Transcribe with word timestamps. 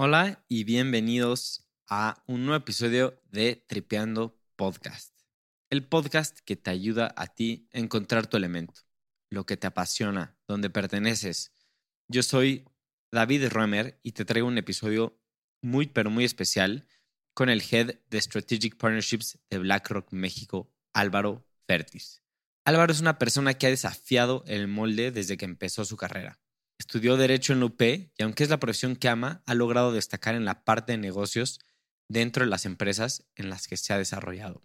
Hola 0.00 0.44
y 0.46 0.62
bienvenidos 0.62 1.66
a 1.88 2.22
un 2.28 2.46
nuevo 2.46 2.62
episodio 2.62 3.20
de 3.32 3.64
Tripeando 3.66 4.40
Podcast. 4.54 5.12
El 5.70 5.88
podcast 5.88 6.38
que 6.38 6.54
te 6.54 6.70
ayuda 6.70 7.12
a 7.16 7.26
ti 7.26 7.68
a 7.72 7.80
encontrar 7.80 8.28
tu 8.28 8.36
elemento, 8.36 8.82
lo 9.28 9.44
que 9.44 9.56
te 9.56 9.66
apasiona, 9.66 10.38
donde 10.46 10.70
perteneces. 10.70 11.50
Yo 12.06 12.22
soy 12.22 12.64
David 13.10 13.48
Roemer 13.48 13.98
y 14.04 14.12
te 14.12 14.24
traigo 14.24 14.46
un 14.46 14.58
episodio 14.58 15.20
muy 15.62 15.88
pero 15.88 16.10
muy 16.10 16.24
especial 16.24 16.86
con 17.34 17.48
el 17.48 17.60
head 17.68 17.98
de 18.08 18.20
Strategic 18.20 18.76
Partnerships 18.76 19.40
de 19.50 19.58
BlackRock 19.58 20.12
México, 20.12 20.72
Álvaro 20.92 21.44
Fertis. 21.66 22.22
Álvaro 22.64 22.92
es 22.92 23.00
una 23.00 23.18
persona 23.18 23.54
que 23.54 23.66
ha 23.66 23.70
desafiado 23.70 24.44
el 24.46 24.68
molde 24.68 25.10
desde 25.10 25.36
que 25.36 25.44
empezó 25.44 25.84
su 25.84 25.96
carrera 25.96 26.38
Estudió 26.78 27.16
Derecho 27.16 27.52
en 27.52 27.62
UP 27.62 27.82
y 27.82 28.22
aunque 28.22 28.44
es 28.44 28.50
la 28.50 28.60
profesión 28.60 28.94
que 28.94 29.08
ama, 29.08 29.42
ha 29.46 29.54
logrado 29.54 29.92
destacar 29.92 30.36
en 30.36 30.44
la 30.44 30.64
parte 30.64 30.92
de 30.92 30.98
negocios 30.98 31.60
dentro 32.08 32.44
de 32.44 32.50
las 32.50 32.66
empresas 32.66 33.24
en 33.34 33.50
las 33.50 33.66
que 33.66 33.76
se 33.76 33.92
ha 33.92 33.98
desarrollado. 33.98 34.62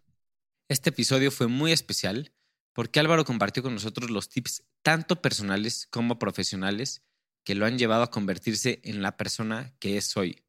Este 0.70 0.92
episodio 0.92 1.32
fue 1.32 1.48
muy 1.48 1.72
especial 1.72 2.32
porque 2.72 3.00
Álvaro 3.00 3.26
compartió 3.26 3.64
con 3.64 3.74
nosotros 3.74 4.10
los 4.10 4.30
tips 4.30 4.64
tanto 4.84 5.22
personales 5.22 5.88
como 5.90 6.20
profesionales 6.20 7.02
que 7.44 7.56
lo 7.56 7.66
han 7.66 7.78
llevado 7.78 8.04
a 8.04 8.12
convertirse 8.12 8.80
en 8.84 9.02
la 9.02 9.18
persona 9.18 9.74
que 9.80 9.98
es 9.98 10.16
hoy, 10.16 10.44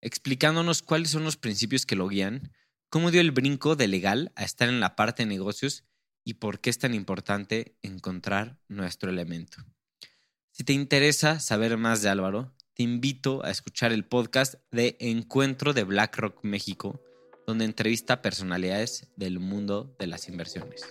explicándonos 0.00 0.82
cuáles 0.82 1.10
son 1.10 1.24
los 1.24 1.36
principios 1.36 1.86
que 1.86 1.96
lo 1.96 2.08
guían, 2.08 2.52
cómo 2.88 3.10
dio 3.10 3.20
el 3.20 3.30
brinco 3.30 3.76
de 3.76 3.88
legal 3.88 4.32
a 4.34 4.44
estar 4.44 4.68
en 4.68 4.80
la 4.80 4.96
parte 4.96 5.22
de 5.22 5.28
negocios 5.28 5.84
y 6.24 6.34
por 6.34 6.60
qué 6.60 6.70
es 6.70 6.78
tan 6.78 6.94
importante 6.94 7.76
encontrar 7.82 8.58
nuestro 8.68 9.10
elemento. 9.10 9.64
Si 10.54 10.64
te 10.64 10.74
interesa 10.74 11.40
saber 11.40 11.78
más 11.78 12.02
de 12.02 12.10
Álvaro, 12.10 12.52
te 12.74 12.82
invito 12.82 13.42
a 13.42 13.50
escuchar 13.50 13.90
el 13.90 14.04
podcast 14.04 14.56
de 14.70 14.98
Encuentro 15.00 15.72
de 15.72 15.84
BlackRock 15.84 16.40
México, 16.44 17.00
donde 17.46 17.64
entrevista 17.64 18.20
personalidades 18.20 19.08
del 19.16 19.40
mundo 19.40 19.96
de 19.98 20.08
las 20.08 20.28
inversiones. 20.28 20.86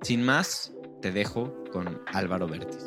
Sin 0.00 0.24
más, 0.24 0.72
te 1.02 1.12
dejo 1.12 1.62
con 1.72 2.00
Álvaro 2.06 2.48
Vértiz. 2.48 2.86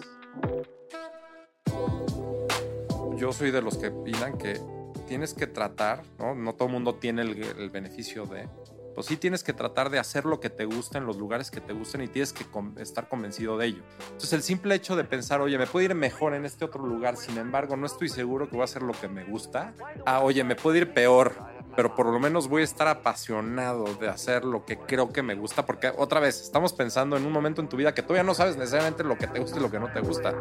Yo 3.19 3.31
soy 3.31 3.51
de 3.51 3.61
los 3.61 3.77
que 3.77 3.89
opinan 3.89 4.39
que 4.39 4.59
tienes 5.07 5.35
que 5.35 5.45
tratar, 5.45 6.01
¿no? 6.17 6.33
No 6.33 6.55
todo 6.55 6.69
el 6.69 6.73
mundo 6.73 6.95
tiene 6.95 7.21
el, 7.21 7.43
el 7.43 7.69
beneficio 7.69 8.25
de, 8.25 8.49
pues 8.93 9.07
sí 9.07 9.17
tienes 9.17 9.43
que 9.43 9.53
tratar 9.53 9.89
de 9.89 9.99
hacer 9.99 10.25
lo 10.25 10.39
que 10.39 10.49
te 10.49 10.65
gusta 10.65 10.97
en 10.97 11.05
los 11.05 11.17
lugares 11.17 11.51
que 11.51 11.61
te 11.61 11.73
gusten 11.73 12.01
y 12.01 12.07
tienes 12.07 12.33
que 12.33 12.45
estar 12.77 13.07
convencido 13.07 13.57
de 13.57 13.67
ello. 13.67 13.83
Entonces 14.05 14.33
el 14.33 14.43
simple 14.43 14.75
hecho 14.75 14.95
de 14.95 15.03
pensar, 15.03 15.41
oye, 15.41 15.57
me 15.57 15.67
puedo 15.67 15.85
ir 15.85 15.95
mejor 15.95 16.33
en 16.33 16.45
este 16.45 16.65
otro 16.65 16.85
lugar, 16.85 17.17
sin 17.17 17.37
embargo 17.37 17.77
no 17.77 17.85
estoy 17.85 18.09
seguro 18.09 18.49
que 18.49 18.55
voy 18.55 18.61
a 18.61 18.65
hacer 18.65 18.81
lo 18.81 18.93
que 18.93 19.07
me 19.07 19.23
gusta. 19.23 19.73
Ah, 20.05 20.21
oye, 20.21 20.43
me 20.43 20.55
puedo 20.55 20.77
ir 20.77 20.93
peor, 20.93 21.33
pero 21.75 21.95
por 21.95 22.07
lo 22.07 22.19
menos 22.19 22.47
voy 22.47 22.61
a 22.61 22.65
estar 22.65 22.87
apasionado 22.87 23.85
de 23.95 24.09
hacer 24.09 24.43
lo 24.43 24.65
que 24.65 24.77
creo 24.77 25.11
que 25.11 25.21
me 25.21 25.35
gusta, 25.35 25.65
porque 25.65 25.91
otra 25.97 26.19
vez 26.19 26.41
estamos 26.41 26.73
pensando 26.73 27.17
en 27.17 27.25
un 27.25 27.31
momento 27.31 27.61
en 27.61 27.69
tu 27.69 27.77
vida 27.77 27.93
que 27.93 28.01
todavía 28.01 28.23
no 28.23 28.33
sabes 28.33 28.57
necesariamente 28.57 29.03
lo 29.03 29.17
que 29.17 29.27
te 29.27 29.39
gusta 29.39 29.57
y 29.57 29.61
lo 29.61 29.71
que 29.71 29.79
no 29.79 29.91
te 29.91 30.01
gusta. 30.01 30.35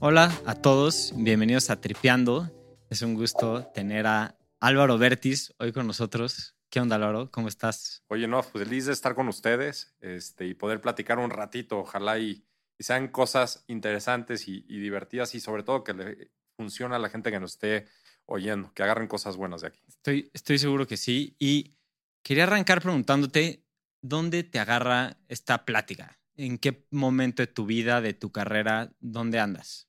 Hola 0.00 0.30
a 0.46 0.54
todos, 0.54 1.12
bienvenidos 1.16 1.70
a 1.70 1.80
Tripeando. 1.80 2.48
Es 2.88 3.02
un 3.02 3.14
gusto 3.14 3.66
tener 3.74 4.06
a 4.06 4.37
Álvaro 4.60 4.98
Vertis, 4.98 5.54
hoy 5.58 5.72
con 5.72 5.86
nosotros. 5.86 6.56
¿Qué 6.68 6.80
onda, 6.80 6.96
Álvaro? 6.96 7.30
¿Cómo 7.30 7.46
estás? 7.46 8.02
Oye, 8.08 8.26
no, 8.26 8.42
pues 8.42 8.64
feliz 8.64 8.86
de 8.86 8.92
estar 8.92 9.14
con 9.14 9.28
ustedes 9.28 9.94
este, 10.00 10.46
y 10.46 10.54
poder 10.54 10.80
platicar 10.80 11.20
un 11.20 11.30
ratito. 11.30 11.78
Ojalá 11.78 12.18
y, 12.18 12.44
sean 12.80 13.08
cosas 13.08 13.64
interesantes 13.68 14.48
y, 14.48 14.62
divertidas 14.62 15.34
y 15.36 15.40
sobre 15.40 15.62
todo 15.62 15.84
que 15.84 15.94
le 15.94 16.32
funcione 16.56 16.96
a 16.96 16.98
la 16.98 17.08
gente 17.08 17.30
que 17.30 17.38
nos 17.38 17.52
esté 17.52 17.86
oyendo, 18.26 18.72
que 18.74 18.82
agarren 18.82 19.06
cosas 19.06 19.36
buenas 19.36 19.60
de 19.60 19.68
aquí. 19.68 19.80
Estoy, 19.86 20.30
estoy 20.34 20.58
seguro 20.58 20.88
que 20.88 20.96
sí. 20.96 21.36
Y 21.38 21.76
quería 22.24 22.42
arrancar 22.42 22.82
preguntándote, 22.82 23.64
¿dónde 24.02 24.42
te 24.42 24.58
agarra 24.58 25.18
esta 25.28 25.64
plática? 25.64 26.18
¿En 26.36 26.58
qué 26.58 26.84
momento 26.90 27.42
de 27.42 27.46
tu 27.46 27.64
vida, 27.64 28.00
de 28.00 28.12
tu 28.12 28.32
carrera, 28.32 28.92
dónde 28.98 29.38
andas? 29.38 29.88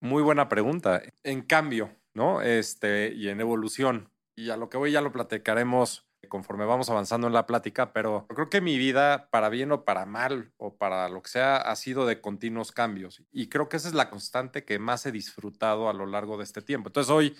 Muy 0.00 0.22
buena 0.22 0.48
pregunta. 0.48 1.02
En 1.22 1.42
cambio, 1.42 1.94
¿no? 2.16 2.42
Este, 2.42 3.12
y 3.14 3.28
en 3.28 3.40
evolución. 3.40 4.10
Y 4.34 4.50
a 4.50 4.56
lo 4.56 4.68
que 4.68 4.78
voy 4.78 4.90
ya 4.90 5.00
lo 5.00 5.12
platicaremos 5.12 6.06
conforme 6.28 6.64
vamos 6.64 6.90
avanzando 6.90 7.26
en 7.26 7.32
la 7.32 7.46
plática, 7.46 7.92
pero 7.92 8.26
creo 8.28 8.50
que 8.50 8.60
mi 8.60 8.78
vida, 8.78 9.28
para 9.30 9.48
bien 9.48 9.70
o 9.70 9.84
para 9.84 10.06
mal, 10.06 10.52
o 10.56 10.76
para 10.76 11.08
lo 11.08 11.22
que 11.22 11.30
sea, 11.30 11.56
ha 11.58 11.76
sido 11.76 12.06
de 12.06 12.20
continuos 12.20 12.72
cambios. 12.72 13.22
Y 13.30 13.48
creo 13.48 13.68
que 13.68 13.76
esa 13.76 13.88
es 13.88 13.94
la 13.94 14.10
constante 14.10 14.64
que 14.64 14.78
más 14.78 15.06
he 15.06 15.12
disfrutado 15.12 15.88
a 15.88 15.92
lo 15.92 16.06
largo 16.06 16.36
de 16.36 16.44
este 16.44 16.62
tiempo. 16.62 16.88
Entonces, 16.88 17.10
hoy 17.10 17.36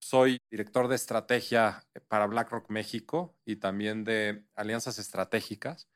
soy 0.00 0.38
director 0.50 0.88
de 0.88 0.96
estrategia 0.96 1.84
para 2.08 2.26
BlackRock 2.26 2.70
México 2.70 3.36
y 3.44 3.56
también 3.56 4.04
de 4.04 4.44
alianzas 4.54 4.98
estratégicas. 4.98 5.88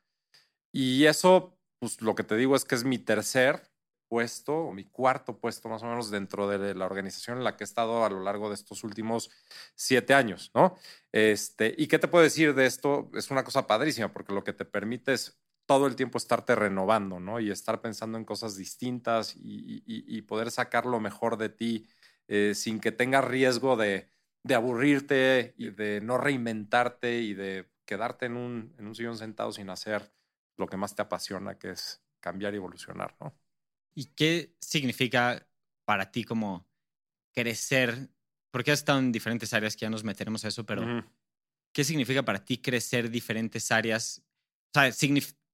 Y 0.72 1.06
eso, 1.06 1.56
pues 1.78 2.02
lo 2.02 2.14
que 2.14 2.24
te 2.24 2.36
digo 2.36 2.56
es 2.56 2.64
que 2.64 2.74
es 2.74 2.84
mi 2.84 2.98
tercer 2.98 3.62
puesto, 4.08 4.54
o 4.54 4.72
mi 4.72 4.84
cuarto 4.84 5.38
puesto 5.38 5.68
más 5.68 5.82
o 5.82 5.86
menos 5.86 6.10
dentro 6.10 6.48
de 6.48 6.74
la 6.74 6.86
organización 6.86 7.38
en 7.38 7.44
la 7.44 7.56
que 7.56 7.64
he 7.64 7.66
estado 7.66 8.04
a 8.04 8.10
lo 8.10 8.22
largo 8.22 8.48
de 8.48 8.54
estos 8.54 8.82
últimos 8.84 9.30
siete 9.74 10.14
años, 10.14 10.50
¿no? 10.54 10.76
Este, 11.12 11.74
¿Y 11.76 11.86
qué 11.86 11.98
te 11.98 12.08
puedo 12.08 12.24
decir 12.24 12.54
de 12.54 12.66
esto? 12.66 13.10
Es 13.14 13.30
una 13.30 13.44
cosa 13.44 13.66
padrísima 13.66 14.12
porque 14.12 14.32
lo 14.32 14.44
que 14.44 14.52
te 14.52 14.64
permite 14.64 15.12
es 15.12 15.38
todo 15.66 15.86
el 15.86 15.96
tiempo 15.96 16.16
estarte 16.16 16.54
renovando, 16.54 17.20
¿no? 17.20 17.40
Y 17.40 17.50
estar 17.50 17.82
pensando 17.82 18.16
en 18.16 18.24
cosas 18.24 18.56
distintas 18.56 19.34
y, 19.36 20.22
poder 20.22 20.50
sacar 20.50 20.86
lo 20.86 21.00
mejor 21.00 21.36
de 21.36 21.50
ti 21.50 21.86
eh, 22.26 22.54
sin 22.54 22.80
que 22.80 22.92
tengas 22.92 23.24
riesgo 23.24 23.76
de, 23.76 24.08
de, 24.42 24.54
aburrirte 24.54 25.54
y 25.58 25.70
de 25.70 26.00
no 26.00 26.18
reinventarte 26.18 27.20
y 27.20 27.34
de 27.34 27.70
quedarte 27.84 28.26
en 28.26 28.36
un, 28.36 28.74
en 28.78 28.86
un 28.86 28.94
sillón 28.94 29.18
sentado 29.18 29.52
sin 29.52 29.70
hacer 29.70 30.10
lo 30.56 30.66
que 30.66 30.76
más 30.76 30.94
te 30.94 31.02
apasiona, 31.02 31.58
que 31.58 31.70
es 31.70 32.02
cambiar 32.20 32.54
y 32.54 32.56
evolucionar, 32.56 33.14
¿no? 33.20 33.34
¿Y 33.94 34.06
qué 34.14 34.56
significa 34.60 35.48
para 35.84 36.10
ti 36.10 36.24
como 36.24 36.68
crecer? 37.34 38.10
Porque 38.50 38.72
has 38.72 38.80
estado 38.80 38.98
en 38.98 39.12
diferentes 39.12 39.52
áreas 39.52 39.76
que 39.76 39.82
ya 39.82 39.90
nos 39.90 40.04
meteremos 40.04 40.44
a 40.44 40.48
eso, 40.48 40.64
pero 40.64 41.04
¿qué 41.72 41.84
significa 41.84 42.24
para 42.24 42.44
ti 42.44 42.58
crecer 42.58 43.10
diferentes 43.10 43.70
áreas? 43.72 44.22
O 44.74 44.80
sea, 44.80 44.88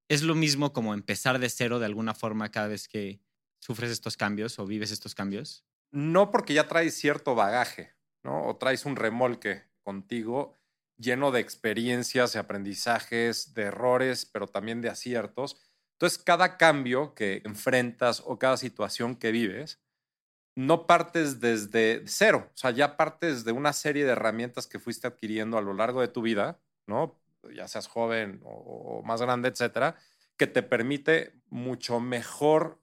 ¿es 0.08 0.22
lo 0.22 0.34
mismo 0.34 0.72
como 0.72 0.94
empezar 0.94 1.38
de 1.38 1.48
cero 1.50 1.78
de 1.78 1.86
alguna 1.86 2.14
forma 2.14 2.50
cada 2.50 2.68
vez 2.68 2.88
que 2.88 3.20
sufres 3.60 3.90
estos 3.90 4.16
cambios 4.16 4.58
o 4.58 4.66
vives 4.66 4.90
estos 4.90 5.14
cambios? 5.14 5.64
No 5.90 6.30
porque 6.30 6.54
ya 6.54 6.68
traes 6.68 6.94
cierto 6.94 7.34
bagaje, 7.34 7.94
¿no? 8.22 8.46
O 8.46 8.56
traes 8.56 8.84
un 8.84 8.96
remolque 8.96 9.64
contigo 9.82 10.54
lleno 10.96 11.30
de 11.32 11.40
experiencias, 11.40 12.32
de 12.32 12.38
aprendizajes, 12.38 13.54
de 13.54 13.62
errores, 13.62 14.26
pero 14.26 14.46
también 14.46 14.80
de 14.80 14.88
aciertos 14.88 15.56
entonces, 16.04 16.22
cada 16.22 16.58
cambio 16.58 17.14
que 17.14 17.40
enfrentas 17.46 18.22
o 18.26 18.38
cada 18.38 18.58
situación 18.58 19.16
que 19.16 19.32
vives, 19.32 19.80
no 20.54 20.86
partes 20.86 21.40
desde 21.40 22.02
cero, 22.04 22.50
o 22.52 22.56
sea, 22.58 22.72
ya 22.72 22.98
partes 22.98 23.46
de 23.46 23.52
una 23.52 23.72
serie 23.72 24.04
de 24.04 24.12
herramientas 24.12 24.66
que 24.66 24.78
fuiste 24.78 25.06
adquiriendo 25.06 25.56
a 25.56 25.62
lo 25.62 25.72
largo 25.72 26.02
de 26.02 26.08
tu 26.08 26.20
vida, 26.20 26.60
¿no? 26.86 27.18
Ya 27.54 27.68
seas 27.68 27.86
joven 27.86 28.42
o, 28.44 29.02
más 29.02 29.22
grande, 29.22 29.48
etcétera, 29.48 29.96
que 30.36 30.46
te 30.46 30.62
permite 30.62 31.40
mucho 31.48 32.00
mejor 32.00 32.82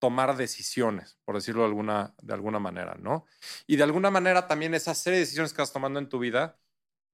tomar 0.00 0.36
decisiones, 0.36 1.20
por 1.24 1.36
decirlo 1.36 1.62
de 1.62 1.68
alguna, 1.68 2.14
de 2.20 2.34
alguna 2.34 2.58
manera, 2.58 2.96
¿no? 2.98 3.26
Y 3.68 3.76
de 3.76 3.84
alguna 3.84 4.10
manera 4.10 4.48
también 4.48 4.74
esa 4.74 4.96
serie 4.96 5.18
de 5.18 5.24
decisiones 5.24 5.52
que 5.52 5.62
vas 5.62 5.72
tomando 5.72 6.00
en 6.00 6.08
tu 6.08 6.18
vida 6.18 6.58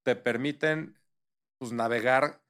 te 0.01 0.15
permiten 0.15 0.97
pues, 1.59 1.73
navegar 1.73 2.41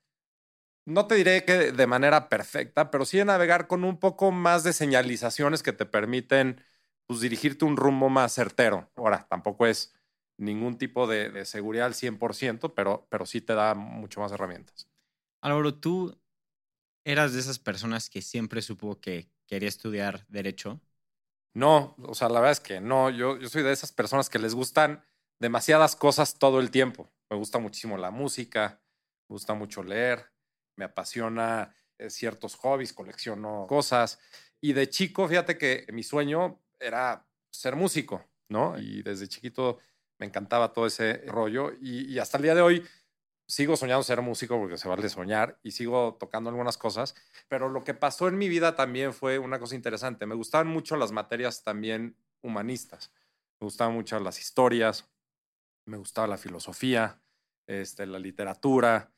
no 0.87 1.05
te 1.05 1.15
diré 1.15 1.43
que 1.43 1.73
de 1.73 1.87
manera 1.87 2.29
perfecta, 2.29 2.89
pero 2.89 3.03
sí 3.03 3.17
de 3.17 3.25
navegar 3.25 3.67
con 3.67 3.83
un 3.83 3.99
poco 3.99 4.31
más 4.31 4.63
de 4.63 4.71
señalizaciones 4.71 5.61
que 5.61 5.73
te 5.73 5.85
permiten 5.85 6.63
pues, 7.07 7.19
dirigirte 7.19 7.65
un 7.65 7.75
rumbo 7.75 8.07
más 8.07 8.33
certero. 8.33 8.89
Ahora, 8.95 9.27
tampoco 9.29 9.67
es 9.67 9.93
ningún 10.37 10.77
tipo 10.77 11.05
de, 11.05 11.43
seguridad 11.43 11.87
al 11.87 11.93
100%, 11.93 12.73
pero, 12.73 13.05
pero 13.09 13.25
sí 13.25 13.41
te 13.41 13.53
da 13.53 13.75
mucho 13.75 14.21
más 14.21 14.31
herramientas. 14.31 14.87
Álvaro, 15.41 15.75
tú 15.75 16.17
eras 17.03 17.33
de 17.33 17.41
esas 17.41 17.59
personas 17.59 18.09
que 18.09 18.21
siempre 18.21 18.61
supo 18.61 19.01
que 19.01 19.27
quería 19.45 19.67
estudiar 19.67 20.25
derecho. 20.29 20.79
No, 21.53 21.95
o 22.01 22.15
sea, 22.15 22.29
la 22.29 22.39
verdad 22.39 22.53
es 22.53 22.59
que 22.61 22.79
no. 22.79 23.09
Yo, 23.09 23.37
yo 23.37 23.49
soy 23.49 23.61
de 23.61 23.73
esas 23.73 23.91
personas 23.91 24.29
que 24.29 24.39
les 24.39 24.55
gustan 24.55 25.03
demasiadas 25.39 25.97
cosas 25.97 26.39
todo 26.39 26.61
el 26.61 26.71
tiempo. 26.71 27.11
Me 27.29 27.35
gusta 27.35 27.59
muchísimo 27.59 27.97
la 27.97 28.09
música, 28.09 28.79
me 29.27 29.33
gusta 29.33 29.53
mucho 29.53 29.83
leer, 29.83 30.31
me 30.77 30.85
apasiona 30.85 31.75
eh, 31.97 32.09
ciertos 32.09 32.55
hobbies, 32.55 32.93
colecciono 32.93 33.65
cosas. 33.67 34.19
Y 34.61 34.73
de 34.73 34.89
chico, 34.89 35.27
fíjate 35.27 35.57
que 35.57 35.85
mi 35.91 36.03
sueño 36.03 36.61
era 36.79 37.27
ser 37.51 37.75
músico, 37.75 38.23
¿no? 38.49 38.79
Y 38.79 39.01
desde 39.01 39.27
chiquito 39.27 39.79
me 40.19 40.25
encantaba 40.25 40.73
todo 40.73 40.87
ese 40.87 41.23
rollo 41.27 41.71
y, 41.79 42.17
hasta 42.19 42.37
el 42.37 42.43
día 42.43 42.55
de 42.55 42.61
hoy 42.61 42.87
sigo 43.47 43.77
soñando 43.77 44.03
ser 44.03 44.21
músico 44.21 44.57
porque 44.59 44.77
se 44.77 44.87
vale 44.87 45.07
soñar 45.09 45.59
y 45.63 45.71
sigo 45.71 46.17
tocando 46.19 46.49
algunas 46.49 46.77
cosas, 46.77 47.15
pero 47.47 47.69
lo 47.69 47.83
que 47.83 47.93
pasó 47.93 48.27
en 48.27 48.37
mi 48.37 48.49
vida 48.49 48.75
también 48.75 49.13
fue 49.13 49.39
una 49.39 49.59
cosa 49.59 49.75
interesante. 49.75 50.25
Me 50.25 50.35
gustaban 50.35 50.67
mucho 50.67 50.97
las 50.97 51.11
materias 51.11 51.63
también 51.63 52.17
humanistas. 52.41 53.11
Me 53.59 53.65
gustaban 53.65 53.93
mucho 53.93 54.19
las 54.19 54.39
historias, 54.39 55.09
me 55.85 55.97
gustaba 55.97 56.27
la 56.27 56.37
filosofía, 56.37 57.21
este, 57.67 58.05
la 58.05 58.19
literatura, 58.19 59.11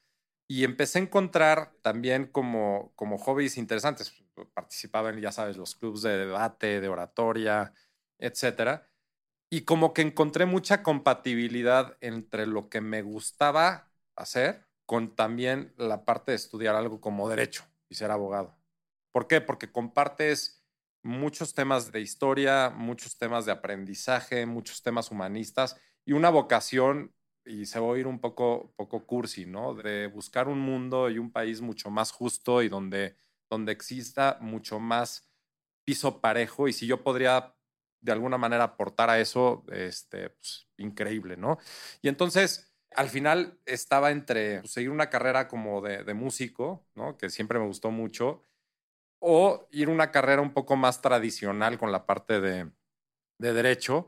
y 0.52 0.64
empecé 0.64 0.98
a 0.98 1.04
encontrar 1.04 1.74
también 1.84 2.26
como, 2.26 2.92
como 2.96 3.20
hobbies 3.20 3.56
interesantes. 3.58 4.12
Participaba 4.56 5.12
en, 5.12 5.22
ya 5.22 5.32
sabes, 5.32 5.58
los 5.58 5.76
clubes 5.76 6.02
de 6.02 6.18
debate, 6.18 6.82
de 6.82 6.88
oratoria, 6.88 7.72
etcétera. 8.18 8.90
Y 9.52 9.62
como 9.62 9.94
que 9.94 10.02
encontré 10.02 10.48
mucha 10.48 10.82
compatibilidad 10.82 11.98
entre 12.02 12.48
lo 12.48 12.68
que 12.68 12.82
me 12.82 13.04
gustaba 13.04 13.92
hacer 14.16 14.66
con 14.88 15.16
también 15.16 15.72
la 15.78 16.04
parte 16.04 16.32
de 16.32 16.38
estudiar 16.38 16.76
algo 16.76 17.00
como 17.00 17.30
derecho 17.30 17.66
y 17.88 17.94
ser 17.94 18.10
abogado. 18.10 18.58
¿Por 19.12 19.28
qué? 19.28 19.42
Porque 19.42 19.72
compartes 19.72 20.66
muchos 21.04 21.54
temas 21.54 21.92
de 21.92 22.02
historia, 22.02 22.72
muchos 22.72 23.20
temas 23.20 23.46
de 23.46 23.52
aprendizaje, 23.52 24.48
muchos 24.48 24.82
temas 24.82 25.12
humanistas 25.12 25.80
y 26.06 26.14
una 26.14 26.32
vocación, 26.32 27.14
y 27.46 27.66
se 27.66 27.80
va 27.80 27.86
a 27.88 27.90
oír 27.90 28.08
un 28.08 28.20
poco, 28.20 28.74
poco 28.76 29.06
cursi, 29.06 29.46
¿no? 29.46 29.74
De 29.74 30.08
buscar 30.08 30.48
un 30.48 30.60
mundo 30.60 31.10
y 31.10 31.18
un 31.18 31.32
país 31.32 31.62
mucho 31.62 31.90
más 31.90 32.12
justo 32.12 32.62
y 32.62 32.70
donde, 32.70 33.16
donde 33.50 33.72
exista 33.72 34.38
mucho 34.42 34.80
más 34.80 35.30
piso 35.84 36.22
parejo. 36.22 36.68
Y 36.68 36.74
si 36.74 36.88
yo 36.88 37.04
podría 37.04 37.56
de 38.02 38.12
alguna 38.12 38.38
manera 38.38 38.64
aportar 38.64 39.10
a 39.10 39.20
eso, 39.20 39.66
este, 39.72 40.30
pues, 40.30 40.68
increíble, 40.78 41.38
¿no? 41.38 41.58
Y 42.02 42.08
entonces, 42.08 42.74
al 42.96 43.10
final 43.10 43.60
estaba 43.66 44.12
entre 44.12 44.62
pues, 44.62 44.72
seguir 44.72 44.90
una 44.90 45.10
carrera 45.10 45.48
como 45.48 45.82
de, 45.82 46.04
de, 46.04 46.14
músico, 46.14 46.86
¿no? 46.96 47.18
Que 47.18 47.30
siempre 47.30 47.60
me 47.60 47.66
gustó 47.66 47.92
mucho, 47.92 48.44
o 49.20 49.68
ir 49.72 49.90
una 49.90 50.12
carrera 50.12 50.42
un 50.42 50.54
poco 50.54 50.76
más 50.76 51.02
tradicional 51.02 51.78
con 51.78 51.92
la 51.92 52.06
parte 52.06 52.40
de, 52.40 52.72
de 53.40 53.54
derecho. 53.54 54.08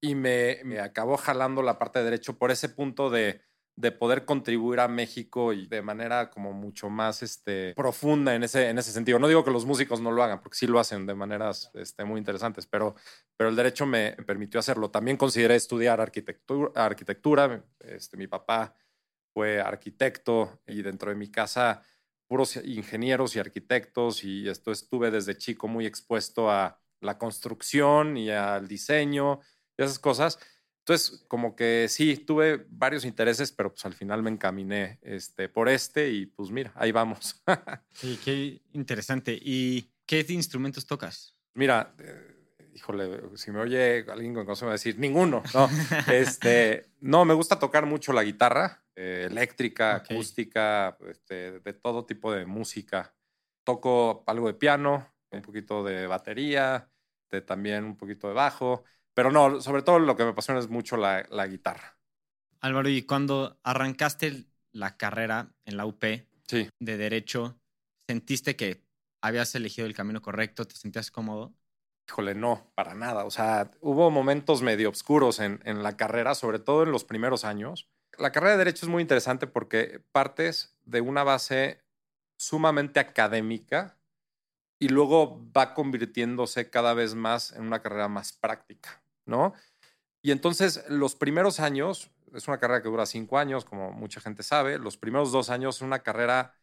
Y 0.00 0.14
me, 0.14 0.60
me 0.64 0.80
acabó 0.80 1.16
jalando 1.16 1.62
la 1.62 1.78
parte 1.78 1.98
de 1.98 2.04
derecho 2.04 2.38
por 2.38 2.50
ese 2.50 2.68
punto 2.68 3.10
de, 3.10 3.40
de 3.78 3.92
poder 3.92 4.24
contribuir 4.24 4.80
a 4.80 4.88
México 4.88 5.52
y 5.52 5.68
de 5.68 5.82
manera 5.82 6.30
como 6.30 6.52
mucho 6.52 6.90
más 6.90 7.22
este, 7.22 7.74
profunda 7.76 8.34
en 8.34 8.42
ese, 8.42 8.70
en 8.70 8.78
ese 8.78 8.90
sentido. 8.90 9.20
No 9.20 9.28
digo 9.28 9.44
que 9.44 9.52
los 9.52 9.66
músicos 9.66 10.00
no 10.00 10.10
lo 10.10 10.20
hagan, 10.24 10.40
porque 10.40 10.58
sí 10.58 10.66
lo 10.66 10.80
hacen 10.80 11.06
de 11.06 11.14
maneras 11.14 11.70
este, 11.74 12.04
muy 12.04 12.18
interesantes, 12.18 12.66
pero, 12.66 12.96
pero 13.36 13.50
el 13.50 13.54
derecho 13.54 13.86
me 13.86 14.16
permitió 14.26 14.58
hacerlo. 14.58 14.90
También 14.90 15.16
consideré 15.16 15.54
estudiar 15.54 16.00
arquitectura. 16.00 16.72
arquitectura. 16.74 17.64
Este, 17.78 18.16
mi 18.16 18.26
papá 18.26 18.74
fue 19.32 19.60
arquitecto 19.60 20.60
y 20.66 20.82
dentro 20.82 21.10
de 21.10 21.16
mi 21.16 21.30
casa 21.30 21.82
puros 22.26 22.56
ingenieros 22.56 23.36
y 23.36 23.38
arquitectos 23.38 24.24
y 24.24 24.48
esto 24.48 24.72
estuve 24.72 25.12
desde 25.12 25.38
chico 25.38 25.68
muy 25.68 25.86
expuesto 25.86 26.50
a 26.50 26.80
la 27.00 27.16
construcción 27.16 28.16
y 28.16 28.30
al 28.30 28.66
diseño 28.66 29.38
esas 29.84 29.98
cosas. 29.98 30.38
Entonces, 30.80 31.24
como 31.28 31.54
que 31.54 31.86
sí, 31.88 32.16
tuve 32.16 32.66
varios 32.70 33.04
intereses, 33.04 33.52
pero 33.52 33.70
pues 33.70 33.84
al 33.84 33.92
final 33.92 34.22
me 34.22 34.30
encaminé 34.30 34.98
este, 35.02 35.48
por 35.48 35.68
este 35.68 36.10
y 36.10 36.26
pues 36.26 36.50
mira, 36.50 36.72
ahí 36.74 36.92
vamos. 36.92 37.42
sí, 37.92 38.18
qué 38.24 38.62
interesante. 38.72 39.38
¿Y 39.40 39.90
qué 40.06 40.24
instrumentos 40.28 40.86
tocas? 40.86 41.34
Mira, 41.52 41.94
eh, 41.98 42.38
híjole, 42.78 43.36
si 43.36 43.50
me 43.50 43.60
oye 43.60 44.06
alguien 44.08 44.34
con 44.34 44.46
cosa 44.46 44.64
me 44.64 44.68
va 44.68 44.72
a 44.72 44.76
decir, 44.76 44.98
ninguno. 44.98 45.42
No, 45.52 45.68
este, 46.12 46.86
no 47.00 47.24
me 47.24 47.34
gusta 47.34 47.58
tocar 47.58 47.84
mucho 47.84 48.12
la 48.12 48.22
guitarra, 48.22 48.82
eh, 48.94 49.26
eléctrica, 49.30 49.96
acústica, 49.96 50.96
este, 51.08 51.60
de 51.60 51.72
todo 51.72 52.06
tipo 52.06 52.32
de 52.32 52.46
música. 52.46 53.14
Toco 53.64 54.24
algo 54.26 54.46
de 54.46 54.54
piano, 54.54 55.12
un 55.30 55.42
poquito 55.42 55.84
de 55.84 56.06
batería, 56.06 56.88
de, 57.30 57.42
también 57.42 57.84
un 57.84 57.96
poquito 57.96 58.28
de 58.28 58.34
bajo. 58.34 58.84
Pero 59.18 59.32
no, 59.32 59.60
sobre 59.60 59.82
todo 59.82 59.98
lo 59.98 60.14
que 60.14 60.22
me 60.22 60.30
apasiona 60.30 60.60
es 60.60 60.68
mucho 60.68 60.96
la, 60.96 61.46
guitarra. 61.48 61.98
Álvaro, 62.60 62.88
y 62.88 63.02
cuando 63.02 63.58
arrancaste 63.64 64.44
la 64.70 64.96
carrera 64.96 65.56
en 65.64 65.76
la 65.76 65.86
UP 65.86 66.00
de 66.00 66.96
Derecho, 66.96 67.58
¿sentiste 68.08 68.54
que 68.54 68.84
habías 69.20 69.52
elegido 69.56 69.88
el 69.88 69.94
camino 69.94 70.22
correcto? 70.22 70.68
¿Te 70.68 70.76
sentías 70.76 71.10
cómodo? 71.10 71.52
Híjole, 72.08 72.36
no, 72.36 72.70
para 72.76 72.94
nada. 72.94 73.24
O 73.24 73.32
sea, 73.32 73.72
hubo 73.80 74.08
momentos 74.12 74.62
medio 74.62 74.88
oscuros 74.88 75.40
en, 75.40 75.62
en 75.64 75.82
la 75.82 75.96
carrera, 75.96 76.36
sobre 76.36 76.60
todo 76.60 76.84
en 76.84 76.92
los 76.92 77.02
primeros 77.02 77.44
años. 77.44 77.88
La 78.18 78.30
carrera 78.30 78.52
de 78.52 78.58
Derecho 78.58 78.86
es 78.86 78.90
muy 78.90 79.02
interesante 79.02 79.48
porque 79.48 80.00
partes 80.12 80.78
de 80.84 81.00
una 81.00 81.24
base 81.24 81.82
sumamente 82.36 83.00
académica 83.00 83.98
y 84.78 84.90
luego 84.90 85.44
va 85.50 85.74
convirtiéndose 85.74 86.70
cada 86.70 86.94
vez 86.94 87.16
más 87.16 87.50
en 87.50 87.62
una 87.62 87.82
carrera 87.82 88.06
más 88.06 88.32
práctica. 88.32 89.02
¿No? 89.28 89.54
Y 90.22 90.32
entonces 90.32 90.84
los 90.88 91.14
primeros 91.14 91.60
años, 91.60 92.10
es 92.34 92.48
una 92.48 92.58
carrera 92.58 92.82
que 92.82 92.88
dura 92.88 93.06
cinco 93.06 93.38
años, 93.38 93.64
como 93.64 93.92
mucha 93.92 94.20
gente 94.20 94.42
sabe, 94.42 94.78
los 94.78 94.96
primeros 94.96 95.32
dos 95.32 95.50
años 95.50 95.76
es 95.76 95.82
una 95.82 96.00
carrera 96.00 96.54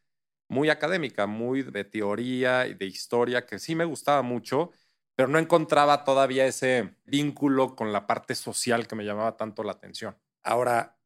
muy 0.49 0.69
académica, 0.69 1.27
muy 1.27 1.63
de 1.63 1.85
teoría 1.85 2.67
y 2.67 2.75
de 2.75 2.85
historia, 2.85 3.45
que 3.45 3.59
sí 3.59 3.75
me 3.75 3.85
gustaba 3.85 4.21
mucho, 4.21 4.71
pero 5.15 5.29
no 5.29 5.39
encontraba 5.39 6.03
todavía 6.03 6.45
ese 6.45 6.95
vínculo 7.05 7.75
con 7.75 7.93
la 7.93 8.07
parte 8.07 8.35
social 8.35 8.87
que 8.87 8.95
me 8.95 9.05
llamaba 9.05 9.37
tanto 9.37 9.63
la 9.63 9.73
atención. 9.73 10.17
Ahora, 10.43 10.97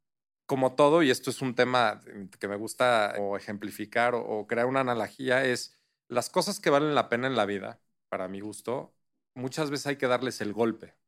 como 0.45 0.75
todo, 0.75 1.03
y 1.03 1.11
esto 1.11 1.29
es 1.29 1.41
un 1.41 1.55
tema 1.55 2.01
que 2.39 2.47
me 2.47 2.55
gusta 2.57 3.15
ejemplificar 3.37 4.15
o, 4.15 4.21
o 4.21 4.47
crear 4.47 4.65
una 4.67 4.81
analogía, 4.81 5.45
es 5.45 5.79
las 6.07 6.29
cosas 6.29 6.59
que 6.59 6.71
valen 6.71 6.95
la 6.95 7.09
pena 7.09 7.27
en 7.27 7.35
la 7.35 7.45
vida, 7.45 7.81
para 8.09 8.27
mi 8.27 8.41
gusto, 8.41 8.93
muchas 9.35 9.69
veces 9.71 9.87
hay 9.87 9.97
que 9.97 10.07
darles 10.07 10.41
el 10.41 10.53
golpe. 10.53 10.98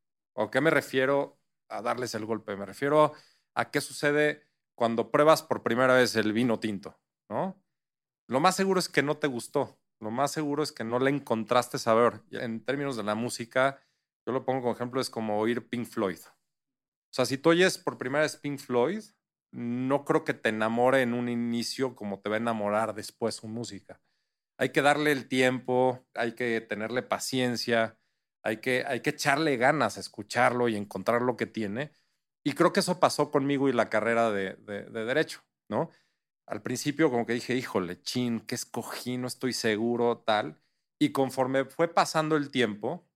¿O 0.42 0.50
qué 0.50 0.60
me 0.60 0.72
refiero 0.72 1.40
a 1.70 1.84
darles 1.84 2.16
el 2.16 2.26
golpe? 2.26 2.56
Me 2.56 2.66
refiero 2.66 3.14
a 3.54 3.70
qué 3.70 3.80
sucede 3.80 4.48
cuando 4.76 5.12
pruebas 5.12 5.44
por 5.44 5.62
primera 5.62 5.94
vez 5.94 6.16
el 6.16 6.34
vino 6.34 6.60
tinto, 6.60 7.00
¿no? 7.30 7.64
Lo 8.28 8.40
más 8.40 8.56
seguro 8.56 8.80
es 8.80 8.90
que 8.90 9.04
no 9.04 9.18
te 9.18 9.28
gustó. 9.28 9.80
Lo 10.00 10.10
más 10.10 10.32
seguro 10.32 10.64
es 10.64 10.72
que 10.72 10.84
no 10.84 10.98
le 10.98 11.12
encontraste 11.12 11.78
sabor. 11.78 12.24
En 12.32 12.66
términos 12.66 12.98
de 12.98 13.04
la 13.04 13.14
música, 13.14 13.84
yo 14.26 14.34
lo 14.34 14.44
pongo 14.44 14.62
como 14.62 14.74
ejemplo, 14.74 15.00
es 15.00 15.12
como 15.12 15.40
oír 15.40 15.70
Pink 15.70 15.86
Floyd. 15.86 16.20
O 16.26 17.14
sea, 17.14 17.26
si 17.26 17.38
tú 17.38 17.50
oyes 17.50 17.78
por 17.78 18.00
primera 18.00 18.24
vez 18.24 18.36
Pink 18.36 18.58
Floyd, 18.58 19.04
no 19.52 20.06
creo 20.06 20.24
que 20.24 20.34
te 20.34 20.50
enamore 20.50 21.04
en 21.04 21.14
un 21.14 21.30
inicio 21.30 21.96
como 21.96 22.20
te 22.20 22.30
va 22.30 22.38
a 22.38 22.40
enamorar 22.40 22.96
después 22.96 23.36
su 23.36 23.48
música. 23.48 24.02
Hay 24.58 24.70
que 24.70 24.82
darle 24.82 25.12
el 25.12 25.28
tiempo, 25.28 26.04
hay 26.16 26.34
que 26.34 26.62
tenerle 26.62 27.04
paciencia, 27.04 28.00
hay 28.44 28.58
que, 28.58 28.84
hay 28.88 29.02
que 29.02 29.12
echarle 29.12 29.58
ganas 29.58 29.98
a 29.98 30.00
escucharlo 30.00 30.68
y 30.68 30.76
encontrar 30.76 31.21
lo 31.21 31.38
que 31.38 31.45
tiene. 31.45 31.92
Y 32.44 32.54
creo 32.54 32.74
que 32.74 32.80
eso 32.81 33.00
pasó 33.00 33.31
conmigo 33.31 33.69
y 33.69 33.74
la 33.74 33.90
carrera 33.90 34.31
de, 34.31 34.56
de, 34.56 35.06
derecho, 35.06 35.42
¿no? 35.69 35.90
Al 36.48 36.62
principio 36.64 37.12
como 37.12 37.26
que 37.26 37.33
dije, 37.33 37.56
híjole, 37.56 38.02
chin, 38.02 38.42
¿qué 38.42 38.56
escogí? 38.56 39.18
No 39.18 39.28
estoy 39.28 39.54
seguro, 39.54 40.19
tal. 40.19 40.60
Y 41.00 41.12
conforme 41.12 41.66
fue 41.66 41.88
pasando 41.94 42.36
el 42.36 42.52
tiempo, 42.52 43.07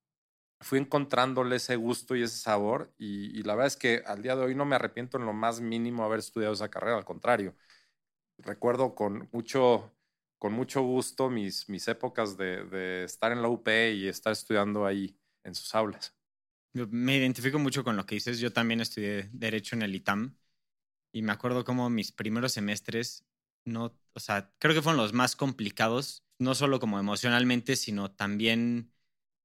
fui 0.61 0.79
encontrándole 0.79 1.57
ese 1.57 1.75
gusto 1.75 2.15
y 2.15 2.23
ese 2.23 2.37
sabor. 2.39 2.93
Y, 2.97 3.37
y, 3.39 3.43
la 3.43 3.55
verdad 3.55 3.67
es 3.67 3.77
que 3.77 4.03
al 4.05 4.21
día 4.21 4.35
de 4.35 4.43
hoy 4.45 4.55
no 4.55 4.65
me 4.65 4.75
arrepiento 4.75 5.17
en 5.17 5.25
lo 5.25 5.33
más 5.33 5.61
mínimo 5.61 6.03
haber 6.05 6.19
estudiado 6.19 6.53
esa 6.53 6.69
carrera, 6.69 6.97
al 6.97 7.05
contrario. 7.05 7.55
Recuerdo 8.39 8.95
con 8.95 9.29
mucho, 9.31 9.94
con 10.39 10.53
mucho 10.53 10.81
gusto 10.81 11.29
mis, 11.29 11.69
mis 11.69 11.87
épocas 11.87 12.37
de, 12.37 12.65
de, 12.65 13.03
estar 13.03 13.31
en 13.31 13.41
la 13.41 13.49
UP 13.49 13.67
y 13.67 14.07
estar 14.07 14.33
estudiando 14.33 14.85
ahí 14.85 15.17
en 15.43 15.55
sus 15.55 15.73
aulas. 15.75 16.15
Me 16.73 17.17
identifico 17.17 17.57
mucho 17.57 17.83
con 17.83 17.95
lo 17.95 18.05
que 18.05 18.15
dices. 18.15 18.39
Yo 18.39 18.51
también 18.51 18.81
estudié 18.81 19.29
Derecho 19.31 19.75
en 19.75 19.81
el 19.81 19.95
ITAM 19.95 20.35
y 21.15 21.21
me 21.21 21.31
acuerdo 21.31 21.63
como 21.63 21.89
mis 21.89 22.11
primeros 22.11 22.51
semestres, 22.51 23.25
no, 23.63 23.97
o 24.13 24.19
sea, 24.19 24.51
creo 24.59 24.73
que 24.73 24.81
fueron 24.81 25.01
los 25.01 25.13
más 25.13 25.37
complicados, 25.37 26.25
no 26.39 26.55
solo 26.55 26.81
como 26.81 26.99
emocionalmente, 26.99 27.77
sino 27.77 28.11
también 28.11 28.91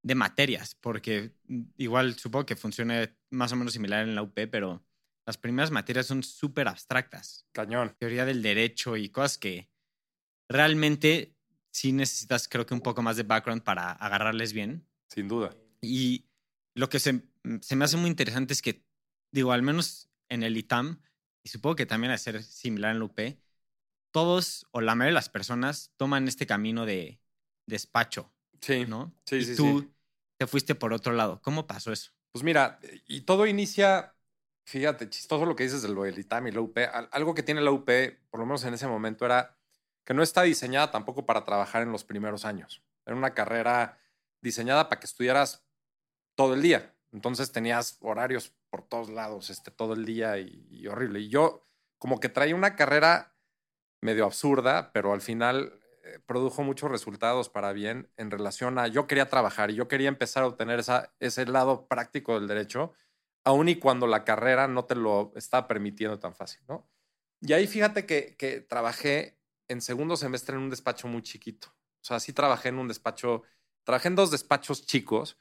de 0.02 0.16
materias, 0.16 0.74
porque 0.74 1.32
igual 1.76 2.18
supongo 2.18 2.46
que 2.46 2.56
funciona 2.56 3.16
más 3.30 3.52
o 3.52 3.56
menos 3.56 3.72
similar 3.72 4.02
en 4.02 4.16
la 4.16 4.22
UP, 4.22 4.34
pero 4.50 4.84
las 5.24 5.38
primeras 5.38 5.70
materias 5.70 6.06
son 6.06 6.24
súper 6.24 6.66
abstractas. 6.66 7.46
Cañón. 7.52 7.94
Teoría 8.00 8.24
del 8.24 8.42
derecho 8.42 8.96
y 8.96 9.10
cosas 9.10 9.38
que 9.38 9.69
realmente 10.50 11.36
sí 11.70 11.92
necesitas, 11.92 12.48
creo 12.48 12.66
que 12.66 12.74
un 12.74 12.80
poco 12.80 13.00
más 13.00 13.16
de 13.16 13.22
background 13.22 13.62
para 13.62 13.92
agarrarles 13.92 14.52
bien. 14.52 14.84
Sin 15.08 15.28
duda. 15.28 15.56
Y 15.80 16.26
lo 16.74 16.88
que 16.88 16.98
se, 16.98 17.22
se 17.62 17.76
me 17.76 17.84
hace 17.84 17.96
muy 17.96 18.10
interesante 18.10 18.52
es 18.52 18.60
que, 18.60 18.84
digo, 19.32 19.52
al 19.52 19.62
menos 19.62 20.10
en 20.28 20.42
el 20.42 20.56
ITAM, 20.56 21.00
y 21.42 21.48
supongo 21.48 21.76
que 21.76 21.86
también 21.86 22.12
a 22.12 22.18
ser 22.18 22.42
similar 22.42 22.90
en 22.92 22.98
la 22.98 23.04
UP, 23.04 23.18
todos 24.12 24.66
o 24.72 24.80
la 24.80 24.94
mayoría 24.94 25.12
de 25.12 25.14
las 25.14 25.28
personas 25.28 25.92
toman 25.96 26.26
este 26.26 26.46
camino 26.46 26.84
de 26.84 27.20
despacho. 27.66 28.32
Sí. 28.60 28.84
¿No? 28.86 29.14
Sí, 29.24 29.36
y 29.36 29.44
sí. 29.44 29.56
Tú 29.56 29.88
te 30.36 30.46
fuiste 30.46 30.74
por 30.74 30.92
otro 30.92 31.12
lado. 31.12 31.40
¿Cómo 31.42 31.66
pasó 31.66 31.92
eso? 31.92 32.10
Pues 32.32 32.42
mira, 32.42 32.80
y 33.06 33.22
todo 33.22 33.46
inicia, 33.46 34.14
fíjate, 34.64 35.08
chistoso 35.08 35.46
lo 35.46 35.54
que 35.54 35.64
dices 35.64 35.82
del 35.82 36.18
ITAM 36.18 36.48
y 36.48 36.52
la 36.52 36.60
UP. 36.60 36.76
Algo 37.12 37.34
que 37.34 37.42
tiene 37.44 37.60
la 37.60 37.70
UP, 37.70 37.88
por 38.30 38.40
lo 38.40 38.46
menos 38.46 38.64
en 38.64 38.74
ese 38.74 38.88
momento, 38.88 39.24
era 39.24 39.59
que 40.04 40.14
no 40.14 40.22
está 40.22 40.42
diseñada 40.42 40.90
tampoco 40.90 41.26
para 41.26 41.44
trabajar 41.44 41.82
en 41.82 41.92
los 41.92 42.04
primeros 42.04 42.44
años. 42.44 42.82
Era 43.06 43.16
una 43.16 43.34
carrera 43.34 43.98
diseñada 44.40 44.88
para 44.88 45.00
que 45.00 45.06
estudiaras 45.06 45.64
todo 46.34 46.54
el 46.54 46.62
día, 46.62 46.94
Entonces 47.12 47.50
tenías 47.52 47.98
horarios 48.00 48.54
por 48.70 48.82
todos 48.82 49.10
lados, 49.10 49.50
este, 49.50 49.70
todo 49.70 49.94
el 49.94 50.04
día 50.04 50.38
y, 50.38 50.86
horrible. 50.86 51.20
Y 51.20 51.28
yo 51.28 51.66
como 51.98 52.20
que 52.20 52.28
traía 52.28 52.54
una 52.54 52.76
carrera 52.76 53.34
medio 54.00 54.24
absurda, 54.24 54.92
pero 54.92 55.12
al 55.12 55.20
final 55.20 55.80
eh, 56.04 56.20
produjo 56.24 56.62
muchos 56.62 56.90
resultados 56.90 57.48
para 57.50 57.72
bien 57.72 58.10
en 58.16 58.30
relación 58.30 58.78
a 58.78 58.86
yo 58.86 59.06
quería 59.06 59.28
trabajar 59.28 59.70
y 59.70 59.74
yo 59.74 59.88
quería 59.88 60.08
empezar 60.08 60.44
a 60.44 60.46
obtener 60.46 60.78
esa, 60.78 61.12
ese 61.18 61.44
lado 61.46 61.88
práctico 61.88 62.38
del 62.38 62.48
derecho, 62.48 62.92
aun 63.44 63.68
y 63.68 63.76
cuando 63.76 64.06
la 64.06 64.24
carrera 64.24 64.68
no 64.68 64.84
te 64.84 64.94
lo 64.94 65.32
estaba 65.34 65.66
permitiendo 65.66 66.18
tan 66.20 66.34
fácil, 66.34 66.62
¿no? 66.68 66.88
Y 67.42 67.52
ahí 67.54 67.66
fíjate 67.66 68.06
que, 68.06 68.36
que 68.36 68.60
trabajé 68.60 69.39
en 69.70 69.80
segundo 69.80 70.16
semestre 70.16 70.56
en 70.56 70.62
un 70.62 70.70
despacho 70.70 71.08
muy 71.08 71.22
chiquito. 71.22 71.68
O 71.68 72.04
sea, 72.04 72.18
sí 72.20 72.32
trabajé 72.32 72.70
en 72.70 72.78
un 72.78 72.88
despacho, 72.88 73.42
trabajé 73.84 74.08
en 74.08 74.16
dos 74.16 74.30
despachos 74.30 74.84
chicos 74.84 75.38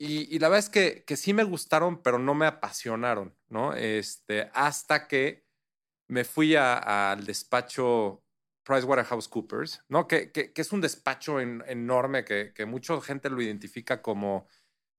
y, 0.00 0.38
la 0.38 0.48
verdad 0.48 0.64
es 0.76 1.04
que, 1.04 1.16
sí 1.16 1.34
me 1.34 1.42
gustaron, 1.42 2.02
pero 2.02 2.20
no 2.20 2.34
me 2.34 2.46
apasionaron, 2.46 3.36
¿no? 3.48 3.74
Este, 3.74 4.48
hasta 4.54 5.08
que 5.08 5.44
me 6.06 6.24
fui 6.24 6.54
al 6.54 7.24
despacho 7.24 8.22
PricewaterhouseCoopers, 8.62 9.82
¿no? 9.88 10.06
Que, 10.06 10.30
que, 10.30 10.52
que 10.52 10.62
es 10.62 10.72
un 10.72 10.80
despacho 10.80 11.40
enorme 11.40 12.24
que, 12.24 12.52
que 12.54 12.64
mucha 12.64 13.00
gente 13.00 13.28
lo 13.28 13.42
identifica 13.42 14.00
como, 14.00 14.46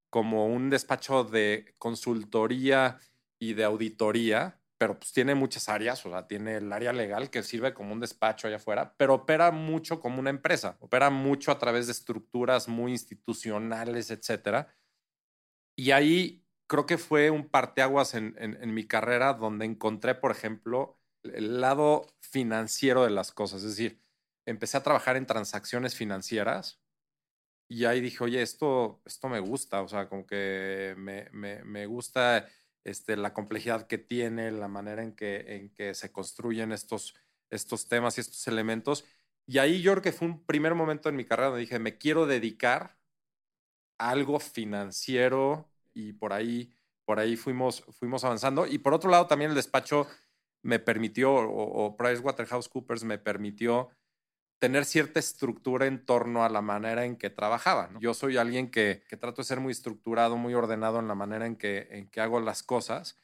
como 0.10 0.48
un 0.48 0.70
despacho 0.70 1.24
de 1.24 1.76
consultoría 1.78 3.00
y 3.40 3.54
de 3.54 3.64
auditoría, 3.64 4.59
pero 4.80 4.98
pues 4.98 5.12
tiene 5.12 5.36
muchas 5.36 5.70
áreas, 5.70 6.04
o 6.08 6.10
sea, 6.10 6.26
tiene 6.26 6.56
el 6.58 6.74
área 6.74 6.94
legal 6.94 7.30
que 7.30 7.44
sirve 7.44 7.76
como 7.76 7.94
un 7.94 8.00
despacho 8.00 8.48
allá 8.48 8.56
afuera, 8.56 8.96
pero 8.98 9.14
opera 9.14 9.52
mucho 9.52 10.00
como 10.00 10.20
una 10.20 10.32
empresa, 10.32 10.78
opera 10.80 11.12
mucho 11.12 11.52
a 11.52 11.60
través 11.60 11.86
de 11.86 11.92
estructuras 11.92 12.68
muy 12.68 12.94
institucionales, 12.94 14.10
etcétera 14.10 14.74
y 15.80 15.92
ahí 15.92 16.46
creo 16.68 16.86
que 16.86 16.98
fue 16.98 17.30
un 17.30 17.48
parteaguas 17.48 18.14
en, 18.14 18.36
en, 18.38 18.74
mi 18.74 18.86
carrera 18.86 19.34
donde 19.34 19.64
encontré, 19.64 20.14
por 20.14 20.30
ejemplo, 20.30 21.00
el 21.24 21.62
lado 21.62 22.06
financiero 22.20 23.06
de 23.06 23.12
las 23.12 23.32
cosas. 23.32 23.64
Es 23.64 23.78
decir, 23.78 24.02
empecé 24.46 24.76
a 24.76 24.84
trabajar 24.84 25.16
en 25.16 25.26
transacciones 25.26 25.96
financieras 25.96 26.82
y 27.70 27.86
ahí 27.86 28.02
dije, 28.02 28.22
oye, 28.26 28.42
esto, 28.42 29.02
esto 29.06 29.30
me 29.30 29.40
gusta, 29.40 29.82
o 29.82 29.88
sea, 29.88 30.10
como 30.10 30.28
que 30.28 30.96
me, 30.98 31.30
me, 31.32 31.64
me 31.64 31.86
gusta 31.86 32.46
este, 32.84 33.18
la 33.18 33.34
complejidad 33.34 33.88
que 33.88 33.98
tiene, 33.98 34.52
la 34.52 34.68
manera 34.68 35.04
en 35.04 35.16
que, 35.16 35.56
en 35.56 35.70
que 35.70 35.94
se 35.94 36.12
construyen 36.12 36.72
estos, 36.72 37.16
estos 37.50 37.88
temas 37.88 38.18
y 38.18 38.22
estos 38.22 38.48
elementos. 38.48 39.06
Y 39.46 39.58
ahí 39.58 39.82
yo 39.82 39.94
creo 39.94 40.04
que 40.04 40.12
fue 40.12 40.28
un 40.28 40.46
primer 40.46 40.76
momento 40.76 41.10
en 41.10 41.16
mi 41.16 41.26
carrera 41.26 41.50
donde 41.50 41.62
dije, 41.62 41.80
me 41.80 41.98
quiero 41.98 42.26
dedicar 42.26 42.98
a 43.98 44.12
algo 44.12 44.40
financiero 44.40 45.70
y 45.94 46.14
por 46.14 46.34
ahí, 46.34 46.74
por 47.06 47.20
ahí 47.20 47.36
fuimos, 47.36 47.84
fuimos 47.92 48.24
avanzando. 48.24 48.68
Y 48.68 48.78
por 48.78 48.94
otro 48.94 49.10
lado, 49.10 49.28
también 49.28 49.52
el 49.52 49.56
despacho 49.56 50.08
me 50.62 50.80
permitió, 50.80 51.34
o, 51.34 51.86
o 51.86 51.98
PricewaterhouseCoopers 51.98 53.04
me 53.04 53.18
permitió 53.18 53.90
tener 54.60 54.86
cierta 54.86 55.20
estructura 55.20 55.88
en 55.88 56.06
torno 56.06 56.44
a 56.44 56.50
la 56.50 56.62
manera 56.62 57.06
en 57.06 57.16
que 57.16 57.30
trabajaba. 57.30 57.90
Yo 58.00 58.14
soy 58.14 58.38
alguien 58.38 58.70
que, 58.70 59.04
que, 59.10 59.18
trato 59.18 59.42
de 59.42 59.46
ser 59.46 59.60
muy 59.60 59.72
estructurado, 59.72 60.38
muy 60.38 60.54
ordenado 60.54 61.00
en 61.00 61.08
la 61.08 61.16
manera 61.16 61.46
en 61.46 61.56
que, 61.56 61.88
en 61.92 62.10
que 62.10 62.22
hago 62.22 62.40
las 62.42 62.62
cosas. 62.62 63.18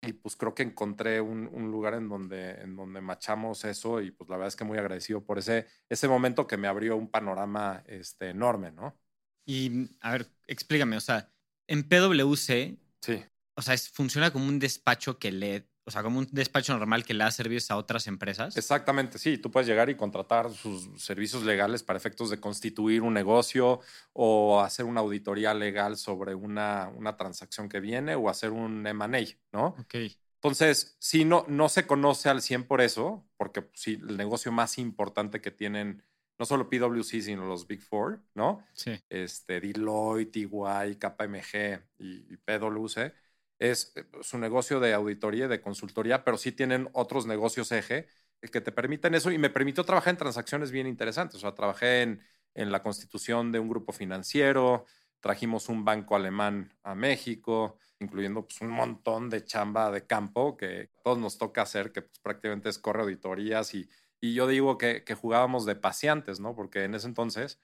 Y 0.00 0.14
pues 0.14 0.34
creo 0.34 0.54
que 0.54 0.64
encontré 0.64 1.20
un, 1.20 1.48
un, 1.52 1.70
lugar 1.70 1.94
en 1.94 2.08
donde, 2.08 2.60
en 2.60 2.74
donde 2.74 3.00
machamos 3.00 3.64
eso 3.64 4.00
y 4.00 4.10
pues 4.10 4.28
la 4.28 4.36
verdad 4.36 4.48
es 4.48 4.56
que 4.56 4.64
muy 4.64 4.76
agradecido 4.76 5.24
por 5.24 5.38
ese, 5.38 5.68
ese 5.88 6.08
momento 6.08 6.48
que 6.48 6.56
me 6.56 6.66
abrió 6.66 6.96
un 6.96 7.08
panorama 7.08 7.84
este, 7.86 8.30
enorme, 8.30 8.72
¿no? 8.72 8.98
Y 9.44 9.90
a 10.00 10.12
ver, 10.12 10.26
explícame, 10.48 10.96
o 10.96 11.00
sea, 11.00 11.30
en 11.68 11.88
PwC, 11.88 12.78
sí. 13.00 13.24
o 13.54 13.62
sea, 13.62 13.76
funciona 13.78 14.32
como 14.32 14.48
un 14.48 14.58
despacho 14.58 15.20
que 15.20 15.30
le, 15.30 15.68
o 15.84 15.90
sea, 15.90 16.02
como 16.02 16.18
un 16.18 16.28
despacho 16.30 16.72
normal 16.72 17.04
que 17.04 17.14
le 17.14 17.24
da 17.24 17.30
servicios 17.30 17.70
a 17.70 17.76
otras 17.76 18.06
empresas. 18.06 18.56
Exactamente, 18.56 19.18
sí. 19.18 19.38
Tú 19.38 19.50
puedes 19.50 19.66
llegar 19.66 19.90
y 19.90 19.96
contratar 19.96 20.50
sus 20.52 20.88
servicios 21.02 21.42
legales 21.42 21.82
para 21.82 21.96
efectos 21.96 22.30
de 22.30 22.38
constituir 22.38 23.02
un 23.02 23.14
negocio 23.14 23.80
o 24.12 24.60
hacer 24.60 24.84
una 24.84 25.00
auditoría 25.00 25.54
legal 25.54 25.96
sobre 25.96 26.34
una, 26.34 26.90
una 26.96 27.16
transacción 27.16 27.68
que 27.68 27.80
viene 27.80 28.14
o 28.14 28.28
hacer 28.28 28.50
un 28.50 28.86
M&A, 28.86 29.24
¿no? 29.52 29.74
Ok. 29.80 29.94
Entonces, 30.42 30.96
sí, 30.98 31.24
no, 31.24 31.44
no 31.48 31.68
se 31.68 31.86
conoce 31.86 32.28
al 32.28 32.42
100 32.42 32.64
por 32.64 32.80
eso, 32.80 33.24
porque 33.36 33.68
sí, 33.74 34.00
el 34.08 34.16
negocio 34.16 34.50
más 34.50 34.78
importante 34.78 35.40
que 35.40 35.52
tienen 35.52 36.02
no 36.38 36.46
solo 36.46 36.68
PwC, 36.68 37.22
sino 37.22 37.46
los 37.46 37.68
Big 37.68 37.80
Four, 37.80 38.20
¿no? 38.34 38.66
Sí. 38.72 39.00
Este, 39.08 39.60
Deloitte, 39.60 40.36
EY, 40.38 40.96
KPMG 40.96 41.80
y, 41.98 42.36
PwC. 42.38 43.14
Es 43.62 43.92
eh, 43.96 44.04
su 44.22 44.38
negocio 44.38 44.80
de 44.80 44.94
auditoría 44.94 45.46
y 45.46 45.48
de 45.48 45.60
consultoría, 45.60 46.24
pero 46.24 46.36
sí 46.36 46.52
tienen 46.52 46.88
otros 46.92 47.26
negocios 47.26 47.72
eje 47.72 48.08
que 48.50 48.60
te 48.60 48.72
permiten 48.72 49.14
eso 49.14 49.30
y 49.30 49.38
me 49.38 49.50
permitió 49.50 49.84
trabajar 49.84 50.10
en 50.12 50.16
transacciones 50.18 50.72
bien 50.72 50.86
interesantes. 50.88 51.36
O 51.36 51.40
sea, 51.40 51.54
trabajé 51.54 52.02
en, 52.02 52.20
en 52.54 52.72
la 52.72 52.82
constitución 52.82 53.52
de 53.52 53.60
un 53.60 53.68
grupo 53.68 53.92
financiero, 53.92 54.84
trajimos 55.20 55.68
un 55.68 55.84
banco 55.84 56.16
alemán 56.16 56.74
a 56.82 56.94
México, 56.96 57.78
incluyendo 58.00 58.42
pues, 58.44 58.60
un 58.60 58.70
montón 58.70 59.30
de 59.30 59.44
chamba 59.44 59.92
de 59.92 60.06
campo 60.06 60.56
que 60.56 60.90
todos 61.04 61.18
nos 61.18 61.38
toca 61.38 61.62
hacer, 61.62 61.92
que 61.92 62.02
pues, 62.02 62.18
prácticamente 62.18 62.68
es 62.68 62.78
corre 62.78 63.02
auditorías 63.02 63.74
y 63.74 63.88
y 64.22 64.34
yo 64.34 64.46
digo 64.46 64.78
que, 64.78 65.02
que 65.04 65.16
jugábamos 65.16 65.66
de 65.66 65.74
paseantes, 65.74 66.38
¿no? 66.38 66.54
Porque 66.54 66.84
en 66.84 66.94
ese 66.94 67.08
entonces, 67.08 67.60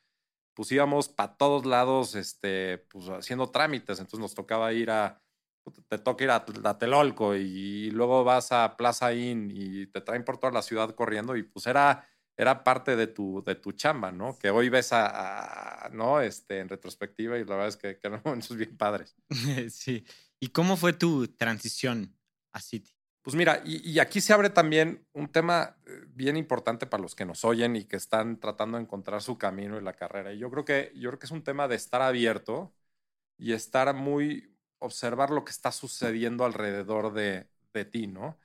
pues 0.54 0.72
íbamos 0.72 1.08
para 1.08 1.36
todos 1.36 1.66
lados, 1.66 2.16
este, 2.16 2.78
pues 2.78 3.08
haciendo 3.08 3.50
trámites. 3.50 4.00
Entonces 4.00 4.20
nos 4.20 4.34
tocaba 4.34 4.72
ir 4.72 4.90
a, 4.90 5.22
te 5.88 5.98
toca 5.98 6.24
ir 6.24 6.30
a, 6.30 6.44
Telolco 6.78 7.34
y, 7.34 7.90
luego 7.90 8.24
vas 8.24 8.52
a 8.52 8.76
Plaza 8.76 9.12
Inn 9.12 9.50
y 9.52 9.86
te 9.86 10.00
traen 10.00 10.24
por 10.24 10.38
toda 10.38 10.52
la 10.52 10.62
ciudad 10.62 10.94
corriendo 10.94 11.36
y 11.36 11.42
pues 11.42 11.66
era, 11.66 12.06
era 12.36 12.64
parte 12.64 12.96
de 12.96 13.06
tu, 13.06 13.42
de 13.44 13.54
tu 13.54 13.72
chamba, 13.72 14.12
¿no? 14.12 14.38
Que 14.38 14.50
hoy 14.50 14.68
ves 14.68 14.90
a, 14.92 15.88
¿no? 15.92 16.20
Este, 16.20 16.60
en 16.60 16.68
retrospectiva 16.68 17.38
y 17.38 17.44
la 17.44 17.54
verdad 17.56 17.68
es 17.68 17.76
que, 17.76 17.98
que 17.98 18.06
eran 18.06 18.22
momentos 18.24 18.56
bien 18.56 18.76
padres. 18.76 19.16
Sí. 19.70 20.04
¿Y 20.40 20.48
cómo 20.48 20.76
fue 20.76 20.92
tu 20.92 21.26
transición 21.28 22.16
a 22.52 22.60
City? 22.60 22.98
Pues 23.28 23.36
mira, 23.36 23.60
y, 23.62 23.98
aquí 23.98 24.22
se 24.22 24.32
abre 24.32 24.48
también 24.48 25.06
un 25.12 25.30
tema 25.30 25.76
eh, 25.86 26.04
bien 26.08 26.38
importante 26.38 26.86
para 26.86 27.02
los 27.02 27.14
que 27.14 27.26
nos 27.26 27.44
oyen 27.44 27.76
y 27.76 27.84
que 27.84 27.96
están 27.96 28.40
tratando 28.40 28.78
de 28.78 28.84
encontrar 28.84 29.20
su 29.20 29.36
camino 29.36 29.76
en 29.76 29.84
la 29.84 29.92
carrera. 29.92 30.32
Y 30.32 30.38
yo 30.38 30.50
creo 30.50 30.64
que, 30.64 30.92
yo 30.94 31.10
creo 31.10 31.18
que 31.18 31.26
es 31.26 31.32
un 31.32 31.44
tema 31.44 31.68
de 31.68 31.76
estar 31.76 32.00
abierto 32.00 32.72
y 33.36 33.52
estar 33.52 33.92
muy, 33.94 34.56
observar 34.78 35.30
lo 35.30 35.44
que 35.44 35.52
está 35.52 35.72
sucediendo 35.72 36.44
alrededor 36.44 37.12
de, 37.12 37.48
de 37.72 37.84
ti, 37.84 38.06
¿no? 38.06 38.38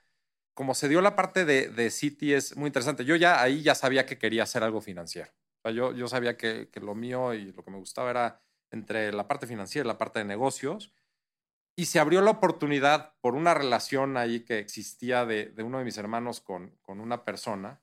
Como 0.54 0.76
se 0.76 0.90
dio 0.90 1.02
la 1.02 1.16
parte 1.16 1.46
de, 1.46 1.70
de 1.70 1.90
City 1.92 2.34
es 2.34 2.56
muy 2.58 2.68
interesante. 2.68 3.06
Yo 3.06 3.16
ya 3.16 3.42
ahí 3.42 3.64
ya 3.64 3.76
sabía 3.76 4.06
que 4.06 4.18
quería 4.20 4.44
hacer 4.44 4.64
algo 4.64 4.82
financiero. 4.82 5.32
O 5.64 5.70
yo, 5.70 5.94
yo 5.94 6.08
sabía 6.08 6.38
que, 6.38 6.70
que 6.70 6.80
lo 6.80 6.96
mío 6.96 7.34
y 7.34 7.52
lo 7.54 7.64
que 7.64 7.72
me 7.72 7.78
gustaba 7.78 8.12
era 8.12 8.42
entre 8.72 9.12
la 9.14 9.28
parte 9.28 9.48
financiera 9.48 9.86
y 9.86 9.88
la 9.88 9.98
parte 9.98 10.20
de 10.20 10.26
negocios 10.26 10.94
y 11.76 11.86
se 11.86 12.00
abrió 12.00 12.22
la 12.22 12.32
oportunidad 12.32 13.16
por 13.22 13.36
una 13.36 13.54
relación 13.54 14.18
ahí 14.18 14.42
que 14.42 14.60
existía 14.60 15.26
de, 15.26 15.46
de 15.48 15.64
uno 15.64 15.80
de 15.80 15.86
mis 15.86 15.98
hermanos 15.98 16.40
con, 16.40 16.78
con 16.82 17.00
una 17.00 17.26
persona. 17.26 17.82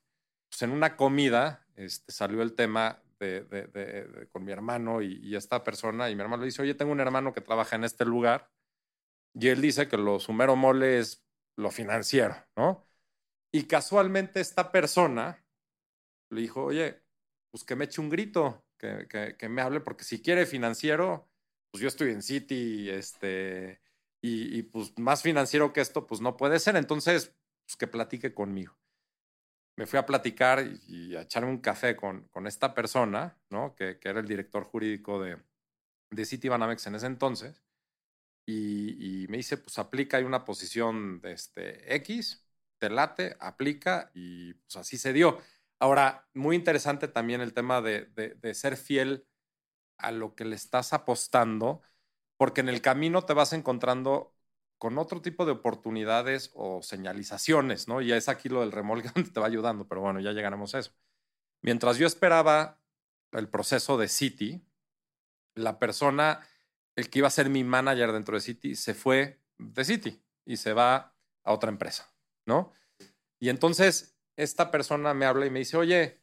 Pues 0.49 0.61
en 0.61 0.71
una 0.71 0.95
comida 0.95 1.65
este, 1.75 2.11
salió 2.11 2.41
el 2.41 2.53
tema 2.53 3.01
de, 3.25 3.67
de, 3.67 4.27
con 4.31 4.43
mi 4.43 4.51
hermano 4.51 5.01
y, 5.01 5.19
y, 5.21 5.35
esta 5.35 5.63
persona, 5.63 6.09
y 6.09 6.15
mi 6.15 6.21
hermano 6.21 6.41
le 6.41 6.47
dice, 6.47 6.61
oye, 6.61 6.75
tengo 6.75 6.91
un 6.91 6.99
hermano 6.99 7.33
que 7.33 7.41
trabaja 7.41 7.75
en 7.75 7.83
este 7.83 8.05
lugar, 8.05 8.51
y 9.33 9.47
él 9.47 9.61
dice 9.61 9.87
que 9.87 9.97
lo 9.97 10.19
sumero 10.19 10.55
mole 10.55 10.99
es 10.99 11.25
lo 11.57 11.71
financiero, 11.71 12.35
¿no? 12.57 12.85
Y 13.53 13.63
casualmente 13.63 14.39
esta 14.39 14.71
persona 14.71 15.45
le 16.29 16.41
dijo, 16.41 16.63
oye, 16.63 17.01
pues 17.51 17.63
que 17.63 17.75
me 17.75 17.85
eche 17.85 18.01
un 18.01 18.09
grito, 18.09 18.65
que, 18.77 19.07
que, 19.07 19.35
que 19.37 19.49
me 19.49 19.61
hable, 19.61 19.81
porque 19.81 20.03
si 20.03 20.21
quiere 20.21 20.45
financiero, 20.45 21.29
pues 21.71 21.81
yo 21.81 21.87
estoy 21.87 22.11
en 22.11 22.21
City, 22.21 22.89
este, 22.89 23.81
y, 24.23 24.63
pues 24.63 24.97
más 24.99 25.23
financiero 25.23 25.73
que 25.73 25.81
esto, 25.81 26.05
pues 26.05 26.21
no 26.21 26.37
puede 26.37 26.59
ser. 26.59 26.75
Entonces, 26.75 27.33
pues 27.65 27.75
que 27.77 27.87
platique 27.87 28.33
conmigo. 28.33 28.77
Me 29.77 29.85
fui 29.85 29.97
a 29.99 30.05
platicar 30.05 30.63
y, 30.87 31.15
a 31.15 31.21
echarme 31.21 31.49
un 31.49 31.59
café 31.59 31.95
con, 31.95 32.27
con 32.29 32.47
esta 32.47 32.73
persona, 32.73 33.37
¿no? 33.49 33.75
Que, 33.75 33.99
que, 33.99 34.09
era 34.09 34.19
el 34.19 34.27
director 34.27 34.63
jurídico 34.63 35.21
de, 35.21 35.37
de 36.11 36.25
City 36.25 36.49
Banamex 36.49 36.87
en 36.87 36.95
ese 36.95 37.07
entonces. 37.07 37.63
Y, 38.45 39.27
me 39.29 39.37
dice, 39.37 39.57
pues 39.57 39.79
aplica, 39.79 40.17
hay 40.17 40.23
una 40.23 40.45
posición 40.45 41.21
de 41.21 41.33
este 41.33 41.95
X, 41.95 42.45
te 42.79 42.89
late, 42.89 43.37
aplica 43.39 44.11
y 44.13 44.53
pues 44.55 44.75
así 44.77 44.97
se 44.97 45.13
dio. 45.13 45.39
Ahora, 45.79 46.27
muy 46.33 46.55
interesante 46.55 47.07
también 47.07 47.41
el 47.41 47.53
tema 47.53 47.81
de, 47.81 48.05
de 48.05 48.53
ser 48.53 48.77
fiel 48.77 49.25
a 49.97 50.11
lo 50.11 50.35
que 50.35 50.45
le 50.45 50.55
estás 50.55 50.93
apostando, 50.93 51.81
porque 52.37 52.61
en 52.61 52.69
el 52.69 52.81
camino 52.81 53.23
te 53.23 53.33
vas 53.33 53.53
encontrando 53.53 54.35
con 54.81 54.97
otro 54.97 55.21
tipo 55.21 55.45
de 55.45 55.51
oportunidades 55.51 56.49
o 56.55 56.81
señalizaciones, 56.81 57.87
¿no? 57.87 58.01
Y 58.01 58.11
es 58.13 58.27
aquí 58.27 58.49
lo 58.49 58.61
del 58.61 58.71
remolque 58.71 59.11
donde 59.13 59.29
te 59.29 59.39
va 59.39 59.45
ayudando, 59.45 59.87
pero 59.87 60.01
bueno, 60.01 60.19
ya 60.19 60.31
llegaremos 60.31 60.73
a 60.73 60.79
eso. 60.79 60.91
Mientras 61.61 61.99
yo 61.99 62.07
esperaba 62.07 62.81
el 63.31 63.47
proceso 63.47 63.99
de 63.99 64.07
City, 64.07 64.65
la 65.53 65.77
persona 65.77 66.39
el 66.95 67.11
que 67.11 67.19
iba 67.19 67.27
a 67.27 67.31
ser 67.31 67.51
mi 67.51 67.63
manager 67.63 68.11
dentro 68.11 68.33
de 68.33 68.41
City 68.41 68.75
se 68.75 68.95
fue 68.95 69.39
de 69.59 69.85
City 69.85 70.25
y 70.45 70.57
se 70.57 70.73
va 70.73 71.15
a 71.43 71.53
otra 71.53 71.69
empresa, 71.69 72.11
¿no? 72.47 72.73
Y 73.39 73.49
entonces 73.49 74.17
esta 74.35 74.71
persona 74.71 75.13
me 75.13 75.27
habla 75.27 75.45
y 75.45 75.51
me 75.51 75.59
dice, 75.59 75.77
oye, 75.77 76.20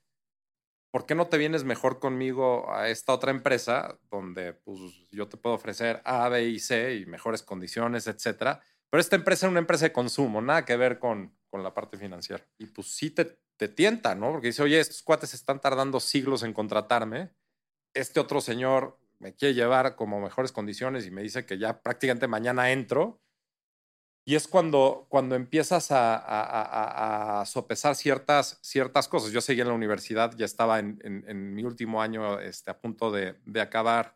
¿por 0.91 1.07
qué 1.07 1.15
no 1.15 1.27
te 1.29 1.39
vienes 1.39 1.65
mejor 1.65 1.99
conmigo 1.99 2.73
a 2.73 2.89
esta 2.89 3.13
otra 3.13 3.31
empresa 3.31 3.99
donde 4.11 4.55
pues, 4.55 4.81
yo 5.11 5.29
te 5.29 5.37
puedo 5.37 5.55
ofrecer 5.55 6.01
A, 6.05 6.29
B 6.29 6.45
y 6.49 6.59
C 6.61 6.97
y 6.97 7.07
mejores 7.07 7.43
condiciones, 7.43 8.07
etcétera? 8.07 8.63
Pero 8.91 9.01
esta 9.01 9.17
empresa 9.17 9.47
es 9.47 9.51
una 9.51 9.61
empresa 9.61 9.87
de 9.87 9.93
consumo, 9.93 10.41
nada 10.41 10.65
que 10.65 10.77
ver 10.77 10.99
con, 10.99 11.37
con 11.51 11.63
la 11.63 11.75
parte 11.75 11.99
financiera. 11.99 12.47
Y 12.59 12.67
pues 12.67 12.89
sí 12.89 13.11
te, 13.11 13.39
te 13.57 13.69
tienta, 13.69 14.15
¿no? 14.15 14.33
Porque 14.33 14.49
dice, 14.49 14.63
oye, 14.63 14.81
estos 14.81 15.03
cuates 15.03 15.35
están 15.35 15.61
tardando 15.61 16.01
siglos 16.01 16.43
en 16.43 16.53
contratarme. 16.55 17.35
Este 17.95 18.21
otro 18.21 18.41
señor 18.41 18.99
me 19.19 19.35
quiere 19.35 19.55
llevar 19.55 19.97
como 19.97 20.21
mejores 20.21 20.53
condiciones 20.53 21.07
y 21.07 21.11
me 21.11 21.23
dice 21.23 21.45
que 21.45 21.59
ya 21.59 21.83
prácticamente 21.83 22.29
mañana 22.29 22.71
entro. 22.71 23.21
Y 24.29 24.35
es 24.35 24.47
cuando, 24.47 25.07
cuando 25.09 25.37
empiezas 25.37 25.89
a, 25.91 27.45
sopesar 27.47 27.95
ciertas, 27.95 28.59
ciertas 28.61 29.09
cosas. 29.09 29.33
Yo 29.33 29.41
seguí 29.41 29.63
en 29.63 29.69
la 29.69 29.73
universidad, 29.73 30.37
ya 30.37 30.45
estaba 30.45 30.81
en, 30.81 31.55
mi 31.55 31.65
último 31.65 32.03
año 32.03 32.39
este, 32.39 32.71
a 32.71 32.79
punto 32.79 33.11
de, 33.11 33.37
de, 33.47 33.61
acabar. 33.63 34.15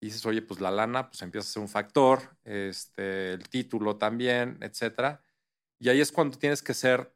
Y 0.00 0.06
dices, 0.06 0.24
oye, 0.26 0.42
pues 0.42 0.60
la 0.60 0.70
lana 0.70 1.08
pues 1.08 1.22
empieza 1.22 1.48
a 1.48 1.52
ser 1.54 1.60
un 1.60 1.68
factor, 1.68 2.20
este, 2.44 3.32
el 3.32 3.48
título 3.48 3.96
también, 3.96 4.58
etcétera. 4.60 5.24
Y 5.80 5.88
ahí 5.88 6.00
es 6.00 6.12
cuando 6.12 6.38
tienes 6.38 6.62
que 6.62 6.72
ser 6.72 7.12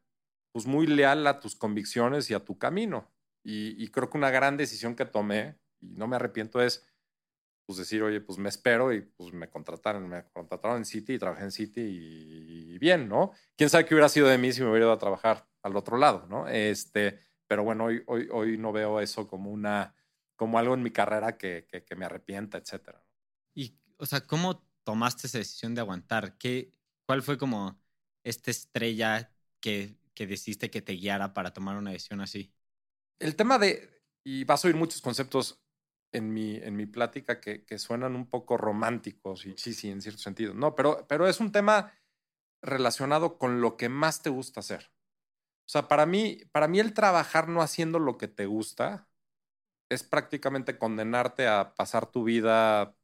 pues, 0.51 0.65
muy 0.65 0.85
leal 0.85 1.25
a 1.27 1.39
tus 1.39 1.55
convicciones 1.55 2.29
y 2.29 2.33
a 2.33 2.43
tu 2.43 2.57
camino. 2.57 3.09
Y 3.41 3.87
creo 3.91 4.09
que 4.09 4.17
una 4.17 4.31
gran 4.31 4.57
decisión 4.57 4.97
que 4.97 5.05
tomé, 5.05 5.57
y 5.79 5.95
no 5.95 6.07
me 6.07 6.17
arrepiento, 6.17 6.61
es 6.61 6.85
pues 7.67 7.79
decir, 7.79 8.01
oye, 8.01 8.21
pues 8.21 8.39
me 8.39 8.47
espero 8.47 8.93
y 8.93 9.01
pues 9.01 9.33
me 9.33 9.49
contrataron, 9.49 10.07
me 10.07 10.23
contrataron 10.31 10.77
en 10.77 10.85
City 10.85 11.13
y 11.13 11.19
trabajé 11.19 11.43
en 11.43 11.51
City 11.51 11.81
y, 11.81 12.77
bien, 12.79 13.09
¿no? 13.09 13.31
Quién 13.57 13.69
sabe 13.69 13.85
qué 13.85 13.93
hubiera 13.93 14.07
sido 14.07 14.27
de 14.27 14.37
mí 14.37 14.53
si 14.53 14.61
me 14.61 14.69
hubiera 14.69 14.85
ido 14.85 14.93
a 14.93 14.97
trabajar 14.97 15.45
al 15.61 15.75
otro 15.75 15.97
lado, 15.97 16.25
¿no? 16.29 16.47
Este, 16.47 17.19
pero 17.45 17.65
bueno, 17.65 17.85
hoy, 17.85 18.03
hoy, 18.07 18.29
hoy 18.31 18.57
no 18.57 18.71
veo 18.71 19.01
eso 19.01 19.27
como 19.27 19.51
una, 19.51 19.93
como 20.37 20.57
algo 20.57 20.75
en 20.75 20.81
mi 20.81 20.91
carrera 20.91 21.37
que, 21.37 21.67
que, 21.85 21.95
me 21.97 22.05
arrepienta, 22.05 22.57
etcétera. 22.57 23.03
Y, 23.53 23.77
o 23.97 24.05
sea, 24.05 24.21
¿cómo 24.21 24.65
tomaste 24.85 25.27
esa 25.27 25.39
decisión 25.39 25.75
de 25.75 25.81
aguantar? 25.81 26.37
¿Qué, 26.37 26.71
¿Cuál 27.05 27.21
fue 27.21 27.37
como 27.37 27.77
esta 28.23 28.49
estrella 28.49 29.29
que, 29.59 29.97
que 30.13 30.25
decidiste 30.25 30.71
que 30.71 30.81
te 30.81 30.93
guiara 30.93 31.33
para 31.33 31.51
tomar 31.51 31.75
una 31.75 31.91
decisión 31.91 32.21
así? 32.21 32.53
El 33.19 33.35
tema 33.35 33.59
de, 33.59 33.89
y 34.23 34.45
vas 34.45 34.63
a 34.63 34.69
oír 34.69 34.77
muchos 34.77 35.01
conceptos 35.01 35.59
en 36.11 36.33
mi, 36.33 36.55
en 36.55 36.75
mi 36.75 36.85
plática 36.85 37.39
que, 37.39 37.63
que, 37.65 37.77
suenan 37.77 38.15
un 38.15 38.29
poco 38.29 38.57
románticos 38.57 39.45
y 39.45 39.55
sí, 39.57 39.73
sí, 39.73 39.89
en 39.89 40.01
cierto 40.01 40.21
sentido. 40.21 40.53
No, 40.53 40.75
pero, 40.75 41.05
pero 41.07 41.27
es 41.27 41.39
un 41.39 41.51
tema 41.51 41.93
relacionado 42.61 43.37
con 43.37 43.61
lo 43.61 43.77
que 43.77 43.89
más 43.89 44.21
te 44.21 44.29
gusta 44.29 44.61
hacer. 44.61 44.91
O 45.65 45.69
sea, 45.69 45.87
para 45.87 46.05
mí, 46.05 46.39
para 46.51 46.67
mí 46.67 46.79
el 46.79 46.93
trabajar 46.93 47.49
no 47.49 47.61
haciendo 47.61 47.99
lo 47.99 48.17
que 48.17 48.27
te 48.27 48.45
gusta 48.45 49.09
es 49.89 50.03
prácticamente 50.03 50.77
condenarte 50.77 51.47
a 51.47 51.73
pasar 51.75 52.07
tu 52.07 52.23
vida 52.23 52.95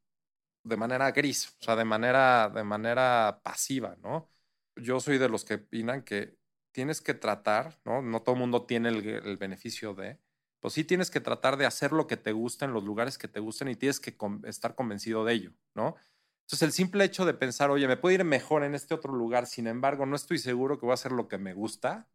de 0.63 0.77
manera 0.77 1.11
gris, 1.11 1.57
o 1.59 1.63
sea, 1.63 1.75
de 1.75 1.85
manera, 1.85 2.49
de 2.49 2.63
manera 2.63 3.41
pasiva, 3.43 3.97
¿no? 4.01 4.29
Yo 4.75 4.99
soy 4.99 5.17
de 5.17 5.29
los 5.29 5.43
que 5.45 5.55
opinan 5.55 6.03
que 6.03 6.37
tienes 6.71 7.01
que 7.01 7.13
tratar, 7.13 7.79
¿no? 7.85 8.01
No 8.01 8.21
todo 8.21 8.35
el 8.35 8.39
mundo 8.39 8.65
tiene 8.65 8.89
el, 8.89 9.05
el 9.07 9.37
beneficio 9.37 9.93
de, 9.93 10.19
pues 10.63 10.75
sí 10.75 10.85
tienes 10.85 11.11
que 11.11 11.19
tratar 11.19 11.57
de 11.57 11.65
hacer 11.65 11.91
lo 11.91 12.07
que 12.07 12.15
te 12.15 12.31
gusta 12.31 12.63
en 12.63 12.71
los 12.71 12.85
lugares 12.85 13.17
que 13.17 13.27
te 13.27 13.41
gusten 13.41 13.67
y 13.67 13.75
tienes 13.75 13.99
que 13.99 14.15
estar 14.45 14.75
convencido 14.75 15.25
de 15.25 15.33
ello, 15.33 15.51
¿no? 15.75 15.97
Entonces, 16.43 16.61
el 16.61 16.71
simple 16.71 17.03
hecho 17.03 17.25
de 17.25 17.33
pensar, 17.33 17.69
oye, 17.69 17.85
me 17.85 17.97
puedo 17.97 18.15
ir 18.15 18.23
mejor 18.23 18.63
en 18.63 18.73
este 18.73 18.93
otro 18.93 19.11
lugar, 19.11 19.45
sin 19.45 19.67
embargo, 19.67 20.05
no 20.05 20.15
estoy 20.15 20.37
seguro 20.37 20.79
que 20.79 20.85
voy 20.85 20.91
a 20.91 20.93
hacer 20.93 21.11
lo 21.11 21.27
que 21.27 21.37
me 21.37 21.53
gusta. 21.53 22.07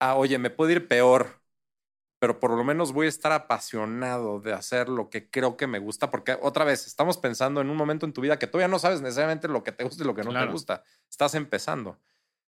Ah, 0.00 0.16
oye, 0.16 0.38
me 0.38 0.50
puedo 0.50 0.72
ir 0.72 0.88
peor, 0.88 1.40
pero 2.18 2.40
por 2.40 2.50
lo 2.50 2.64
menos 2.64 2.92
voy 2.92 3.06
a 3.06 3.10
estar 3.10 3.30
apasionado 3.30 4.40
de 4.40 4.54
hacer 4.54 4.88
lo 4.88 5.08
que 5.08 5.30
creo 5.30 5.56
que 5.56 5.68
me 5.68 5.78
gusta, 5.78 6.10
porque 6.10 6.36
otra 6.42 6.64
vez, 6.64 6.88
estamos 6.88 7.16
pensando 7.16 7.60
en 7.60 7.70
un 7.70 7.76
momento 7.76 8.06
en 8.06 8.12
tu 8.12 8.22
vida 8.22 8.40
que 8.40 8.48
todavía 8.48 8.66
no 8.66 8.80
sabes 8.80 9.02
necesariamente 9.02 9.46
lo 9.46 9.62
que 9.62 9.70
te 9.70 9.84
gusta 9.84 10.02
y 10.02 10.06
lo 10.08 10.16
que 10.16 10.24
no 10.24 10.36
te 10.36 10.46
gusta. 10.46 10.82
Estás 11.08 11.36
empezando. 11.36 12.00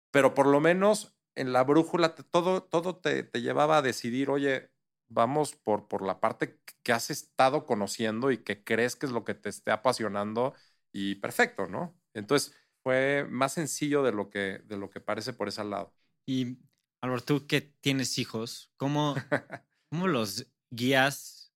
Pero 0.10 0.34
por 0.34 0.48
lo 0.48 0.60
menos 0.60 1.16
en 1.36 1.54
la 1.54 1.64
brújula 1.64 2.16
todo, 2.16 2.64
todo 2.64 2.98
te, 2.98 3.22
te 3.22 3.42
llevaba 3.44 3.78
a 3.78 3.82
decidir, 3.84 4.32
oye, 4.32 4.72
vamos 5.10 5.56
por, 5.56 5.88
por 5.88 6.06
la 6.06 6.20
parte 6.20 6.60
que 6.84 6.94
has 6.94 7.10
estado 7.10 7.66
conociendo 7.66 8.32
y 8.32 8.38
que 8.38 8.64
crees 8.64 8.96
que 8.96 9.06
es 9.08 9.12
lo 9.12 9.26
que 9.26 9.34
te 9.34 9.50
esté 9.50 9.72
apasionando 9.72 10.54
y 10.92 11.16
perfecto, 11.16 11.68
¿no? 11.68 12.00
Entonces 12.14 12.56
fue 12.84 13.26
más 13.30 13.54
sencillo 13.54 14.04
de 14.04 14.12
lo 14.12 14.30
que, 14.30 14.62
de 14.66 14.78
lo 14.78 14.90
que 14.90 15.02
parece 15.02 15.34
por 15.34 15.48
ese 15.48 15.64
lado. 15.64 15.94
Y 16.26 16.60
Álvaro, 17.02 17.24
tú 17.24 17.48
que 17.48 17.62
tienes 17.62 18.18
hijos, 18.18 18.72
¿cómo, 18.78 19.16
cómo 19.90 20.08
los 20.08 20.48
guías 20.70 21.52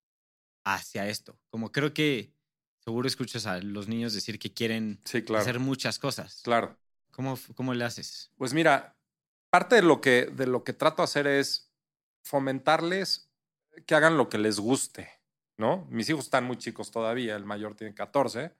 hacia 0.65 1.07
esto? 1.07 1.39
Como 1.49 1.71
creo 1.71 1.93
que 1.93 2.33
seguro 2.79 3.07
escuchas 3.07 3.45
a 3.45 3.59
los 3.59 3.87
niños 3.87 4.13
decir 4.13 4.39
que 4.39 4.53
quieren 4.53 5.01
hacer 5.37 5.59
muchas 5.59 5.99
cosas. 5.99 6.41
Claro. 6.43 6.77
¿Cómo, 7.11 7.37
¿Cómo 7.55 7.73
le 7.73 7.85
haces? 7.85 8.31
Pues 8.37 8.53
mira, 8.53 8.97
parte 9.51 9.75
de 9.75 9.83
lo 9.83 10.01
que, 10.01 10.25
de 10.25 10.47
lo 10.47 10.63
que 10.63 10.73
trato 10.73 11.01
de 11.01 11.05
hacer 11.05 11.27
es 11.27 11.71
fomentarles 12.23 13.29
que 13.85 13.95
hagan 13.95 14.17
lo 14.17 14.29
que 14.29 14.37
les 14.37 14.59
guste, 14.59 15.09
¿no? 15.57 15.85
Mis 15.89 16.09
hijos 16.09 16.25
están 16.25 16.45
muy 16.45 16.57
chicos 16.57 16.91
todavía, 16.91 17.35
el 17.35 17.45
mayor 17.45 17.75
tiene 17.75 17.93
14, 17.93 18.53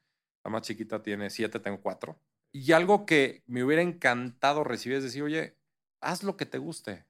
la 0.44 0.52
más 0.52 0.64
chiquita 0.64 1.02
tiene 1.02 1.30
7, 1.30 1.60
tengo 1.60 1.82
4. 1.82 2.20
Y 2.52 2.72
algo 2.72 3.06
que 3.06 3.44
me 3.48 3.64
hubiera 3.64 3.82
encantado 3.82 4.64
recibir 4.64 4.98
es 4.98 5.04
decir, 5.04 5.24
oye, 5.24 5.58
haz 6.02 6.24
lo 6.24 6.38
que 6.38 6.46
te 6.46 6.58
guste. 6.58 7.06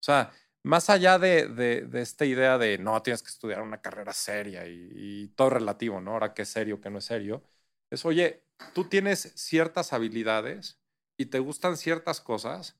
O 0.00 0.02
sea, 0.02 0.32
más 0.62 0.90
allá 0.90 1.18
de, 1.18 1.48
de, 1.48 2.00
esta 2.00 2.24
idea 2.24 2.58
de 2.58 2.78
no, 2.78 3.00
tienes 3.02 3.22
que 3.22 3.30
estudiar 3.30 3.62
una 3.62 3.80
carrera 3.80 4.12
seria 4.12 4.66
y 4.66 5.28
todo 5.36 5.50
relativo, 5.50 6.00
¿no? 6.00 6.12
Ahora 6.12 6.34
qué 6.34 6.42
es 6.42 6.48
serio, 6.48 6.80
qué 6.80 6.90
no 6.90 6.98
es 6.98 7.04
serio. 7.04 7.42
Es, 7.90 8.04
oye, 8.04 8.44
tú 8.74 8.88
tienes 8.88 9.32
ciertas 9.36 9.92
habilidades 9.92 10.80
y 11.16 11.26
te 11.26 11.38
gustan 11.38 11.76
ciertas 11.76 12.20
cosas, 12.20 12.78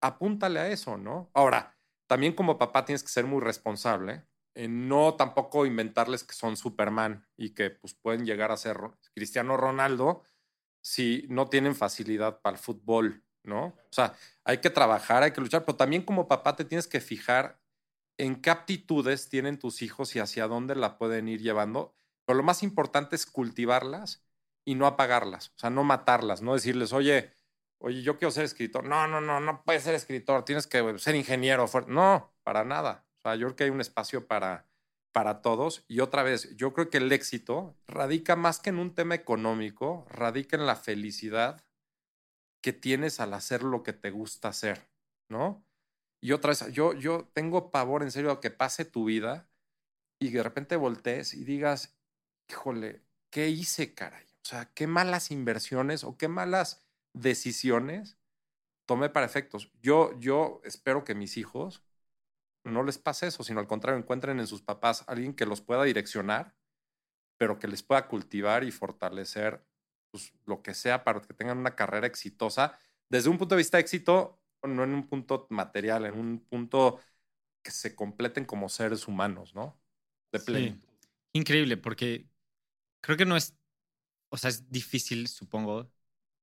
apúntale 0.00 0.60
a 0.60 0.68
eso, 0.68 0.96
¿no? 0.96 1.30
Ahora, 1.32 1.77
también 2.08 2.32
como 2.32 2.58
papá 2.58 2.84
tienes 2.84 3.02
que 3.04 3.10
ser 3.10 3.26
muy 3.26 3.40
responsable 3.40 4.24
en 4.54 4.88
no 4.88 5.14
tampoco 5.14 5.66
inventarles 5.66 6.24
que 6.24 6.34
son 6.34 6.56
Superman 6.56 7.24
y 7.36 7.50
que 7.50 7.70
pues, 7.70 7.94
pueden 7.94 8.26
llegar 8.26 8.50
a 8.50 8.56
ser 8.56 8.78
Cristiano 9.14 9.56
Ronaldo 9.56 10.24
si 10.80 11.26
no 11.28 11.48
tienen 11.48 11.76
facilidad 11.76 12.40
para 12.40 12.56
el 12.56 12.62
fútbol, 12.62 13.22
¿no? 13.44 13.66
O 13.66 13.92
sea, 13.92 14.14
hay 14.42 14.58
que 14.58 14.70
trabajar, 14.70 15.22
hay 15.22 15.32
que 15.32 15.40
luchar, 15.40 15.64
pero 15.64 15.76
también 15.76 16.02
como 16.02 16.26
papá 16.26 16.56
te 16.56 16.64
tienes 16.64 16.88
que 16.88 17.00
fijar 17.00 17.60
en 18.16 18.40
qué 18.40 18.50
aptitudes 18.50 19.28
tienen 19.28 19.58
tus 19.58 19.82
hijos 19.82 20.16
y 20.16 20.18
hacia 20.18 20.48
dónde 20.48 20.74
la 20.74 20.98
pueden 20.98 21.28
ir 21.28 21.40
llevando. 21.40 21.94
Pero 22.24 22.38
lo 22.38 22.42
más 22.42 22.62
importante 22.62 23.16
es 23.16 23.26
cultivarlas 23.26 24.24
y 24.64 24.74
no 24.74 24.86
apagarlas, 24.86 25.50
o 25.56 25.58
sea, 25.58 25.70
no 25.70 25.84
matarlas, 25.84 26.42
no 26.42 26.54
decirles, 26.54 26.92
oye, 26.92 27.32
oye, 27.78 28.02
yo 28.02 28.18
quiero 28.18 28.30
ser 28.30 28.44
escritor. 28.44 28.84
No, 28.84 29.06
no, 29.06 29.20
no, 29.20 29.40
no 29.40 29.62
puedes 29.64 29.82
ser 29.82 29.94
escritor, 29.94 30.44
tienes 30.44 30.66
que 30.66 30.98
ser 30.98 31.14
ingeniero. 31.14 31.66
No, 31.86 32.32
para 32.42 32.64
nada. 32.64 33.06
O 33.18 33.20
sea, 33.22 33.34
yo 33.36 33.46
creo 33.46 33.56
que 33.56 33.64
hay 33.64 33.70
un 33.70 33.80
espacio 33.80 34.26
para, 34.26 34.66
para 35.12 35.42
todos. 35.42 35.84
Y 35.88 36.00
otra 36.00 36.22
vez, 36.22 36.54
yo 36.56 36.72
creo 36.72 36.90
que 36.90 36.98
el 36.98 37.10
éxito 37.12 37.76
radica 37.86 38.36
más 38.36 38.60
que 38.60 38.70
en 38.70 38.78
un 38.78 38.94
tema 38.94 39.14
económico, 39.14 40.06
radica 40.10 40.56
en 40.56 40.66
la 40.66 40.76
felicidad 40.76 41.64
que 42.62 42.72
tienes 42.72 43.20
al 43.20 43.34
hacer 43.34 43.62
lo 43.62 43.82
que 43.82 43.92
te 43.92 44.10
gusta 44.10 44.48
hacer, 44.48 44.90
¿no? 45.28 45.64
Y 46.20 46.32
otra 46.32 46.50
vez, 46.50 46.72
yo, 46.72 46.92
yo 46.94 47.30
tengo 47.32 47.70
pavor 47.70 48.02
en 48.02 48.10
serio 48.10 48.32
a 48.32 48.40
que 48.40 48.50
pase 48.50 48.84
tu 48.84 49.04
vida 49.04 49.48
y 50.20 50.30
de 50.30 50.42
repente 50.42 50.74
voltees 50.74 51.34
y 51.34 51.44
digas, 51.44 51.96
híjole, 52.48 53.04
¿qué 53.30 53.48
hice, 53.48 53.94
caray? 53.94 54.24
O 54.24 54.48
sea, 54.48 54.72
qué 54.74 54.88
malas 54.88 55.30
inversiones 55.30 56.02
o 56.02 56.16
qué 56.16 56.26
malas 56.26 56.87
decisiones 57.12 58.18
tomé 58.86 59.10
para 59.10 59.26
efectos. 59.26 59.70
Yo, 59.82 60.18
yo 60.18 60.60
espero 60.64 61.04
que 61.04 61.14
mis 61.14 61.36
hijos 61.36 61.82
no 62.64 62.82
les 62.82 62.98
pase 62.98 63.26
eso, 63.26 63.44
sino 63.44 63.60
al 63.60 63.66
contrario, 63.66 63.98
encuentren 63.98 64.40
en 64.40 64.46
sus 64.46 64.62
papás 64.62 65.04
alguien 65.06 65.34
que 65.34 65.46
los 65.46 65.60
pueda 65.60 65.84
direccionar, 65.84 66.54
pero 67.36 67.58
que 67.58 67.68
les 67.68 67.82
pueda 67.82 68.08
cultivar 68.08 68.64
y 68.64 68.70
fortalecer 68.70 69.64
pues, 70.10 70.32
lo 70.46 70.62
que 70.62 70.74
sea 70.74 71.04
para 71.04 71.20
que 71.20 71.34
tengan 71.34 71.58
una 71.58 71.76
carrera 71.76 72.06
exitosa 72.06 72.78
desde 73.10 73.30
un 73.30 73.38
punto 73.38 73.54
de 73.54 73.60
vista 73.60 73.76
de 73.76 73.82
éxito, 73.82 74.40
no 74.62 74.84
en 74.84 74.92
un 74.92 75.06
punto 75.06 75.46
material, 75.50 76.06
en 76.06 76.18
un 76.18 76.40
punto 76.40 77.00
que 77.62 77.70
se 77.70 77.94
completen 77.94 78.44
como 78.44 78.68
seres 78.68 79.08
humanos, 79.08 79.54
¿no? 79.54 79.78
De 80.32 80.40
pleno. 80.40 80.78
Increíble, 81.32 81.76
porque 81.76 82.26
creo 83.00 83.16
que 83.16 83.24
no 83.24 83.36
es, 83.36 83.56
o 84.30 84.36
sea, 84.36 84.50
es 84.50 84.70
difícil, 84.70 85.28
supongo, 85.28 85.90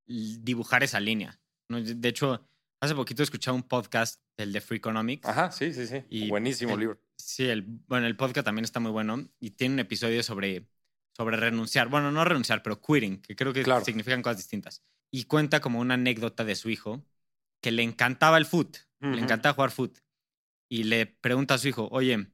dibujar 0.05 0.83
esa 0.83 0.99
línea. 0.99 1.39
De 1.69 2.09
hecho, 2.09 2.47
hace 2.79 2.95
poquito 2.95 3.23
escuché 3.23 3.51
un 3.51 3.63
podcast 3.63 4.21
del 4.37 4.53
de 4.53 4.61
Free 4.61 4.77
Economics. 4.77 5.27
Ajá, 5.27 5.51
sí, 5.51 5.73
sí, 5.73 5.87
sí. 5.87 6.29
Buenísimo 6.29 6.77
libro. 6.77 6.99
Sí, 7.17 7.45
el, 7.45 7.63
bueno, 7.63 8.07
el 8.07 8.15
podcast 8.15 8.45
también 8.45 8.65
está 8.65 8.79
muy 8.79 8.91
bueno 8.91 9.27
y 9.39 9.51
tiene 9.51 9.75
un 9.75 9.79
episodio 9.79 10.21
sobre, 10.21 10.67
sobre 11.15 11.37
renunciar. 11.37 11.87
Bueno, 11.89 12.11
no 12.11 12.23
renunciar, 12.25 12.61
pero 12.61 12.81
quitting, 12.81 13.21
que 13.21 13.35
creo 13.35 13.53
que 13.53 13.63
Claro. 13.63 13.83
significan 13.83 14.21
cosas 14.21 14.37
distintas. 14.37 14.83
Y 15.11 15.23
cuenta 15.25 15.61
como 15.61 15.79
una 15.79 15.93
anécdota 15.93 16.43
de 16.43 16.55
su 16.55 16.69
hijo 16.69 17.03
que 17.61 17.71
le 17.71 17.83
encantaba 17.83 18.37
el 18.37 18.45
foot, 18.45 18.77
le 18.99 19.21
encantaba 19.21 19.53
jugar 19.55 19.71
foot. 19.71 19.97
Y 20.69 20.83
le 20.83 21.05
pregunta 21.05 21.53
a 21.53 21.57
su 21.57 21.67
hijo, 21.67 21.87
oye, 21.91 22.27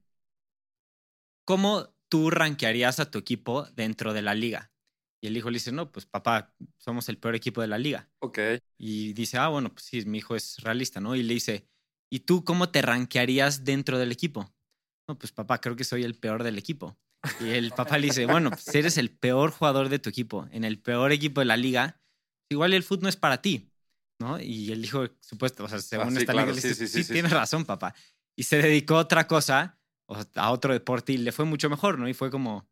¿cómo 1.46 1.94
tú 2.10 2.30
rankearías 2.30 3.00
a 3.00 3.10
tu 3.12 3.20
equipo 3.20 3.66
dentro 3.76 4.14
de 4.14 4.22
la 4.22 4.34
liga? 4.34 4.71
Y 5.24 5.28
el 5.28 5.38
hijo 5.38 5.50
le 5.50 5.56
dice, 5.56 5.72
no, 5.72 5.92
pues 5.92 6.06
papá, 6.06 6.54
somos 6.78 7.08
el 7.08 7.18
peor 7.18 7.36
equipo 7.36 7.62
de 7.62 7.68
la 7.68 7.78
liga. 7.78 8.10
Ok. 8.20 8.40
Y 8.78 9.14
dice, 9.14 9.38
ah, 9.38 9.50
bueno, 9.50 9.72
pues 9.72 9.86
sí, 9.86 10.04
mi 10.06 10.18
hijo 10.18 10.36
es 10.36 10.58
realista, 10.58 11.00
¿no? 11.00 11.16
Y 11.16 11.22
le 11.22 11.36
dice, 11.36 11.68
¿y 12.12 12.22
tú 12.22 12.44
cómo 12.44 12.70
te 12.70 12.82
rankearías 12.82 13.64
dentro 13.64 14.00
del 14.00 14.12
equipo? 14.12 14.52
No, 15.08 15.18
pues 15.18 15.32
papá, 15.32 15.62
creo 15.62 15.76
que 15.76 15.84
soy 15.84 16.04
el 16.04 16.16
peor 16.16 16.44
del 16.44 16.58
equipo. 16.58 16.98
Y 17.40 17.50
el 17.50 17.72
papá 17.72 18.00
le 18.00 18.08
dice, 18.08 18.26
bueno, 18.26 18.50
pues 18.50 18.74
eres 18.74 18.98
el 18.98 19.12
peor 19.12 19.52
jugador 19.52 19.90
de 19.90 20.00
tu 20.00 20.10
equipo, 20.10 20.48
en 20.52 20.64
el 20.64 20.80
peor 20.80 21.12
equipo 21.12 21.42
de 21.42 21.46
la 21.46 21.58
liga, 21.58 22.02
igual 22.50 22.74
el 22.74 22.82
fútbol 22.82 23.04
no 23.04 23.10
es 23.10 23.16
para 23.16 23.44
ti, 23.44 23.72
¿no? 24.20 24.40
Y 24.40 24.72
el 24.72 24.84
hijo, 24.84 25.06
supuesto, 25.20 25.64
o 25.66 25.68
sea, 25.68 25.80
según 25.80 26.08
Ah, 26.08 26.12
sí, 26.12 26.18
esta 26.18 26.34
claro, 26.34 26.48
liga, 26.48 26.56
le 26.56 26.62
dice, 26.62 26.74
sí, 26.74 26.88
sí, 26.88 26.94
sí, 26.98 27.04
sí, 27.04 27.14
tienes 27.14 27.32
razón, 27.32 27.66
papá. 27.66 27.94
Y 28.36 28.44
se 28.44 28.60
dedicó 28.60 28.96
a 28.96 29.02
otra 29.02 29.28
cosa, 29.28 29.80
a 30.36 30.52
otro 30.52 30.74
deporte, 30.74 31.14
y 31.14 31.18
le 31.18 31.32
fue 31.32 31.46
mucho 31.46 31.70
mejor, 31.70 32.00
¿no? 32.00 32.10
Y 32.10 32.16
fue 32.16 32.32
como 32.32 32.68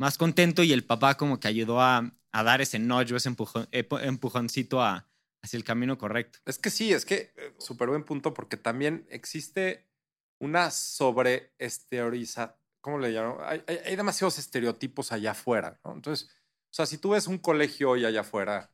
más 0.00 0.16
contento 0.16 0.62
y 0.62 0.72
el 0.72 0.86
papá 0.86 1.18
como 1.18 1.38
que 1.38 1.46
ayudó 1.46 1.82
a, 1.82 2.10
dar 2.32 2.62
ese 2.62 2.78
nudge, 2.78 3.14
ese 3.14 3.28
empujoncito 3.28 4.80
a, 4.82 5.06
hacia 5.42 5.58
el 5.58 5.64
camino 5.64 5.98
correcto. 5.98 6.38
Es 6.46 6.58
que 6.58 6.70
sí, 6.70 6.90
es 6.90 7.04
que 7.04 7.34
eh, 7.36 7.54
súper 7.58 7.90
buen 7.90 8.04
punto 8.04 8.32
porque 8.32 8.56
también 8.56 9.06
existe 9.10 9.86
una 10.38 10.70
sobre 10.70 11.52
¿cómo 12.80 12.98
le 12.98 13.08
hay- 13.66 13.78
hay 13.84 13.94
demasiados 13.94 14.38
estereotipos 14.38 15.12
allá 15.12 15.32
afuera, 15.32 15.78
¿no? 15.84 15.92
Entonces, 15.92 16.30
o 16.70 16.72
sea, 16.72 16.86
si 16.86 16.96
tú 16.96 17.10
ves 17.10 17.26
un 17.26 17.36
colegio 17.36 17.90
hoy 17.90 18.06
allá 18.06 18.22
afuera 18.22 18.72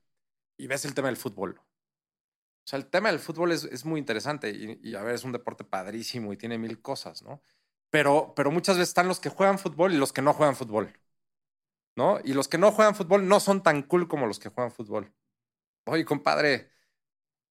y 0.57 0.69
ves 0.69 0.85
el 0.85 0.95
tema 0.95 1.09
del 1.09 1.17
fútbol, 1.17 1.59
o 1.59 2.69
sea, 2.69 2.79
el 2.79 2.87
tema 2.87 3.11
del 3.11 3.19
fútbol 3.19 3.51
es, 3.51 3.65
es 3.65 3.85
muy 3.85 3.99
interesante 3.99 4.51
y, 4.51 4.79
y, 4.81 4.95
a 4.95 5.03
ver, 5.03 5.17
es 5.17 5.25
un 5.25 5.33
deporte 5.33 5.65
padrísimo 5.65 6.33
y 6.33 6.37
tiene 6.37 6.57
mil 6.57 6.81
cosas, 6.81 7.23
¿no? 7.23 7.43
Pero, 7.91 8.33
pero 8.37 8.51
muchas 8.53 8.77
veces 8.77 8.91
están 8.91 9.09
los 9.09 9.19
que 9.21 9.29
juegan 9.29 9.59
fútbol 9.59 9.93
y 9.93 9.97
los 9.97 10.13
que 10.13 10.23
no 10.23 10.33
juegan 10.33 10.55
fútbol, 10.57 10.93
¿no? 11.97 12.19
Y 12.23 12.35
los 12.35 12.49
que 12.49 12.59
no 12.59 12.71
juegan 12.73 12.95
fútbol 12.95 13.27
no 13.27 13.41
son 13.41 13.63
tan 13.63 13.83
cool 13.83 14.07
como 14.09 14.27
los 14.27 14.39
que 14.39 14.51
juegan 14.51 14.71
fútbol. 14.71 15.13
Oye, 15.87 16.05
compadre, 16.05 16.71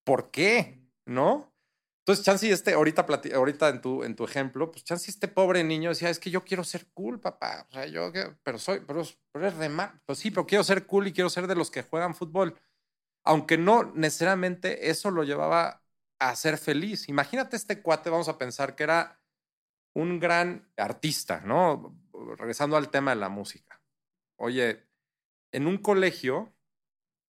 ¿por 0.04 0.30
qué? 0.30 0.80
¿No? 1.04 1.52
Entonces, 2.00 2.24
Chansey, 2.24 2.52
este, 2.52 2.74
ahorita, 2.74 3.04
ahorita 3.34 3.68
en, 3.68 3.80
tu, 3.80 4.04
en 4.04 4.14
tu 4.14 4.24
ejemplo, 4.24 4.70
pues 4.70 4.84
Chansey, 4.84 5.10
este 5.10 5.26
pobre 5.26 5.64
niño 5.64 5.88
decía, 5.90 6.08
es 6.08 6.20
que 6.20 6.30
yo 6.30 6.44
quiero 6.44 6.62
ser 6.62 6.86
cool, 6.94 7.18
papá. 7.20 7.66
O 7.68 7.72
sea, 7.72 7.86
yo, 7.86 8.12
pero 8.44 8.58
soy, 8.58 8.80
pero, 8.86 9.02
pero 9.32 9.48
es 9.48 9.54
re 9.56 9.68
mal. 9.68 10.00
Pues 10.06 10.20
sí, 10.20 10.30
pero 10.30 10.46
quiero 10.46 10.62
ser 10.62 10.86
cool 10.86 11.08
y 11.08 11.12
quiero 11.12 11.28
ser 11.28 11.48
de 11.48 11.56
los 11.56 11.70
que 11.70 11.82
juegan 11.82 12.14
fútbol. 12.14 12.56
Aunque 13.24 13.58
no 13.58 13.92
necesariamente 13.94 14.88
eso 14.90 15.10
lo 15.10 15.24
llevaba 15.24 15.82
a 16.20 16.36
ser 16.36 16.58
feliz. 16.58 17.08
Imagínate 17.08 17.56
este 17.56 17.82
cuate, 17.82 18.10
vamos 18.10 18.28
a 18.28 18.38
pensar 18.38 18.76
que 18.76 18.84
era 18.84 19.20
un 19.94 20.20
gran 20.20 20.70
artista, 20.76 21.40
¿no? 21.40 21.98
Regresando 22.36 22.76
al 22.76 22.90
tema 22.90 23.10
de 23.12 23.16
la 23.20 23.28
música. 23.28 23.75
Oye, 24.36 24.84
en 25.52 25.66
un 25.66 25.78
colegio 25.78 26.54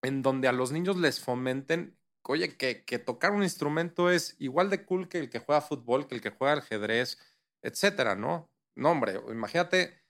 en 0.01 0.21
donde 0.21 0.47
a 0.47 0.51
los 0.53 0.71
niños 0.71 0.97
les 0.97 1.19
fomenten, 1.21 1.97
oye, 2.23 2.57
que, 2.57 2.85
que 2.85 2.99
tocar 2.99 3.31
un 3.31 3.43
instrumento 3.43 4.09
es 4.11 4.35
igual 4.39 4.69
de 4.69 4.85
cool 4.85 5.09
que 5.09 5.19
el 5.19 5.29
que 5.29 5.39
juega 5.39 5.61
fútbol, 5.61 6.07
que 6.07 6.15
el 6.15 6.21
que 6.21 6.31
juega 6.31 6.55
ajedrez, 6.55 7.19
etcétera, 7.61 8.15
¿no? 8.15 8.51
No, 8.75 8.91
hombre, 8.91 9.21
imagínate 9.29 10.01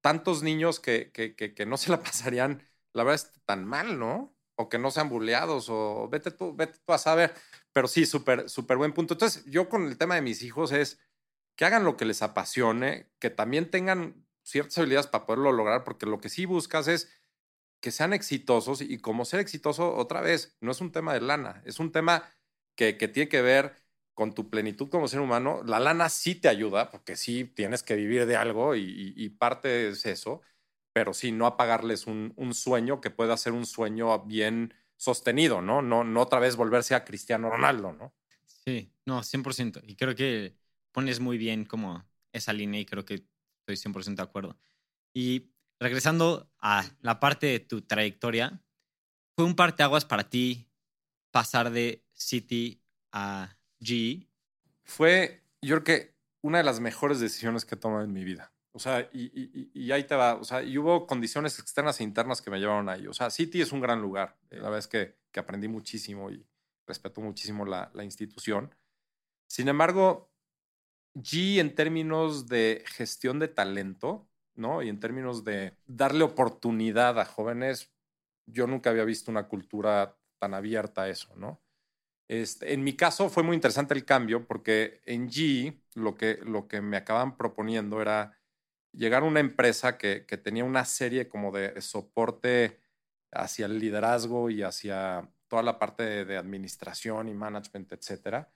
tantos 0.00 0.42
niños 0.42 0.80
que, 0.80 1.10
que, 1.12 1.34
que, 1.36 1.54
que 1.54 1.66
no 1.66 1.76
se 1.76 1.90
la 1.90 2.00
pasarían, 2.02 2.62
la 2.92 3.04
verdad, 3.04 3.16
es 3.26 3.32
tan 3.44 3.64
mal, 3.64 3.98
¿no? 3.98 4.36
O 4.56 4.68
que 4.68 4.78
no 4.78 4.90
sean 4.90 5.08
buleados, 5.08 5.68
o 5.70 6.08
vete 6.08 6.30
tú, 6.30 6.54
vete 6.56 6.78
tú 6.84 6.92
a 6.92 6.98
saber. 6.98 7.34
Pero 7.72 7.88
sí, 7.88 8.06
súper, 8.06 8.48
súper 8.48 8.78
buen 8.78 8.92
punto. 8.94 9.14
Entonces, 9.14 9.44
yo 9.46 9.68
con 9.68 9.86
el 9.86 9.98
tema 9.98 10.14
de 10.14 10.22
mis 10.22 10.42
hijos 10.42 10.72
es 10.72 10.98
que 11.56 11.64
hagan 11.66 11.84
lo 11.84 11.96
que 11.96 12.04
les 12.06 12.22
apasione, 12.22 13.10
que 13.18 13.30
también 13.30 13.70
tengan 13.70 14.25
ciertas 14.46 14.78
habilidades 14.78 15.08
para 15.08 15.26
poderlo 15.26 15.50
lograr, 15.52 15.82
porque 15.84 16.06
lo 16.06 16.20
que 16.20 16.28
sí 16.28 16.46
buscas 16.46 16.86
es 16.86 17.10
que 17.80 17.90
sean 17.90 18.12
exitosos 18.12 18.80
y 18.80 18.98
como 18.98 19.24
ser 19.24 19.40
exitoso, 19.40 19.94
otra 19.96 20.20
vez, 20.20 20.56
no 20.60 20.70
es 20.70 20.80
un 20.80 20.92
tema 20.92 21.12
de 21.12 21.20
lana, 21.20 21.62
es 21.64 21.80
un 21.80 21.90
tema 21.92 22.32
que, 22.76 22.96
que 22.96 23.08
tiene 23.08 23.28
que 23.28 23.42
ver 23.42 23.74
con 24.14 24.34
tu 24.34 24.48
plenitud 24.48 24.88
como 24.88 25.08
ser 25.08 25.20
humano. 25.20 25.62
La 25.64 25.80
lana 25.80 26.08
sí 26.08 26.36
te 26.36 26.48
ayuda, 26.48 26.90
porque 26.90 27.16
sí 27.16 27.44
tienes 27.44 27.82
que 27.82 27.96
vivir 27.96 28.26
de 28.26 28.36
algo 28.36 28.76
y, 28.76 29.28
parte 29.38 29.88
es 29.88 30.06
eso, 30.06 30.40
pero 30.92 31.12
sí, 31.12 31.32
no 31.32 31.46
apagarles 31.46 32.06
un, 32.06 32.32
un 32.36 32.54
sueño 32.54 33.00
que 33.00 33.10
pueda 33.10 33.36
ser 33.36 33.52
un 33.52 33.66
sueño 33.66 34.24
bien 34.24 34.72
sostenido, 34.96 35.60
¿no? 35.60 35.82
No, 35.82 36.04
no 36.04 36.22
otra 36.22 36.38
vez 36.38 36.56
volverse 36.56 36.94
a 36.94 37.04
Cristiano 37.04 37.50
Ronaldo, 37.50 37.92
¿no? 37.92 38.14
Sí, 38.46 38.90
no, 39.04 39.22
100%. 39.22 39.82
Y 39.84 39.96
creo 39.96 40.14
que 40.14 40.56
pones 40.92 41.20
muy 41.20 41.36
bien 41.36 41.64
como 41.64 42.04
esa 42.32 42.52
línea 42.52 42.80
y 42.80 42.86
creo 42.86 43.04
que 43.04 43.26
estoy 43.66 43.76
100% 43.76 44.22
de 44.22 44.28
acuerdo. 44.28 44.56
Y 45.12 45.52
regresando 45.80 46.52
a 46.60 46.84
la 47.00 47.18
parte 47.20 47.46
de 47.46 47.60
tu 47.60 47.82
trayectoria, 47.82 48.62
¿fue 49.36 49.44
un 49.44 49.56
parteaguas 49.56 50.04
para 50.04 50.28
ti 50.30 50.68
pasar 51.32 51.70
de 51.70 52.06
City 52.12 52.82
a 53.12 53.58
GE? 53.80 54.28
fue, 54.84 55.42
yo 55.60 55.82
creo 55.82 55.84
que 55.84 56.16
una 56.42 56.58
de 56.58 56.64
las 56.64 56.78
mejores 56.80 57.18
decisiones 57.18 57.64
que 57.64 57.74
he 57.74 57.78
tomado 57.78 58.04
en 58.04 58.12
mi 58.12 58.24
vida. 58.24 58.52
O 58.72 58.78
sea, 58.78 59.08
y, 59.12 59.24
y- 59.34 59.70
y- 59.74 59.90
ahí 59.92 60.04
te 60.04 60.14
va. 60.14 60.34
O 60.34 60.44
sea, 60.44 60.62
y 60.62 60.76
hubo 60.78 61.06
condiciones 61.06 61.58
externas 61.58 61.98
e 62.00 62.04
internas 62.04 62.40
que 62.42 62.50
me 62.50 62.58
llevaron 62.60 62.88
ahí. 62.88 63.06
O 63.06 63.14
sea, 63.14 63.30
City 63.30 63.62
es 63.62 63.72
un 63.72 63.80
gran 63.80 64.00
lugar. 64.00 64.38
Eh, 64.50 64.56
La 64.56 64.64
verdad 64.64 64.78
es 64.78 64.86
que, 64.86 65.16
que 65.32 65.40
aprendí 65.40 65.66
muchísimo 65.66 66.30
y 66.30 66.46
respeto 66.86 67.20
muchísimo 67.20 67.64
la, 67.64 67.90
la 67.94 68.04
institución. 68.04 68.72
Sin 69.48 69.68
embargo, 69.68 70.32
G 71.16 71.58
en 71.60 71.74
términos 71.74 72.46
de 72.46 72.84
gestión 72.86 73.38
de 73.38 73.48
talento, 73.48 74.28
¿no? 74.54 74.82
Y 74.82 74.88
en 74.90 75.00
términos 75.00 75.44
de 75.44 75.74
darle 75.86 76.24
oportunidad 76.24 77.18
a 77.18 77.24
jóvenes, 77.24 77.90
yo 78.46 78.66
nunca 78.66 78.90
había 78.90 79.04
visto 79.04 79.30
una 79.30 79.48
cultura 79.48 80.18
tan 80.38 80.52
abierta 80.52 81.02
a 81.02 81.08
eso, 81.08 81.34
¿no? 81.36 81.62
Este, 82.28 82.72
en 82.74 82.84
mi 82.84 82.94
caso 82.96 83.30
fue 83.30 83.44
muy 83.44 83.54
interesante 83.54 83.94
el 83.94 84.04
cambio 84.04 84.46
porque 84.46 85.00
en 85.04 85.28
G 85.28 85.80
lo 85.94 86.16
que, 86.16 86.38
lo 86.44 86.66
que 86.68 86.80
me 86.80 86.96
acaban 86.96 87.36
proponiendo 87.36 88.02
era 88.02 88.36
llegar 88.92 89.22
a 89.22 89.26
una 89.26 89.40
empresa 89.40 89.96
que, 89.96 90.26
que 90.26 90.36
tenía 90.36 90.64
una 90.64 90.84
serie 90.84 91.28
como 91.28 91.52
de 91.52 91.80
soporte 91.80 92.80
hacia 93.32 93.66
el 93.66 93.78
liderazgo 93.78 94.50
y 94.50 94.62
hacia 94.62 95.30
toda 95.48 95.62
la 95.62 95.78
parte 95.78 96.02
de, 96.02 96.24
de 96.24 96.36
administración 96.36 97.28
y 97.28 97.34
management, 97.34 97.92
etcétera, 97.92 98.50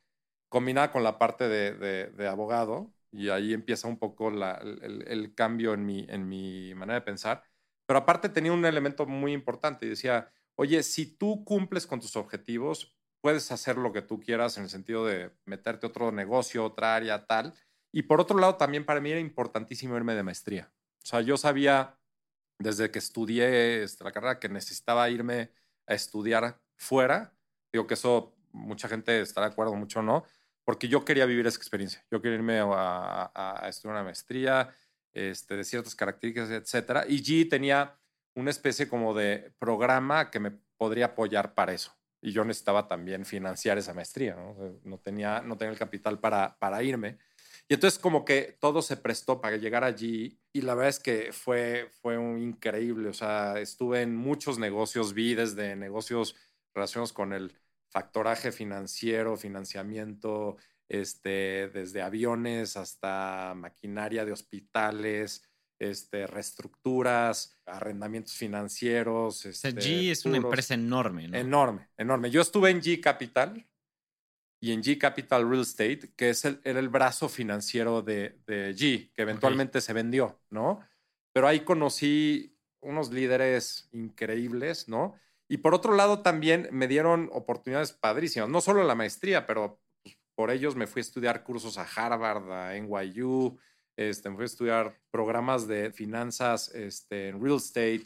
combinada 0.50 0.92
con 0.92 1.04
la 1.04 1.18
parte 1.18 1.48
de, 1.48 1.74
de- 1.74 2.08
de 2.12 2.28
abogado, 2.28 2.92
y 3.12 3.30
ahí 3.30 3.54
empieza 3.54 3.88
un 3.88 3.98
poco 3.98 4.30
la- 4.32 4.56
el, 4.56 5.04
el 5.08 5.34
cambio 5.34 5.74
en 5.74 5.86
mi, 5.86 6.06
en 6.10 6.28
mi 6.28 6.74
manera 6.76 7.00
de 7.00 7.06
pensar. 7.06 7.44
Pero 7.86 8.00
aparte 8.00 8.28
tenía 8.28 8.52
un 8.52 8.66
elemento 8.66 9.06
muy 9.06 9.32
importante 9.32 9.86
y 9.86 9.90
decía, 9.90 10.32
oye, 10.56 10.82
si 10.82 11.06
tú 11.16 11.44
cumples 11.44 11.86
con 11.86 12.00
tus 12.00 12.16
objetivos, 12.16 12.96
puedes 13.22 13.52
hacer 13.52 13.78
lo 13.78 13.92
que 13.92 14.02
tú 14.02 14.20
quieras 14.20 14.58
en 14.58 14.64
el 14.64 14.70
sentido 14.70 15.06
de 15.06 15.32
meterte 15.46 15.86
otro 15.86 16.12
negocio, 16.12 16.64
otra 16.64 16.96
área, 16.96 17.26
tal. 17.26 17.54
Y 17.92 18.02
por 18.04 18.20
otro 18.20 18.38
lado, 18.38 18.56
también 18.56 18.86
para 18.86 19.00
mí 19.00 19.10
era 19.10 19.20
importantísimo 19.20 19.96
irme 19.96 20.14
de 20.14 20.22
maestría. 20.22 20.72
O 21.02 21.06
sea, 21.06 21.22
yo 21.22 21.36
sabía 21.38 21.98
desde 22.58 22.90
que 22.90 22.98
estudié 22.98 23.82
este, 23.82 24.04
la 24.04 24.12
carrera 24.12 24.38
que 24.38 24.48
necesitaba 24.48 25.08
irme 25.10 25.52
a 25.86 25.94
estudiar 25.94 26.60
fuera. 26.76 27.34
Digo 27.72 27.86
que 27.86 27.94
eso 27.94 28.36
mucha 28.52 28.88
gente 28.88 29.20
estará 29.20 29.48
de 29.48 29.52
acuerdo, 29.52 29.74
mucho 29.76 30.02
no, 30.02 30.24
porque 30.70 30.86
yo 30.86 31.04
quería 31.04 31.26
vivir 31.26 31.48
esa 31.48 31.56
experiencia. 31.58 32.06
Yo 32.12 32.22
quería 32.22 32.36
irme 32.36 32.60
a, 32.60 32.64
a- 33.34 33.66
a 33.66 33.68
estudiar 33.68 33.96
una 33.96 34.04
maestría 34.04 34.72
este, 35.12 35.56
de 35.56 35.64
ciertas 35.64 35.96
características, 35.96 36.48
etcétera. 36.48 37.06
Y 37.08 37.20
G 37.24 37.50
tenía 37.50 37.98
una 38.36 38.50
especie 38.50 38.88
como 38.88 39.12
de 39.12 39.52
programa 39.58 40.30
que 40.30 40.38
me 40.38 40.52
podría 40.76 41.06
apoyar 41.06 41.54
para 41.54 41.72
eso. 41.72 41.92
Y 42.22 42.30
yo 42.30 42.44
necesitaba 42.44 42.86
también 42.86 43.24
financiar 43.24 43.78
esa 43.78 43.94
maestría, 43.94 44.36
¿no? 44.36 44.78
No 44.84 44.98
tenía, 44.98 45.40
no 45.40 45.58
tenía 45.58 45.72
el 45.72 45.78
capital 45.78 46.20
para, 46.20 46.56
para 46.60 46.80
irme. 46.84 47.18
Y 47.68 47.74
entonces 47.74 47.98
como 47.98 48.24
que 48.24 48.56
todo 48.60 48.80
se 48.80 48.96
prestó 48.96 49.40
para 49.40 49.56
llegar 49.56 49.82
allí 49.82 50.38
y 50.52 50.60
la 50.62 50.76
verdad 50.76 50.90
es 50.90 51.00
que 51.00 51.32
fue, 51.32 51.90
fue 52.00 52.16
un 52.16 52.38
increíble. 52.38 53.08
O 53.08 53.12
sea, 53.12 53.58
estuve 53.58 54.02
en 54.02 54.14
muchos 54.14 54.60
negocios, 54.60 55.14
vi 55.14 55.34
desde 55.34 55.74
negocios 55.74 56.36
relacionados 56.72 57.12
con 57.12 57.32
el 57.32 57.52
factoraje 57.90 58.52
financiero, 58.52 59.36
financiamiento, 59.36 60.56
este, 60.88 61.68
desde 61.68 62.02
aviones 62.02 62.76
hasta 62.76 63.54
maquinaria 63.56 64.24
de 64.24 64.32
hospitales, 64.32 65.42
este, 65.78 66.26
reestructuras, 66.26 67.58
arrendamientos 67.66 68.34
financieros. 68.34 69.46
O 69.46 69.52
sea, 69.52 69.70
este, 69.70 69.80
G 69.80 70.10
es 70.10 70.24
una 70.24 70.36
empresa 70.36 70.74
enorme, 70.74 71.28
¿no? 71.28 71.36
Enorme, 71.36 71.88
enorme. 71.96 72.30
Yo 72.30 72.40
estuve 72.40 72.70
en 72.70 72.80
G 72.80 73.00
Capital 73.00 73.66
y 74.60 74.72
en 74.72 74.82
G 74.82 74.98
Capital 74.98 75.48
Real 75.48 75.62
Estate, 75.62 76.12
que 76.16 76.30
es 76.30 76.44
el, 76.44 76.60
era 76.64 76.80
el 76.80 76.88
brazo 76.88 77.28
financiero 77.28 78.02
de, 78.02 78.40
de 78.46 78.74
G, 78.74 79.10
que 79.12 79.22
eventualmente 79.22 79.80
se 79.80 79.92
vendió, 79.92 80.40
¿no? 80.50 80.80
Pero 81.32 81.48
ahí 81.48 81.60
conocí 81.60 82.58
unos 82.80 83.10
líderes 83.10 83.88
increíbles, 83.92 84.88
¿no? 84.88 85.14
Y 85.50 85.58
por 85.58 85.74
otro 85.74 85.94
lado, 85.94 86.22
también 86.22 86.68
me 86.70 86.86
dieron 86.86 87.28
oportunidades 87.32 87.92
padrísimas, 87.92 88.48
no 88.48 88.60
solo 88.60 88.82
en 88.82 88.86
la 88.86 88.94
maestría, 88.94 89.48
pero 89.48 89.80
por 90.36 90.52
ellos 90.52 90.76
me 90.76 90.86
fui 90.86 91.00
a 91.00 91.02
estudiar 91.02 91.42
cursos 91.42 91.76
a 91.76 91.82
Harvard, 91.82 92.52
a 92.52 92.76
NYU, 92.76 93.58
este, 93.96 94.30
me 94.30 94.36
fui 94.36 94.44
a 94.44 94.46
estudiar 94.46 95.00
programas 95.10 95.66
de 95.66 95.90
finanzas 95.90 96.72
este, 96.72 97.30
en 97.30 97.42
real 97.42 97.56
estate, 97.56 98.04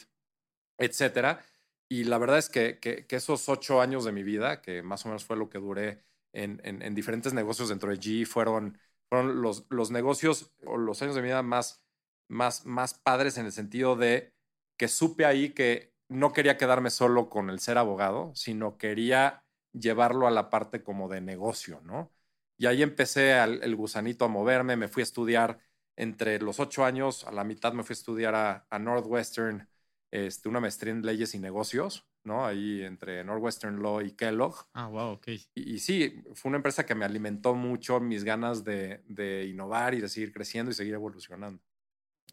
etcétera. 0.79 1.45
Y 1.87 2.05
la 2.05 2.17
verdad 2.17 2.39
es 2.39 2.49
que, 2.49 2.79
que, 2.79 3.05
esos 3.11 3.47
ocho 3.51 3.83
años 3.83 4.07
de 4.07 4.13
mi 4.13 4.23
vida, 4.23 4.63
que 4.63 4.83
más 4.83 5.05
o 5.05 5.11
menos 5.11 5.27
fue 5.27 5.37
lo 5.37 5.51
que 5.51 5.59
duré 5.59 6.03
en, 6.33 6.63
en, 6.65 6.95
diferentes 6.95 7.35
negocios 7.35 7.69
dentro 7.69 7.91
de 7.91 7.99
G, 7.99 8.25
fueron, 8.25 8.79
fueron 9.11 9.43
los, 9.43 9.67
los 9.69 9.91
negocios 9.91 10.51
o 10.65 10.79
los 10.79 11.03
años 11.03 11.15
de 11.15 11.21
mi 11.21 11.29
vida 11.29 11.43
más, 11.43 11.85
más, 12.27 12.65
más 12.65 12.95
padres 12.95 13.37
en 13.37 13.45
el 13.45 13.53
sentido 13.53 13.97
de 13.97 14.33
que 14.79 14.89
supe 14.89 15.27
ahí 15.27 15.51
que 15.51 15.94
no 16.15 16.33
quería 16.33 16.57
quedarme 16.57 16.91
solo 16.91 17.29
con 17.29 17.51
el 17.51 17.61
ser 17.61 17.79
abogado, 17.79 18.33
sino 18.35 18.79
quería 18.79 19.45
llevarlo 19.73 20.27
a 20.27 20.31
la 20.31 20.51
parte 20.51 20.83
como 20.83 21.09
de 21.09 21.21
negocio, 21.21 21.81
¿no? 21.83 22.13
Y 22.57 22.67
ahí 22.67 22.83
empecé 22.83 23.37
el 23.43 23.75
gusanito 23.75 24.25
a 24.25 24.29
moverme, 24.29 24.77
me 24.77 24.89
fui 24.89 25.03
a 25.03 25.05
estudiar 25.05 25.59
entre 25.97 26.41
los 26.41 26.61
ocho 26.61 26.85
años, 26.85 27.25
a 27.25 27.33
la 27.33 27.45
mitad 27.45 27.73
me 27.73 27.83
fui 27.83 27.95
a 27.95 27.99
estudiar 27.99 28.35
a, 28.35 28.79
Northwestern, 28.79 29.69
este, 30.11 30.49
una 30.49 30.61
maestría 30.61 30.93
en 30.93 31.03
leyes 31.03 31.35
y 31.35 31.39
negocios, 31.39 32.07
¿no? 32.23 32.47
Ahí 32.47 32.83
entre 32.83 33.25
Northwestern 33.25 33.83
Law 33.83 34.03
y 34.03 34.13
Kellogg. 34.13 34.67
Ah, 34.73 34.87
wow, 34.87 35.13
ok. 35.13 35.29
Y, 35.55 35.79
sí, 35.79 36.23
fue 36.35 36.51
una 36.51 36.57
empresa 36.57 36.87
que 36.87 36.95
me 36.95 37.05
alimentó 37.05 37.55
mucho 37.55 38.01
mis 38.01 38.23
ganas 38.23 38.65
de, 38.65 39.03
de 39.07 39.47
innovar 39.47 39.95
y 39.95 40.01
de 40.01 40.09
seguir 40.09 40.33
creciendo 40.33 40.71
y 40.71 40.75
seguir 40.75 40.95
evolucionando. 40.95 41.61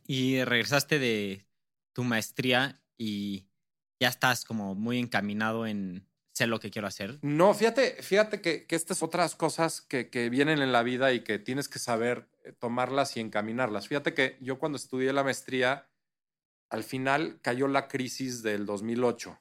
Y 0.05 0.43
regresaste 0.43 0.99
de 0.99 1.47
tu 1.93 2.03
maestría 2.03 2.81
y 2.97 3.47
ya 4.01 4.09
estás 4.09 4.45
como 4.45 4.73
muy 4.73 4.97
encaminado 4.97 5.67
en 5.67 6.07
sé 6.33 6.47
lo 6.47 6.59
que 6.59 6.71
quiero 6.71 6.87
hacer? 6.87 7.19
No, 7.21 7.53
fíjate, 7.53 8.01
fíjate 8.01 8.41
que, 8.41 8.65
que 8.65 8.75
estas 8.75 9.03
otras 9.03 9.35
cosas 9.35 9.79
que, 9.81 10.09
que, 10.09 10.29
vienen 10.29 10.59
en 10.59 10.71
la 10.71 10.81
vida 10.81 11.13
y 11.13 11.23
que 11.23 11.37
tienes 11.37 11.69
que 11.69 11.77
saber 11.77 12.27
eh, 12.43 12.51
tomarlas 12.51 13.15
y 13.15 13.19
encaminarlas. 13.19 13.87
Fíjate 13.87 14.15
que 14.15 14.37
yo 14.41 14.57
cuando 14.57 14.77
estudié 14.77 15.13
la 15.13 15.23
maestría, 15.23 15.87
al 16.69 16.83
final 16.83 17.39
cayó 17.41 17.67
la 17.67 17.87
crisis 17.87 18.41
del 18.41 18.65
2008, 18.65 19.39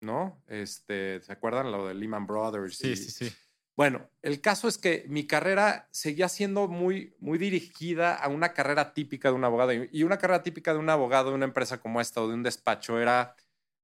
¿no? 0.00 0.42
Este, 0.46 1.20
¿Se 1.20 1.32
acuerdan 1.32 1.70
lo 1.70 1.86
de 1.86 1.94
Lehman 1.94 2.26
Brothers? 2.26 2.78
Sí, 2.78 2.96
sí, 2.96 3.10
sí. 3.10 3.30
Bueno, 3.76 4.10
el 4.22 4.40
caso 4.40 4.68
es 4.68 4.78
que 4.78 5.04
mi 5.06 5.26
carrera 5.26 5.88
seguía 5.92 6.28
siendo 6.28 6.66
muy, 6.66 7.14
muy 7.20 7.36
dirigida 7.36 8.14
a 8.14 8.28
una 8.28 8.54
carrera 8.54 8.94
típica 8.94 9.28
de 9.28 9.34
un 9.34 9.44
abogado. 9.44 9.72
Y 9.72 10.02
una 10.02 10.18
carrera 10.18 10.42
típica 10.42 10.72
de 10.72 10.78
un 10.78 10.88
abogado 10.88 11.28
de 11.28 11.36
una 11.36 11.44
empresa 11.44 11.78
como 11.78 12.00
esta 12.00 12.22
o 12.22 12.28
de 12.28 12.34
un 12.34 12.42
despacho 12.42 12.98
era 12.98 13.36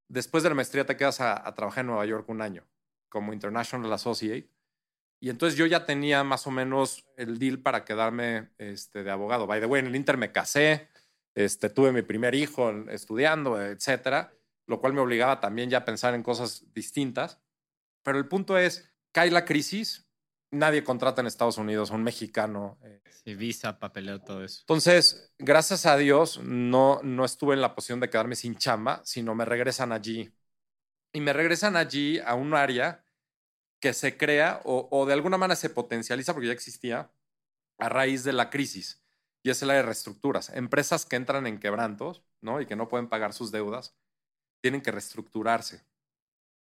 después 0.07 0.43
de 0.43 0.49
la 0.49 0.55
maestría 0.55 0.85
te 0.85 0.97
quedas 0.97 1.21
a, 1.21 1.53
trabajar 1.55 1.81
en 1.81 1.87
Nueva 1.87 2.05
York 2.05 2.27
un 2.29 2.41
año 2.41 2.65
como 3.09 3.33
International 3.33 3.91
Associate. 3.93 4.49
Y 5.19 5.29
entonces 5.29 5.57
yo 5.57 5.65
ya 5.65 5.85
tenía 5.85 6.23
más 6.23 6.45
o 6.45 6.51
menos 6.51 7.05
el 7.17 7.39
deal 7.39 7.59
para 7.59 7.85
quedarme 7.85 8.49
este, 8.57 9.03
de 9.03 9.11
abogado. 9.11 9.47
By 9.47 9.59
the 9.59 9.65
way, 9.65 9.79
en 9.79 9.87
el 9.87 9.95
Inter 9.95 10.17
me 10.17 10.31
casé, 10.31 10.89
este, 11.33 11.69
tuve 11.69 11.91
mi 11.91 12.01
primer 12.01 12.35
hijo 12.35 12.71
estudiando, 12.89 13.61
etcétera, 13.61 14.33
lo 14.67 14.79
cual 14.79 14.93
me 14.93 15.01
obligaba 15.01 15.39
también 15.39 15.69
ya 15.69 15.79
a 15.79 15.85
pensar 15.85 16.13
en 16.13 16.23
cosas 16.23 16.65
distintas. 16.73 17.39
Pero 18.03 18.17
el 18.17 18.27
punto 18.27 18.57
es, 18.57 18.91
cae 19.11 19.31
la 19.31 19.45
crisis, 19.45 20.07
nadie 20.51 20.83
contrata 20.83 21.21
en 21.21 21.27
Estados 21.27 21.57
Unidos 21.57 21.91
a 21.91 21.95
un 21.95 22.03
mexicano. 22.03 22.77
Eh. 22.83 23.01
Sí, 23.23 23.35
visa, 23.35 23.79
papeleo, 23.79 24.21
todo 24.21 24.43
eso. 24.43 24.61
Entonces, 24.61 25.33
gracias 25.39 25.85
a 25.85 25.97
Dios, 25.97 26.39
no, 26.43 26.99
no 27.03 27.25
estuve 27.25 27.55
en 27.55 27.61
la 27.61 27.73
posición 27.73 27.99
de 27.99 28.09
quedarme 28.09 28.35
sin 28.35 28.55
chamba, 28.55 29.01
sino 29.03 29.33
me 29.33 29.45
regresan 29.45 29.91
allí. 29.91 30.31
Y 31.13 31.21
me 31.21 31.33
regresan 31.33 31.75
allí 31.75 32.19
a 32.19 32.35
un 32.35 32.53
área 32.53 33.03
que 33.79 33.93
se 33.93 34.17
crea 34.17 34.61
o, 34.63 34.87
o 34.91 35.05
de 35.05 35.13
alguna 35.13 35.37
manera 35.37 35.55
se 35.55 35.69
potencializa, 35.69 36.33
porque 36.33 36.47
ya 36.47 36.53
existía, 36.53 37.11
a 37.77 37.89
raíz 37.89 38.23
de 38.23 38.33
la 38.33 38.49
crisis. 38.49 39.01
Y 39.43 39.49
es 39.49 39.61
el 39.61 39.69
área 39.69 39.81
de 39.81 39.87
reestructuras. 39.87 40.49
Empresas 40.49 41.05
que 41.05 41.15
entran 41.15 41.45
en 41.47 41.59
quebrantos, 41.59 42.23
¿no? 42.41 42.61
Y 42.61 42.65
que 42.65 42.75
no 42.75 42.87
pueden 42.87 43.09
pagar 43.09 43.33
sus 43.33 43.51
deudas, 43.51 43.95
tienen 44.61 44.81
que 44.81 44.91
reestructurarse. 44.91 45.83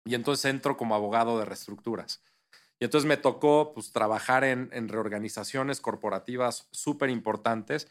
Y 0.05 0.15
entonces 0.15 0.47
entro 0.47 0.77
como 0.77 0.95
abogado 0.95 1.39
de 1.39 1.45
reestructuras. 1.45 2.23
Y 2.81 2.87
entonces 2.87 3.07
me 3.07 3.19
tocó 3.19 3.73
pues, 3.75 3.93
trabajar 3.93 4.43
en, 4.43 4.89
reorganizaciones 4.89 5.83
corporativas 5.83 6.67
súper 6.73 7.11
importantes. 7.11 7.89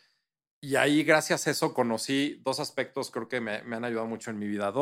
Y 0.62 0.76
ahí, 0.76 1.04
gracias 1.04 1.46
a 1.46 1.52
eso, 1.52 1.76
conocí 1.76 2.42
dos 2.44 2.60
aspectos, 2.60 3.12
creo 3.12 3.30
que 3.30 3.40
me, 3.40 3.58
han 3.58 3.86
ayudado 3.86 4.08
mucho 4.08 4.32
en 4.32 4.40
mi 4.40 4.48
vida. 4.48 4.74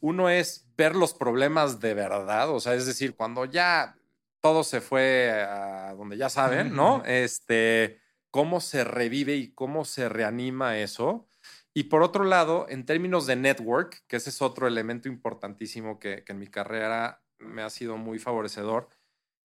Uno 0.00 0.28
es 0.28 0.68
ver 0.76 0.96
los 0.96 1.14
problemas 1.14 1.78
de 1.78 1.94
verdad, 1.94 2.50
o 2.50 2.58
sea, 2.58 2.74
es 2.74 2.86
decir, 2.86 3.14
cuando 3.14 3.44
ya 3.44 3.96
todo 4.42 4.64
se 4.64 4.80
fue 4.80 5.30
a 5.30 5.94
donde 5.94 6.16
ya 6.16 6.28
saben, 6.28 6.74
¿no? 6.74 7.04
Este, 7.06 8.00
cómo 8.32 8.60
se 8.60 8.82
revive 8.82 9.36
y 9.36 9.52
cómo 9.54 9.84
se 9.84 10.08
reanima 10.08 10.76
eso. 10.78 11.28
Y 11.72 11.84
por 11.84 12.02
otro 12.02 12.24
lado, 12.24 12.66
en 12.68 12.84
términos 12.84 13.26
de 13.26 13.36
network, 13.36 14.02
que 14.08 14.16
ese 14.16 14.30
es 14.30 14.42
otro 14.42 14.66
elemento 14.66 15.08
importantísimo 15.08 16.00
que, 16.00 16.24
que 16.24 16.32
en 16.32 16.40
mi 16.40 16.48
carrera 16.48 17.22
me 17.38 17.62
ha 17.62 17.70
sido 17.70 17.96
muy 17.96 18.18
favorecedor, 18.18 18.88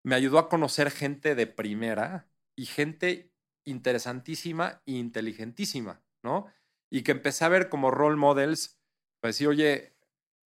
me 0.03 0.15
ayudó 0.15 0.39
a 0.39 0.49
conocer 0.49 0.91
gente 0.91 1.35
de 1.35 1.47
primera 1.47 2.29
y 2.57 2.67
gente 2.67 3.33
interesantísima 3.65 4.83
e 4.87 4.93
inteligentísima, 4.93 6.03
¿no? 6.23 6.47
Y 6.91 7.03
que 7.03 7.13
empecé 7.13 7.45
a 7.45 7.49
ver 7.49 7.69
como 7.69 7.91
role 7.91 8.17
models, 8.17 8.81
pues 9.21 9.37
decir, 9.37 9.49
oye, 9.49 9.97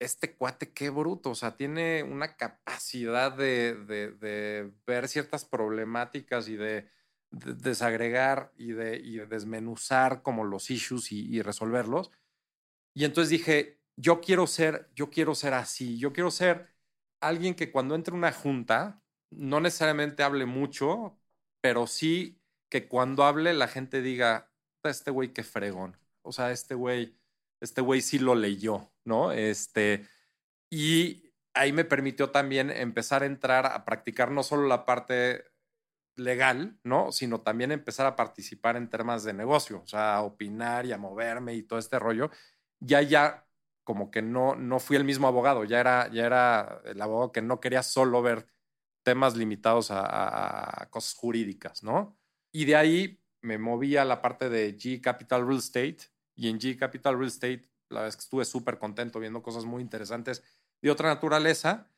este 0.00 0.36
cuate 0.36 0.72
qué 0.72 0.90
bruto, 0.90 1.30
o 1.30 1.34
sea, 1.34 1.56
tiene 1.56 2.02
una 2.02 2.36
capacidad 2.36 3.32
de, 3.32 3.74
de, 3.74 4.72
ver 4.86 5.08
ciertas 5.08 5.44
problemáticas 5.44 6.48
y 6.48 6.56
de, 6.56 6.90
desagregar 7.30 8.52
y 8.56 8.72
y 8.72 9.18
desmenuzar 9.26 10.22
como 10.22 10.44
los 10.44 10.70
issues 10.70 11.12
y, 11.12 11.26
y 11.34 11.42
resolverlos. 11.42 12.10
Y 12.94 13.04
entonces 13.04 13.30
dije, 13.30 13.80
yo 13.96 14.20
quiero 14.20 14.46
ser, 14.46 14.90
yo 14.94 15.10
quiero 15.10 15.34
ser 15.34 15.54
así, 15.54 15.98
yo 15.98 16.12
quiero 16.12 16.30
ser 16.30 16.68
alguien 17.20 17.54
que 17.54 17.72
cuando 17.72 17.94
entre 17.94 18.14
una 18.14 18.32
junta 18.32 19.03
no 19.36 19.60
necesariamente 19.60 20.22
hable 20.22 20.46
mucho, 20.46 21.18
pero 21.60 21.86
sí 21.86 22.40
que 22.68 22.88
cuando 22.88 23.24
hable 23.24 23.54
la 23.54 23.68
gente 23.68 24.02
diga, 24.02 24.50
este 24.90 25.10
güey 25.10 25.32
qué 25.32 25.42
fregón. 25.42 25.96
O 26.22 26.32
sea, 26.32 26.50
este 26.50 26.74
güey, 26.74 27.16
este 27.60 27.80
güey 27.80 28.00
sí 28.00 28.18
lo 28.18 28.34
leyó, 28.34 28.92
¿no? 29.04 29.32
Este, 29.32 30.06
y 30.70 31.32
ahí 31.54 31.72
me 31.72 31.84
permitió 31.84 32.30
también 32.30 32.70
empezar 32.70 33.22
a 33.22 33.26
entrar 33.26 33.66
a 33.66 33.84
practicar 33.84 34.30
no 34.30 34.42
solo 34.42 34.66
la 34.66 34.84
parte 34.86 35.44
legal, 36.16 36.78
¿no? 36.84 37.12
Sino 37.12 37.40
también 37.42 37.72
empezar 37.72 38.06
a 38.06 38.16
participar 38.16 38.76
en 38.76 38.90
temas 38.90 39.24
de 39.24 39.32
negocio, 39.34 39.82
o 39.82 39.86
sea, 39.86 40.16
a 40.16 40.22
opinar 40.22 40.86
y 40.86 40.92
a 40.92 40.98
moverme 40.98 41.54
y 41.54 41.62
todo 41.62 41.78
este 41.78 41.98
rollo. 41.98 42.30
Ya, 42.80 43.02
ya, 43.02 43.46
como 43.84 44.10
que 44.10 44.22
no, 44.22 44.56
no 44.56 44.80
fui 44.80 44.96
el 44.96 45.04
mismo 45.04 45.28
abogado, 45.28 45.64
ya 45.64 45.80
era, 45.80 46.08
ya 46.10 46.24
era 46.26 46.80
el 46.84 47.00
abogado 47.00 47.32
que 47.32 47.42
no 47.42 47.60
quería 47.60 47.82
solo 47.82 48.22
ver 48.22 48.46
temas 49.04 49.36
limitados 49.36 49.88
a, 49.90 50.88
cosas 50.90 51.14
jurídicas, 51.14 51.84
¿no? 51.84 52.18
Y 52.50 52.64
de 52.64 52.74
ahí 52.74 53.22
me 53.40 53.58
moví 53.58 53.96
a 53.96 54.04
la 54.04 54.20
parte 54.20 54.48
de 54.48 54.76
G 54.76 55.00
Capital 55.00 55.46
Real 55.46 55.58
Estate 55.58 55.98
y 56.34 56.48
en 56.48 56.58
G 56.58 56.76
Capital 56.76 57.14
Real 57.16 57.28
Estate 57.28 57.68
la 57.90 58.00
verdad 58.00 58.08
es 58.08 58.16
que 58.16 58.22
estuve 58.22 58.44
súper 58.44 58.78
contento 58.78 59.20
viendo 59.20 59.42
cosas 59.42 59.64
muy 59.64 59.82
interesantes 59.82 60.42
de 60.82 60.90
otra 60.90 61.08
naturaleza 61.08 61.90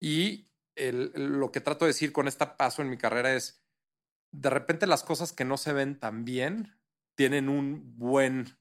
y 0.00 0.48
lo 0.76 1.52
que 1.52 1.60
trato 1.60 1.84
de 1.84 1.90
decir 1.90 2.12
con 2.12 2.28
este 2.28 2.46
paso 2.46 2.82
en 2.82 2.90
mi 2.90 2.98
carrera 2.98 3.34
es, 3.34 3.62
de 4.32 4.50
repente 4.50 4.86
las 4.86 5.02
cosas 5.02 5.32
que 5.32 5.44
no 5.44 5.56
se 5.56 5.72
ven 5.72 5.98
tan 5.98 6.24
bien 6.24 6.78
tienen 7.14 7.48
un 7.48 7.96
buen 7.98 8.58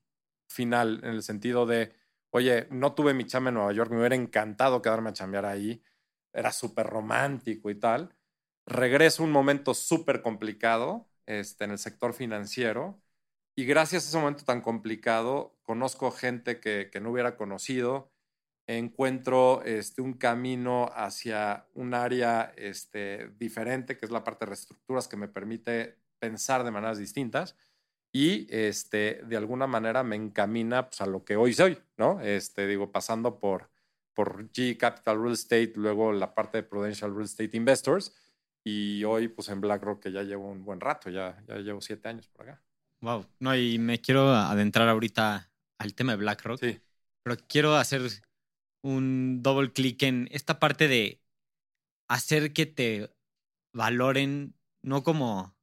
final 0.48 1.02
en 1.04 1.12
el 1.12 1.24
sentido 1.24 1.66
de, 1.66 1.94
oye, 2.30 2.68
no 2.72 2.94
tuve 2.94 3.14
mi 3.14 3.26
chamba 3.26 3.50
en 3.50 3.56
Nueva 3.56 3.74
York, 3.74 3.92
me 3.92 4.00
hubiera 4.00 4.16
encantado 4.16 4.82
quedarme 4.82 5.10
a 5.10 5.14
chambear 5.14 5.46
ahí 5.46 5.84
era 6.36 6.52
súper 6.52 6.88
romántico 6.88 7.70
y 7.70 7.76
tal. 7.76 8.16
Regreso 8.66 9.24
un 9.24 9.32
momento 9.32 9.74
súper 9.74 10.22
complicado 10.22 11.08
este, 11.26 11.66
en 11.66 11.72
el 11.72 11.80
sector 11.80 12.14
financiero 12.14 13.02
y 13.56 13.66
gracias 13.66 14.06
a 14.06 14.10
ese 14.10 14.18
momento 14.18 14.44
tan 14.46 14.62
complicado 14.62 15.58
conozco 15.64 16.12
gente 16.12 16.60
que, 16.60 16.90
que 16.92 17.00
no 17.00 17.12
hubiera 17.12 17.38
conocido, 17.38 18.12
encuentro 18.68 19.64
este, 19.64 20.02
un 20.02 20.14
camino 20.14 20.90
hacia 20.94 21.68
un 21.74 21.94
área 21.94 22.54
este, 22.58 23.30
diferente, 23.38 23.98
que 23.98 24.06
es 24.06 24.12
la 24.12 24.24
parte 24.24 24.46
de 24.46 24.50
reestructuras, 24.50 25.08
que 25.08 25.18
me 25.18 25.28
permite 25.28 25.98
pensar 26.20 26.64
de 26.64 26.72
maneras 26.72 26.98
distintas 26.98 27.56
y 28.12 28.48
este, 28.50 29.22
de 29.26 29.38
alguna 29.38 29.68
manera 29.68 30.04
me 30.04 30.16
encamina 30.16 30.90
pues, 30.90 31.02
a 31.02 31.06
lo 31.06 31.26
que 31.26 31.36
hoy 31.36 31.54
soy, 31.54 31.78
¿no? 31.98 32.22
Este, 32.22 32.66
digo, 32.66 32.92
pasando 32.92 33.40
por 33.40 33.70
por 34.16 34.50
G 34.52 34.78
Capital 34.78 35.22
Real 35.22 35.34
Estate, 35.34 35.74
luego 35.76 36.12
la 36.12 36.34
parte 36.34 36.58
de 36.58 36.64
Prudential 36.64 37.14
Real 37.14 37.26
Estate 37.26 37.56
Investors 37.56 38.16
y 38.64 39.04
hoy 39.04 39.28
pues 39.28 39.50
en 39.50 39.62
BlackRock 39.62 40.02
que 40.02 40.12
ya 40.12 40.24
llevo 40.24 40.50
un 40.50 40.66
buen 40.66 40.80
rato, 40.80 41.12
ya, 41.12 41.44
ya 41.48 41.58
llevo 41.58 41.82
siete 41.82 42.10
años 42.10 42.28
por 42.30 42.50
acá. 42.50 42.64
Wow, 43.02 43.28
no, 43.40 43.56
y 43.56 43.78
me 43.78 44.02
quiero 44.02 44.34
adentrar 44.34 44.90
ahorita 44.90 45.52
al 45.78 45.94
tema 45.94 46.14
de 46.14 46.18
BlackRock. 46.18 46.60
Sí. 46.60 46.80
pero 47.22 47.38
quiero 47.48 47.76
hacer 47.76 48.02
un 48.82 49.44
double 49.44 49.72
clic 49.72 50.02
en 50.04 50.28
esta 50.32 50.60
parte 50.60 50.88
de 50.88 51.22
hacer 52.08 52.54
que 52.54 52.66
te 52.66 53.12
valoren 53.74 54.56
no 54.82 55.04
como 55.04 55.56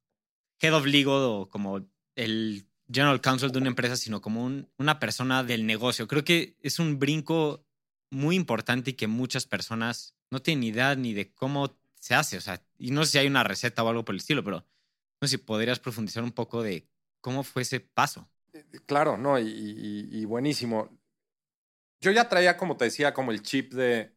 head 0.60 0.74
of 0.74 0.86
legal 0.86 1.22
o 1.22 1.48
como 1.48 1.88
el 2.14 2.66
general 2.92 3.20
counsel 3.20 3.52
de 3.52 3.58
una 3.58 3.68
empresa, 3.68 3.96
sino 3.96 4.20
como 4.20 4.44
una 4.76 5.00
persona 5.00 5.42
del 5.42 5.66
negocio. 5.66 6.06
Creo 6.06 6.24
que 6.24 6.56
es 6.60 6.78
un 6.78 6.98
brinco 6.98 7.64
muy 8.12 8.37
importante 8.37 8.90
y 8.90 8.94
que 8.94 9.07
muchas 9.07 9.46
personas 9.46 10.14
no 10.31 10.40
tienen 10.40 10.64
idea 10.64 10.94
ni 10.94 11.14
de 11.14 11.33
cómo 11.33 11.77
se 11.98 12.14
hace. 12.14 12.37
O 12.37 12.40
sea, 12.40 12.62
y 12.79 12.90
no 12.90 13.05
sé 13.05 13.12
si 13.12 13.18
hay 13.18 13.27
una 13.27 13.42
receta 13.42 13.83
o 13.83 13.88
algo 13.88 14.05
por 14.05 14.14
el 14.14 14.20
estilo, 14.20 14.44
pero 14.44 14.59
no 15.20 15.29
sé 15.29 15.37
si 15.37 15.38
podrías 15.38 15.81
profundizar 15.81 16.22
un 16.22 16.33
poco 16.33 16.62
de 16.62 16.87
cómo 17.20 17.42
fue 17.42 17.62
ese 17.62 17.81
paso. 17.81 18.29
Eh, 18.53 18.64
claro, 18.87 19.16
no, 19.16 19.38
y, 19.38 20.25
buenísimo. 20.27 20.90
Yo 22.01 22.11
ya 22.11 22.29
traía, 22.29 22.57
como 22.57 22.77
te 22.77 22.85
decía, 22.87 23.14
como 23.14 23.31
el 23.31 23.42
chip 23.42 23.72
de, 23.72 24.14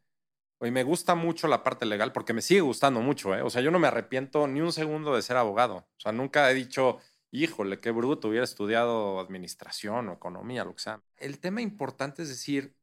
oye, 0.57 0.71
me 0.71 0.83
gusta 0.83 1.15
mucho 1.15 1.47
la 1.47 1.63
parte 1.63 1.85
legal 1.85 2.11
porque 2.11 2.33
me 2.33 2.41
sigue 2.41 2.61
gustando 2.61 3.01
mucho, 3.01 3.35
¿eh? 3.35 3.43
O 3.43 3.49
sea, 3.49 3.61
yo 3.61 3.71
no 3.71 3.79
me 3.79 3.87
arrepiento 3.87 4.47
ni 4.47 4.61
un 4.61 4.73
segundo 4.73 5.15
de 5.15 5.21
ser 5.21 5.37
abogado. 5.37 5.75
O 5.75 5.99
sea, 5.99 6.11
nunca 6.11 6.49
he 6.49 6.53
dicho, 6.53 6.97
híjole, 7.31 7.79
qué 7.79 7.91
bruto, 7.91 8.27
hubiera 8.27 8.43
estudiado 8.43 9.19
administración 9.19 10.09
o 10.09 10.13
economía, 10.13 10.65
lo 10.65 10.73
que 10.73 10.81
sea. 10.81 11.01
El 11.17 11.39
tema 11.39 11.61
importante 11.61 12.23
es 12.23 12.29
decir, 12.29 12.74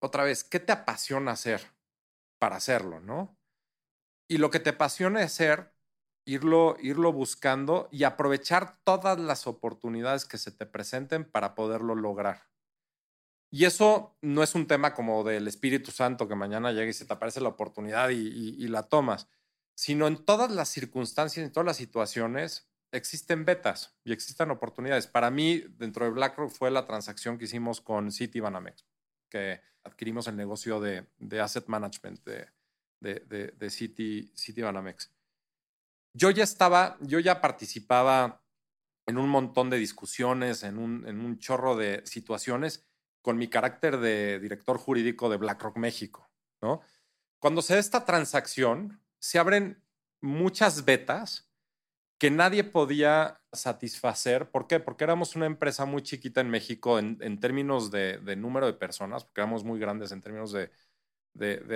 otra 0.00 0.24
vez, 0.24 0.44
¿qué 0.44 0.60
te 0.60 0.72
apasiona 0.72 1.32
hacer 1.32 1.62
para 2.38 2.56
hacerlo, 2.56 3.00
no? 3.00 3.38
Y 4.28 4.38
lo 4.38 4.50
que 4.50 4.60
te 4.60 4.70
apasiona 4.70 5.22
hacer, 5.22 5.72
irlo, 6.24 6.76
irlo 6.80 7.12
buscando 7.12 7.88
y 7.90 8.04
aprovechar 8.04 8.78
todas 8.84 9.18
las 9.18 9.46
oportunidades 9.46 10.24
que 10.24 10.38
se 10.38 10.50
te 10.50 10.66
presenten 10.66 11.24
para 11.24 11.54
poderlo 11.54 11.94
lograr. 11.94 12.48
Y 13.54 13.66
eso 13.66 14.16
no 14.20 14.42
es 14.42 14.56
un 14.56 14.66
tema 14.66 14.94
como 14.94 15.22
del 15.22 15.46
Espíritu 15.46 15.92
Santo 15.92 16.26
que 16.26 16.34
mañana 16.34 16.72
llega 16.72 16.90
y 16.90 16.92
se 16.92 17.04
te 17.04 17.12
aparece 17.12 17.40
la 17.40 17.50
oportunidad 17.50 18.10
y, 18.10 18.66
la 18.66 18.82
tomas, 18.82 19.28
sino 19.76 20.08
en 20.08 20.24
todas 20.24 20.50
las 20.50 20.68
circunstancias, 20.70 21.46
en 21.46 21.52
todas 21.52 21.66
las 21.66 21.76
situaciones, 21.76 22.68
existen 22.90 23.44
betas 23.44 23.96
y 24.02 24.12
existen 24.12 24.50
oportunidades. 24.50 25.06
Para 25.06 25.30
mí, 25.30 25.62
dentro 25.78 26.04
de 26.04 26.10
BlackRock 26.10 26.50
fue 26.50 26.72
la 26.72 26.84
transacción 26.84 27.38
que 27.38 27.44
hicimos 27.44 27.80
con 27.80 28.10
Citibanamex, 28.10 28.84
que 29.30 29.60
adquirimos 29.84 30.26
el 30.26 30.36
negocio 30.36 30.80
de, 30.80 31.06
asset 31.40 31.66
management 31.66 32.24
de, 32.24 32.48
de, 33.00 33.54
de, 33.56 33.70
City, 33.70 34.32
Citibanamex. 34.36 35.10
Yo 36.14 36.30
ya 36.30 36.44
estaba, 36.44 36.96
yo 37.00 37.18
ya 37.20 37.40
participaba 37.40 38.42
en 39.06 39.18
un 39.18 39.28
montón 39.28 39.70
de 39.70 39.76
discusiones, 39.76 40.62
en 40.62 40.78
un, 40.78 41.06
en 41.06 41.20
un 41.20 41.38
chorro 41.38 41.76
de 41.76 42.02
situaciones 42.06 42.86
con 43.20 43.36
mi 43.36 43.48
carácter 43.48 43.98
de 43.98 44.38
director 44.40 44.78
jurídico 44.78 45.28
de 45.28 45.36
BlackRock 45.36 45.76
México, 45.76 46.30
¿no? 46.60 46.82
Cuando 47.38 47.60
se 47.62 47.74
da 47.74 47.80
esta 47.80 48.04
transacción, 48.06 49.00
se 49.18 49.38
abren 49.38 49.82
muchas 50.20 50.84
betas 50.84 51.50
que 52.18 52.30
nadie 52.30 52.64
podía 52.64 53.40
satisfacer. 53.52 54.50
¿Por 54.50 54.66
qué? 54.66 54.80
Porque 54.80 55.04
éramos 55.04 55.36
una 55.36 55.46
empresa 55.46 55.84
muy 55.84 56.02
chiquita 56.02 56.40
en 56.40 56.50
México 56.50 56.98
en, 56.98 57.40
términos 57.40 57.90
de, 57.90 58.18
número 58.36 58.66
de 58.66 58.74
personas, 58.74 59.24
porque 59.24 59.40
éramos 59.40 59.64
muy 59.64 59.78
grandes 59.78 60.12
en 60.12 60.20
términos 60.20 60.52
de, 60.52 60.70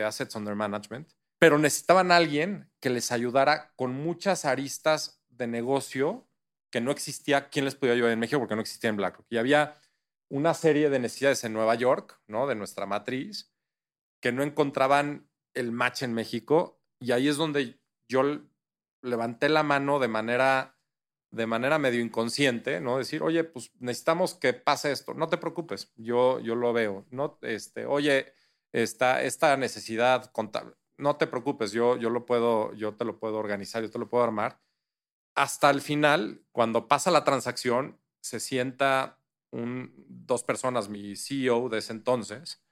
assets 0.05 0.37
under 0.37 0.55
management, 0.55 1.11
pero 1.39 1.59
necesitaban 1.59 2.11
a 2.13 2.17
alguien 2.17 2.71
que 2.81 2.91
les 2.91 3.13
ayudara 3.13 3.73
con 3.77 3.93
muchas 3.93 4.45
aristas 4.45 5.23
de 5.29 5.47
negocio 5.47 6.29
que 6.71 6.81
no 6.81 6.91
existía. 6.91 7.49
¿Quién 7.49 7.65
les 7.65 7.75
podía 7.75 7.95
ayudar 7.95 8.13
en 8.13 8.19
México? 8.19 8.39
Porque 8.39 8.55
no 8.55 8.61
existía 8.61 8.91
en 8.91 8.97
BlackRock. 8.97 9.27
Y 9.31 9.39
había 9.39 9.77
una 10.29 10.55
serie 10.55 10.91
de 10.91 10.99
necesidades 10.99 11.43
en 11.45 11.53
Nueva 11.53 11.75
York, 11.75 12.21
¿no? 12.27 12.47
De 12.47 12.55
nuestra 12.55 12.87
matriz, 12.87 13.53
que 14.21 14.33
no 14.33 14.43
encontraban 14.43 15.29
el 15.55 15.73
match 15.73 16.03
en 16.03 16.13
México. 16.13 16.81
Y 17.01 17.13
ahí 17.13 17.29
es 17.29 17.37
donde 17.37 17.81
yo 18.09 18.23
levanté 19.03 19.49
la 19.49 19.63
mano 19.63 19.99
de 19.99 20.09
manera, 20.09 20.77
de 21.31 21.47
manera 21.47 21.79
medio 21.79 22.01
inconsciente, 22.01 22.81
¿no? 22.81 22.99
Decir, 22.99 23.23
oye, 23.23 23.45
pues 23.45 23.73
necesitamos 23.79 24.35
que 24.35 24.53
pase 24.53 24.93
esto. 24.93 25.15
No 25.15 25.29
te 25.29 25.39
preocupes, 25.39 25.93
yo, 25.97 26.41
yo 26.41 26.55
lo 26.55 26.73
veo. 26.73 27.07
No, 27.11 27.39
este, 27.43 27.87
oye, 27.87 28.33
esta, 28.73 29.23
esta 29.23 29.57
necesidad 29.57 30.31
contable, 30.33 30.75
no 30.97 31.17
te 31.17 31.27
preocupes, 31.27 31.73
yo, 31.73 31.97
yo 31.97 32.11
lo 32.11 32.27
puedo, 32.27 32.75
yo 32.75 32.95
te 32.95 33.05
lo 33.05 33.19
puedo 33.19 33.39
organizar, 33.39 33.83
yo 33.83 33.91
te 33.91 33.99
lo 33.99 34.09
puedo 34.09 34.25
armar. 34.25 34.61
Hasta 35.35 35.71
el 35.71 35.81
final, 35.81 36.43
cuando 36.53 36.89
pasa 36.89 37.11
la 37.11 37.25
transacción, 37.25 38.01
se 38.21 38.41
sienta 38.41 39.19
un, 39.51 39.95
dos 40.09 40.43
personas, 40.43 40.89
mi 40.89 41.15
CEO 41.17 41.69
de 41.69 41.79
ese 41.79 41.93
entonces, 41.93 42.63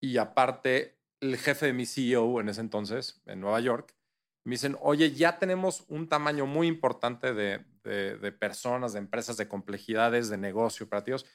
y 0.00 0.16
aparte 0.16 0.98
el 1.20 1.36
jefe 1.36 1.66
de 1.66 1.72
mi 1.74 1.84
CEO 1.84 2.40
en 2.40 2.48
ese 2.48 2.62
entonces, 2.62 3.20
en 3.26 3.40
Nueva 3.40 3.60
York, 3.60 3.94
me 4.44 4.52
dicen, 4.52 4.76
oye, 4.80 5.12
ya 5.12 5.38
tenemos 5.38 5.84
un 5.88 6.08
tamaño 6.08 6.46
muy 6.46 6.66
importante 6.66 7.34
de, 7.34 7.64
de, 7.82 8.32
personas, 8.32 8.92
de 8.92 8.98
empresas, 8.98 9.36
de 9.36 9.48
complejidades, 9.48 10.28
de 10.28 10.38
negocio, 10.38 10.86
operativos. 10.86 11.26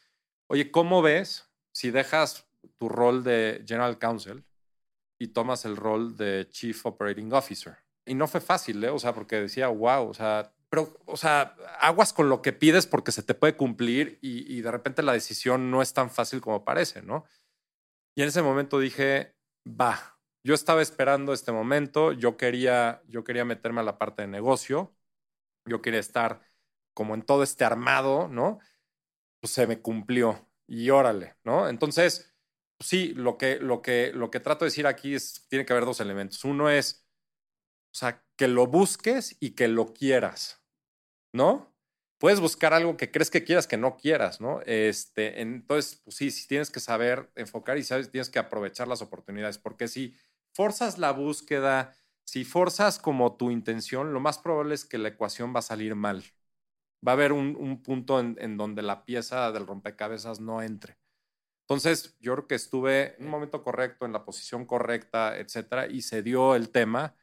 Oye, 0.47 0.71
¿cómo 0.71 1.01
ves 1.01 1.51
si 1.71 1.91
dejas 1.91 2.47
tu 2.77 2.89
rol 2.89 3.23
de 3.23 3.63
General 3.67 3.97
Counsel 3.99 4.43
y 5.19 5.27
tomas 5.27 5.65
el 5.65 5.75
rol 5.75 6.17
de 6.17 6.47
Chief 6.49 6.85
Operating 6.85 7.31
Officer? 7.33 7.77
Y 8.05 8.15
no 8.15 8.27
fue 8.27 8.41
fácil, 8.41 8.83
¿eh? 8.83 8.89
O 8.89 8.99
sea, 8.99 9.13
porque 9.13 9.41
decía, 9.41 9.67
wow, 9.67 10.09
o 10.09 10.13
sea, 10.13 10.53
pero, 10.69 10.97
o 11.05 11.17
sea, 11.17 11.55
aguas 11.79 12.11
con 12.11 12.27
lo 12.27 12.41
que 12.41 12.53
pides 12.53 12.87
porque 12.87 13.11
se 13.11 13.23
te 13.23 13.33
puede 13.33 13.55
cumplir 13.55 14.19
y, 14.21 14.51
y 14.51 14.61
de 14.61 14.71
repente 14.71 15.03
la 15.03 15.13
decisión 15.13 15.71
no 15.71 15.81
es 15.81 15.93
tan 15.93 16.09
fácil 16.09 16.41
como 16.41 16.65
parece, 16.65 17.01
¿no? 17.01 17.25
Y 18.15 18.21
en 18.21 18.29
ese 18.29 18.41
momento 18.41 18.79
dije, 18.79 19.35
va, 19.67 20.14
yo 20.45 20.53
estaba 20.53 20.84
esperando 20.84 21.34
este 21.34 21.51
momento, 21.51 22.12
yo 22.12 22.38
quería, 22.38 23.01
yo 23.08 23.23
quería 23.23 23.45
meterme 23.45 23.81
a 23.81 23.84
la 23.84 23.97
parte 23.97 24.21
de 24.21 24.27
negocio, 24.27 24.95
yo 25.67 25.81
quería 25.81 25.99
estar 25.99 26.39
como 26.93 27.15
en 27.15 27.23
todo 27.23 27.41
este 27.41 27.65
armado, 27.65 28.27
¿no? 28.27 28.60
Pues 29.41 29.53
se 29.53 29.65
me 29.65 29.81
cumplió 29.81 30.47
y 30.67 30.91
órale, 30.91 31.36
¿no? 31.43 31.67
Entonces, 31.67 32.31
pues 32.77 32.88
sí, 32.88 33.13
lo 33.15 33.39
que, 33.39 33.58
lo, 33.58 33.81
que, 33.81 34.12
lo 34.13 34.29
que 34.29 34.39
trato 34.39 34.65
de 34.65 34.69
decir 34.69 34.86
aquí 34.86 35.15
es, 35.15 35.47
tiene 35.49 35.65
que 35.65 35.73
haber 35.73 35.86
dos 35.86 35.99
elementos. 35.99 36.45
Uno 36.45 36.69
es, 36.69 37.08
o 37.91 37.97
sea, 37.97 38.23
que 38.36 38.47
lo 38.47 38.67
busques 38.67 39.38
y 39.39 39.55
que 39.55 39.67
lo 39.67 39.95
quieras, 39.95 40.63
¿no? 41.34 41.75
Puedes 42.19 42.39
buscar 42.39 42.71
algo 42.75 42.97
que 42.97 43.10
crees 43.10 43.31
que 43.31 43.43
quieras 43.43 43.65
que 43.65 43.77
no 43.77 43.97
quieras, 43.97 44.39
¿no? 44.39 44.62
Este, 44.67 45.41
entonces, 45.41 46.01
pues 46.03 46.17
sí, 46.17 46.29
sí 46.29 46.47
tienes 46.47 46.69
que 46.69 46.79
saber 46.79 47.31
enfocar 47.34 47.79
y 47.79 47.84
sabes, 47.84 48.12
tienes 48.12 48.29
que 48.29 48.38
aprovechar 48.38 48.88
las 48.88 49.01
oportunidades, 49.01 49.58
porque 49.58 49.88
si 49.88 50.15
forzas 50.55 50.97
la 50.97 51.11
búsqueda, 51.11 51.93
si 52.23 52.45
forzas 52.45 52.97
como 52.97 53.35
tu 53.35 53.51
intención, 53.51 54.13
lo 54.13 54.21
más 54.21 54.39
probable 54.39 54.73
es 54.73 54.85
que 54.85 54.97
la 54.97 55.09
ecuación 55.09 55.53
va 55.53 55.59
a 55.59 55.63
salir 55.63 55.95
mal. 55.95 56.23
Va 57.05 57.11
a 57.11 57.13
haber 57.13 57.33
un, 57.33 57.83
punto 57.83 58.19
en, 58.19 58.57
donde 58.57 58.81
la 58.81 59.05
pieza 59.05 59.51
del 59.51 59.67
rompecabezas 59.67 60.39
no 60.39 60.61
entre. 60.61 60.97
Entonces, 61.67 62.15
yo 62.19 62.33
creo 62.33 62.47
que 62.47 62.55
estuve 62.55 63.15
en 63.17 63.25
un 63.25 63.31
momento 63.31 63.63
correcto, 63.63 64.05
en 64.05 64.13
la 64.13 64.23
posición 64.23 64.65
correcta, 64.65 65.37
etcétera, 65.37 65.87
y 65.87 66.01
se 66.01 66.23
dio 66.23 66.55
el 66.55 66.69
tema 66.69 67.15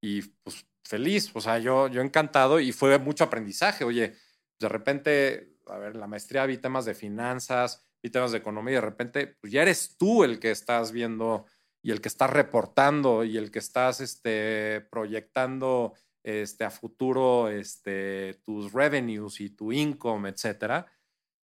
y 0.00 0.22
pues 0.22 0.66
feliz, 0.84 1.30
o 1.34 1.40
sea, 1.40 1.58
yo, 1.58 1.88
yo 1.88 2.00
encantado 2.00 2.58
y 2.58 2.72
fue 2.72 2.98
mucho 2.98 3.24
aprendizaje. 3.24 3.84
Oye, 3.84 4.14
de 4.58 4.68
repente, 4.68 5.58
a 5.66 5.78
ver, 5.78 5.94
la 5.96 6.06
maestría 6.06 6.46
vi 6.46 6.58
temas 6.58 6.84
de 6.84 6.94
finanzas, 6.94 7.86
vi 8.02 8.10
temas 8.10 8.32
de 8.32 8.38
economía 8.38 8.72
y 8.72 8.74
de 8.76 8.80
repente, 8.80 9.26
pues 9.40 9.52
ya 9.52 9.62
eres 9.62 9.96
tú 9.98 10.24
el 10.24 10.40
que 10.40 10.50
estás 10.50 10.90
viendo 10.92 11.46
y 11.82 11.90
el 11.90 12.00
que 12.00 12.08
estás 12.08 12.30
reportando 12.30 13.24
y 13.24 13.36
el 13.36 13.50
que 13.50 13.58
estás 13.58 14.00
este, 14.00 14.86
proyectando 14.90 15.94
este, 16.22 16.64
a 16.64 16.70
futuro 16.70 17.48
este, 17.48 18.40
tus 18.44 18.72
revenues 18.72 19.40
y 19.40 19.50
tu 19.50 19.72
income, 19.72 20.28
etcétera. 20.28 20.86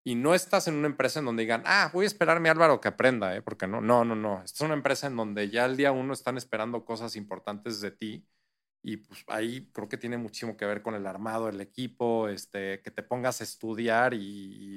Y 0.03 0.15
no 0.15 0.35
estás 0.35 0.67
en 0.67 0.75
una 0.75 0.87
empresa 0.87 1.19
en 1.19 1.25
donde 1.25 1.43
digan, 1.43 1.63
ah, 1.65 1.89
voy 1.91 2.05
a 2.05 2.07
esperarme 2.07 2.49
a 2.49 2.51
Álvaro 2.51 2.79
que 2.79 2.89
aprenda, 2.89 3.35
¿eh? 3.35 3.41
porque 3.41 3.65
no, 3.65 3.81
no, 3.81 4.05
no, 4.05 4.15
no. 4.15 4.43
Esta 4.43 4.57
es 4.57 4.61
una 4.61 4.75
empresa 4.75 5.07
en 5.07 5.15
donde 5.15 5.49
ya 5.49 5.65
el 5.65 5.77
día 5.77 5.91
uno 5.91 6.13
están 6.13 6.37
esperando 6.37 6.85
cosas 6.85 7.15
importantes 7.15 7.81
de 7.81 7.91
ti. 7.91 8.27
Y 8.83 8.97
pues 8.97 9.23
ahí 9.27 9.71
creo 9.73 9.89
que 9.89 9.97
tiene 9.97 10.17
muchísimo 10.17 10.57
que 10.57 10.65
ver 10.65 10.83
con 10.83 10.93
el 10.93 11.07
armado, 11.07 11.49
el 11.49 11.59
equipo, 11.59 12.29
este, 12.29 12.83
que 12.83 12.91
te 12.91 13.01
pongas 13.01 13.41
a 13.41 13.43
estudiar 13.43 14.13
y, 14.13 14.19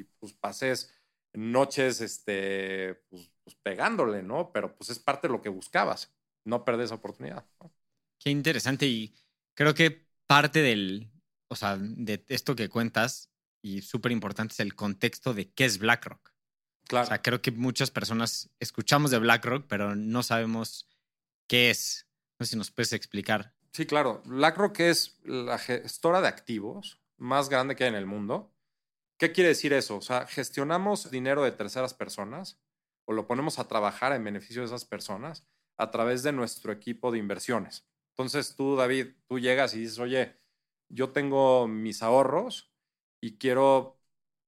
y 0.01 0.05
pues 0.19 0.33
pases 0.33 0.95
noches, 1.35 2.01
este, 2.01 2.95
pues, 3.09 3.31
pues, 3.49 3.59
pegándole, 3.63 4.23
¿no? 4.23 4.53
Pero 4.53 4.77
pues 4.77 4.91
es 4.91 4.99
parte 4.99 5.27
de 5.27 5.33
lo 5.33 5.41
que 5.41 5.49
buscabas, 5.49 6.13
no 6.45 6.67
perder 6.67 6.85
esa 6.85 6.97
oportunidad. 6.97 7.47
Qué 8.19 8.29
interesante 8.29 8.87
y 8.87 9.15
creo 9.55 9.73
que 9.73 10.07
parte 10.27 10.61
del, 10.61 11.11
o 11.49 11.57
sea, 11.57 11.79
de 11.79 12.23
esto 12.29 12.55
que 12.55 12.69
cuentas 12.69 13.31
y 13.63 13.81
súper 13.81 14.13
importante 14.13 14.53
es 14.53 14.61
el 14.61 14.75
contexto 14.75 15.33
de 15.33 15.51
qué 15.51 15.65
es 15.65 15.79
BlackRock. 15.79 16.35
Claro. 16.89 17.07
O 17.07 17.09
sea, 17.09 17.23
creo 17.23 17.41
que 17.41 17.51
muchas 17.51 17.91
personas 17.91 18.51
escuchamos 18.61 19.11
de 19.11 19.19
BlackRock, 19.19 19.67
pero 19.67 19.97
no 19.97 20.23
sabemos 20.23 20.87
qué 21.47 21.71
es. 21.71 22.07
No 22.39 22.45
sé 22.45 22.51
si 22.51 22.59
nos 22.59 22.71
puedes 22.71 22.93
explicar. 22.93 23.55
Sí, 23.73 23.87
claro. 23.87 24.23
BlackRock 24.27 24.81
es 24.81 25.19
la 25.25 25.59
gestora 25.59 26.21
de 26.21 26.29
activos 26.29 27.01
más 27.17 27.49
grande 27.49 27.77
que 27.77 27.85
hay 27.85 27.89
en 27.89 27.97
el 27.97 28.07
mundo. 28.07 28.55
¿Qué 29.17 29.33
quiere 29.33 29.49
decir 29.49 29.73
eso? 29.73 29.97
O 29.97 30.03
sea, 30.03 30.27
gestionamos 30.27 31.11
dinero 31.11 31.43
de 31.45 31.53
terceras 31.53 31.95
personas 31.95 32.59
o 33.09 33.15
lo 33.15 33.27
ponemos 33.27 33.59
a 33.59 33.67
trabajar 33.67 34.13
en 34.13 34.23
beneficio 34.23 34.61
de 34.61 34.67
esas 34.67 34.85
personas 34.85 35.47
a 35.79 35.91
través 35.91 36.23
de 36.23 36.31
nuestro 36.31 36.73
equipo 36.73 37.11
de 37.11 37.17
inversiones. 37.17 37.89
Entonces 38.11 38.55
tú, 38.55 38.77
David, 38.77 39.15
tú 39.27 39.39
llegas 39.39 39.75
y 39.75 39.79
dices, 39.81 39.99
oye, 39.99 40.37
yo 40.91 41.11
tengo 41.11 41.67
mis 41.67 42.03
ahorros 42.03 42.71
y 43.23 43.39
quiero 43.39 43.99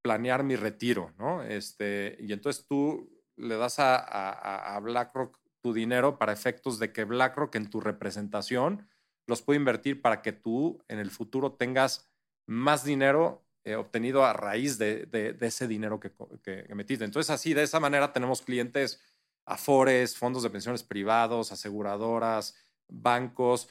planear 0.03 0.45
mi 0.45 0.57
retiro, 0.57 1.15
¿no? 1.17 1.43
Este, 1.43 2.19
y 2.21 2.35
entonces 2.35 2.67
tú 2.67 3.11
le 3.37 3.57
das 3.57 3.77
a, 3.79 4.79
BlackRock 4.83 5.39
tu 5.63 5.73
dinero 5.73 6.19
para 6.19 6.35
efectos 6.35 6.79
de 6.79 6.93
que 6.93 7.05
BlackRock 7.05 7.55
en 7.55 7.71
tu 7.71 7.81
representación 7.81 8.87
los 9.27 9.41
puede 9.41 9.59
invertir 9.59 10.03
para 10.03 10.21
que 10.21 10.33
tú 10.33 10.85
en 10.89 10.99
el 10.99 11.11
futuro 11.11 11.53
tengas 11.53 12.11
más 12.47 12.85
dinero 12.85 13.47
eh, 13.65 13.77
obtenido 13.77 14.25
a 14.25 14.33
raíz 14.33 14.79
de, 14.79 15.37
ese 15.41 15.69
dinero 15.69 16.01
que, 16.01 16.13
que, 16.43 16.75
metiste. 16.75 17.05
Entonces, 17.05 17.31
así, 17.31 17.55
de 17.55 17.63
esa 17.63 17.81
manera 17.81 18.13
tenemos 18.13 18.43
clientes 18.43 19.01
afores, 19.45 20.17
fondos 20.17 20.43
de 20.43 20.51
pensiones 20.51 20.83
privados, 20.83 21.53
aseguradoras, 21.53 22.55
bancos, 22.89 23.69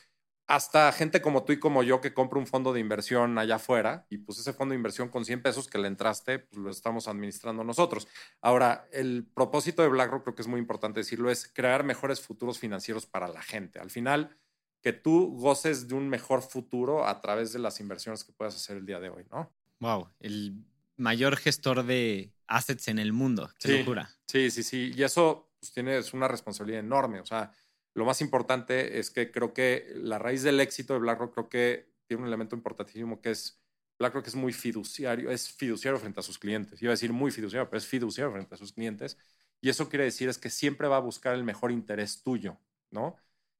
hasta 0.50 0.92
gente 0.92 1.22
como 1.22 1.44
tú 1.44 1.54
y 1.54 1.60
como 1.60 1.84
yo 1.84 2.02
que 2.02 2.12
compra 2.12 2.40
un 2.40 2.48
fondo 2.48 2.74
de 2.74 2.80
inversión 2.80 3.38
allá 3.38 3.56
afuera 3.56 4.08
y 4.10 4.18
pues 4.18 4.40
ese 4.40 4.52
fondo 4.52 4.72
de 4.74 4.78
inversión 4.78 5.10
con 5.10 5.24
100 5.24 5.44
pesos 5.44 5.68
que 5.68 5.78
le 5.78 5.88
entraste, 5.88 6.40
pues 6.40 6.58
lo 6.58 6.72
estamos 6.72 7.08
administrando 7.08 7.64
nosotros. 7.64 8.08
Ahora, 8.42 8.88
el 8.92 9.28
propósito 9.32 9.84
de 9.84 9.90
BlackRock, 9.90 10.24
creo 10.24 10.36
que 10.36 10.42
es 10.42 10.48
muy 10.48 10.60
importante 10.60 11.02
decirlo, 11.02 11.30
es 11.30 11.48
crear 11.48 11.84
mejores 11.84 12.20
futuros 12.20 12.58
financieros 12.58 13.06
para 13.06 13.28
la 13.28 13.44
gente. 13.44 13.80
Al 13.80 13.92
final, 13.92 14.36
que 14.82 14.92
tú 14.92 15.36
goces 15.38 15.88
de 15.88 15.94
un 15.94 16.10
mejor 16.10 16.42
futuro 16.42 17.06
a 17.06 17.22
través 17.22 17.54
de 17.54 17.60
las 17.60 17.80
inversiones 17.80 18.24
que 18.24 18.34
puedas 18.34 18.56
hacer 18.56 18.78
el 18.78 18.88
día 18.88 19.00
de 19.00 19.10
hoy, 19.10 19.28
¿no? 19.30 19.54
Wow, 19.80 20.10
el 20.20 20.66
mayor 20.98 21.38
gestor 21.38 21.86
de 21.86 22.34
assets 22.48 22.88
en 22.88 23.00
el 23.00 23.14
mundo. 23.14 23.50
Qué 23.60 23.68
sí, 23.70 23.80
locura. 23.80 24.10
Sí, 24.28 24.52
sí, 24.52 24.64
sí. 24.64 24.92
Y 24.96 25.04
eso 25.04 25.52
pues, 25.60 25.72
tienes 25.72 26.14
una 26.14 26.28
responsabilidad 26.28 26.82
enorme. 26.82 27.22
O 27.22 27.26
sea, 27.26 27.52
lo 27.94 28.06
más 28.06 28.22
importante 28.22 29.00
es 29.00 29.10
que 29.10 29.32
creo 29.32 29.54
que 29.54 29.92
la 29.96 30.20
raíz 30.20 30.44
del 30.44 30.60
éxito 30.60 30.94
de 30.94 31.00
BlackRock 31.00 31.34
creo 31.34 31.50
que 31.50 31.94
tiene 32.06 32.24
un 32.24 32.28
elemento 32.28 32.56
importantísimo 32.56 33.22
que 33.22 33.32
es 33.32 33.60
BlackRock 34.00 34.28
es 34.28 34.36
muy 34.36 34.54
fiduciario, 34.54 35.30
es 35.30 35.52
fiduciario 35.52 36.00
frente 36.00 36.20
a 36.22 36.24
sus 36.24 36.40
clientes. 36.40 36.82
Iba 36.82 36.92
a 36.92 36.94
decir 36.96 37.12
muy 37.12 37.32
fiduciario, 37.32 37.70
pero 37.70 37.78
es 37.78 37.86
fiduciario 37.86 38.32
frente 38.32 38.56
a 38.56 38.58
sus 38.58 38.72
clientes. 38.72 39.18
Y 39.62 39.70
eso 39.70 39.90
quiere 39.90 40.06
decir 40.06 40.30
es 40.30 40.38
que 40.38 40.50
siempre 40.50 40.88
va 40.88 40.98
a 40.98 41.02
buscar 41.02 41.36
el 41.36 41.44
mejor 41.44 41.72
interés 41.72 42.24
tuyo, 42.24 42.58
¿no? 42.92 43.18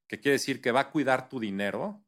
Que 0.08 0.20
quiere 0.20 0.34
decir 0.34 0.62
que 0.62 0.72
va 0.72 0.80
a 0.82 0.92
cuidar 0.92 1.28
tu 1.28 1.40
dinero 1.40 2.02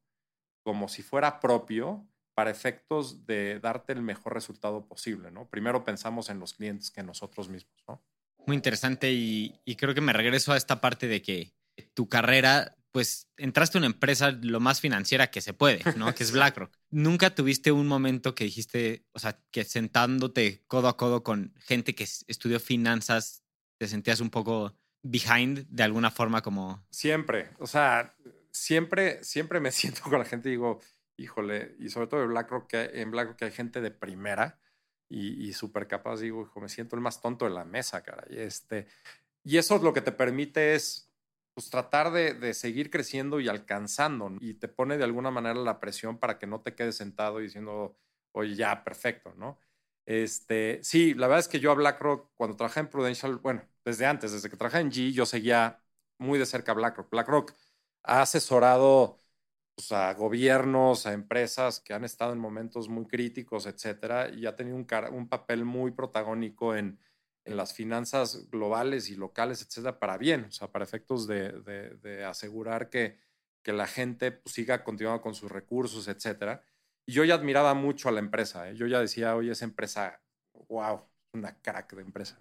como 0.64 0.88
si 0.88 1.04
fuera 1.04 1.40
propio 1.42 2.08
para 2.42 2.50
efectos 2.50 3.28
de 3.28 3.60
darte 3.60 3.94
el 3.94 4.02
mejor 4.02 4.34
resultado 4.34 4.88
posible, 4.88 5.30
¿no? 5.30 5.48
Primero 5.48 5.84
pensamos 5.84 6.28
en 6.32 6.40
los 6.40 6.56
clientes 6.56 6.90
que 6.90 7.02
en 7.02 7.06
nosotros 7.06 7.50
mismos, 7.50 7.84
¿no? 7.88 8.02
Muy 8.48 8.56
interesante 8.56 9.12
y, 9.12 9.62
creo 9.78 9.94
que 9.94 10.02
me 10.02 10.12
regreso 10.12 10.52
a 10.52 10.58
esta 10.58 10.82
parte 10.82 11.08
de 11.08 11.22
que 11.22 11.54
tu 11.94 12.10
carrera, 12.10 12.76
pues 12.92 13.30
entraste 13.38 13.78
a 13.78 13.82
una 13.82 13.86
empresa 13.86 14.32
lo 14.32 14.60
más 14.60 14.82
financiera 14.82 15.30
que 15.30 15.40
se 15.40 15.54
puede, 15.54 15.84
¿no? 15.98 16.16
Que 16.16 16.24
es 16.24 16.32
BlackRock. 16.32 16.76
¿Nunca 16.90 17.36
tuviste 17.36 17.72
un 17.72 17.86
momento 17.86 18.34
que 18.34 18.46
dijiste, 18.46 19.06
o 19.12 19.20
sea, 19.20 19.40
que 19.52 19.64
sentándote 19.64 20.64
codo 20.66 20.88
a 20.88 20.98
codo 20.98 21.22
con 21.22 21.54
gente 21.60 21.94
que 21.94 22.06
estudió 22.06 22.60
finanzas, 22.60 23.44
te 23.78 23.88
sentías 23.88 24.20
un 24.20 24.32
poco 24.32 24.76
behind 25.04 25.68
de 25.70 25.84
alguna 25.84 26.10
forma 26.10 26.42
como... 26.42 26.84
Siempre, 26.90 27.52
o 27.60 27.68
sea, 27.68 28.16
siempre, 28.50 29.24
siempre 29.24 29.60
me 29.60 29.72
siento 29.72 30.02
con 30.02 30.18
la 30.18 30.26
gente 30.26 30.50
y 30.50 30.54
digo, 30.54 30.82
híjole, 31.24 31.76
y 31.80 31.90
sobre 31.90 32.08
todo 32.08 32.24
en 32.24 32.30
BlackRock, 32.30 32.68
que, 32.68 32.90
en 32.94 33.12
BlackRock 33.12 33.42
hay 33.44 33.52
gente 33.52 33.82
de 33.82 33.92
primera 33.92 34.60
y, 35.10 35.52
súper 35.54 35.88
capaz, 35.88 36.22
digo, 36.22 36.44
hijo, 36.44 36.62
me 36.62 36.70
siento 36.70 36.96
el 36.96 37.02
más 37.02 37.22
tonto 37.22 37.44
de 37.44 37.52
la 37.52 37.66
mesa, 37.66 38.02
cara. 38.02 38.26
Y, 38.30 38.38
este, 38.38 38.88
y 39.44 39.58
eso 39.58 39.76
es 39.76 39.82
lo 39.82 39.92
que 39.92 40.02
te 40.02 40.14
permite 40.14 40.74
es 40.74 41.12
pues, 41.54 41.70
tratar 41.70 42.12
de, 42.12 42.54
seguir 42.54 42.90
creciendo 42.90 43.42
y 43.42 43.50
alcanzando. 43.50 44.32
Y 44.40 44.54
te 44.54 44.70
pone 44.70 44.98
de 44.98 45.04
alguna 45.04 45.30
manera 45.30 45.60
la 45.60 45.82
presión 45.82 46.18
para 46.18 46.40
que 46.40 46.48
no 46.48 46.62
te 46.62 46.76
quedes 46.76 46.96
sentado 46.96 47.40
diciendo, 47.40 47.98
oye, 48.32 48.56
ya, 48.56 48.84
perfecto, 48.86 49.34
¿no? 49.36 49.60
Este, 50.06 50.80
sí, 50.84 51.14
la 51.14 51.28
verdad 51.28 51.42
es 51.42 51.48
que 51.50 51.60
yo 51.60 51.72
a 51.72 51.76
BlackRock, 51.76 52.32
cuando 52.36 52.56
trabajé 52.56 52.80
en 52.80 52.88
Prudential, 52.88 53.36
bueno, 53.38 53.64
desde 53.86 54.06
antes, 54.06 54.32
desde 54.32 54.50
que 54.50 54.58
trabajé 54.58 54.80
en 54.80 54.92
G, 54.92 55.12
yo 55.12 55.26
seguía 55.26 55.84
muy 56.18 56.40
de 56.40 56.46
cerca 56.46 56.72
a 56.72 56.76
BlackRock. 56.76 57.10
BlackRock 57.12 57.54
ha 58.04 58.22
asesorado 58.22 59.18
pues, 59.82 59.92
a 59.94 60.14
gobiernos, 60.14 61.08
a 61.08 61.14
empresas 61.14 61.80
que 61.80 61.96
han 61.96 62.04
estado 62.04 62.34
en 62.34 62.40
momentos 62.40 62.88
muy 62.88 63.08
críticos, 63.08 63.66
etcétera, 63.66 64.30
y 64.30 64.46
ha 64.46 64.56
tenido 64.56 64.76
un, 64.78 64.86
un 65.12 65.28
papel 65.28 65.66
muy 65.66 65.90
protagónico 65.90 66.76
en, 66.76 67.00
en, 67.46 67.58
las 67.58 67.74
finanzas 67.74 68.48
globales 68.52 69.10
y 69.10 69.16
locales, 69.16 69.64
etcétera, 69.64 69.98
para 69.98 70.20
bien, 70.20 70.46
o 70.46 70.52
sea, 70.52 70.72
para 70.72 70.86
efectos 70.86 71.26
de, 71.26 71.52
de, 72.04 72.24
asegurar 72.24 72.92
que, 72.92 73.18
que, 73.64 73.74
la 73.74 73.88
gente 73.88 74.32
pues, 74.32 74.54
siga 74.54 74.84
continuando 74.84 75.24
con 75.24 75.34
sus 75.34 75.52
recursos, 75.52 76.08
etcétera. 76.08 76.62
Y 77.08 77.14
yo 77.14 77.24
ya 77.24 77.34
admiraba 77.34 77.74
mucho 77.74 78.08
a 78.08 78.12
la 78.12 78.20
empresa, 78.20 78.70
¿eh? 78.70 78.76
yo 78.76 78.86
ya 78.86 79.00
decía, 79.00 79.36
oye, 79.36 79.52
esa 79.52 79.66
empresa, 79.66 80.22
wow, 80.70 81.08
una 81.34 81.56
crack 81.62 81.94
de 81.96 82.02
empresa. 82.02 82.40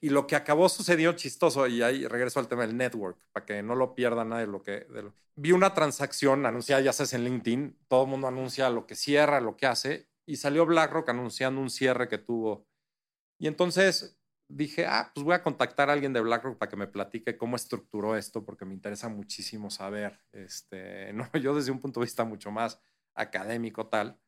Y 0.00 0.08
lo 0.08 0.26
que 0.26 0.36
acabó 0.36 0.68
sucedió 0.68 1.12
chistoso, 1.12 1.66
y 1.66 1.82
ahí 1.82 2.06
regreso 2.06 2.40
al 2.40 2.48
tema 2.48 2.66
del 2.66 2.76
network, 2.76 3.18
para 3.32 3.46
que 3.46 3.62
no 3.62 3.74
lo 3.74 3.94
pierda 3.94 4.24
nadie. 4.24 4.46
Lo 4.46 4.62
que, 4.62 4.86
Vi 5.34 5.52
una 5.52 5.74
transacción 5.74 6.44
anunciada, 6.46 6.82
ya 6.82 6.92
sabes, 6.92 7.14
en 7.14 7.24
LinkedIn, 7.24 7.78
todo 7.88 8.04
el 8.04 8.10
mundo 8.10 8.28
anuncia 8.28 8.68
lo 8.70 8.86
que 8.86 8.94
cierra, 8.94 9.40
lo 9.40 9.56
que 9.56 9.66
hace, 9.66 10.08
y 10.26 10.36
salió 10.36 10.66
BlackRock 10.66 11.08
anunciando 11.08 11.60
un 11.60 11.70
cierre 11.70 12.08
que 12.08 12.18
tuvo. 12.18 12.66
Y 13.38 13.46
entonces 13.46 14.18
dije, 14.48 14.86
ah, 14.86 15.10
pues 15.14 15.24
voy 15.24 15.34
a 15.34 15.42
contactar 15.42 15.88
a 15.88 15.94
alguien 15.94 16.12
de 16.12 16.20
BlackRock 16.20 16.58
para 16.58 16.68
que 16.68 16.76
me 16.76 16.86
platique 16.86 17.36
cómo 17.36 17.56
estructuró 17.56 18.16
esto, 18.16 18.44
porque 18.44 18.64
me 18.64 18.74
interesa 18.74 19.08
muchísimo 19.08 19.70
saber, 19.70 20.20
este, 20.32 21.12
no, 21.14 21.30
yo 21.34 21.54
desde 21.54 21.70
un 21.70 21.80
punto 21.80 22.00
de 22.00 22.04
vista 22.04 22.24
mucho 22.24 22.50
más 22.50 22.80
académico 23.14 23.86
tal. 23.88 24.18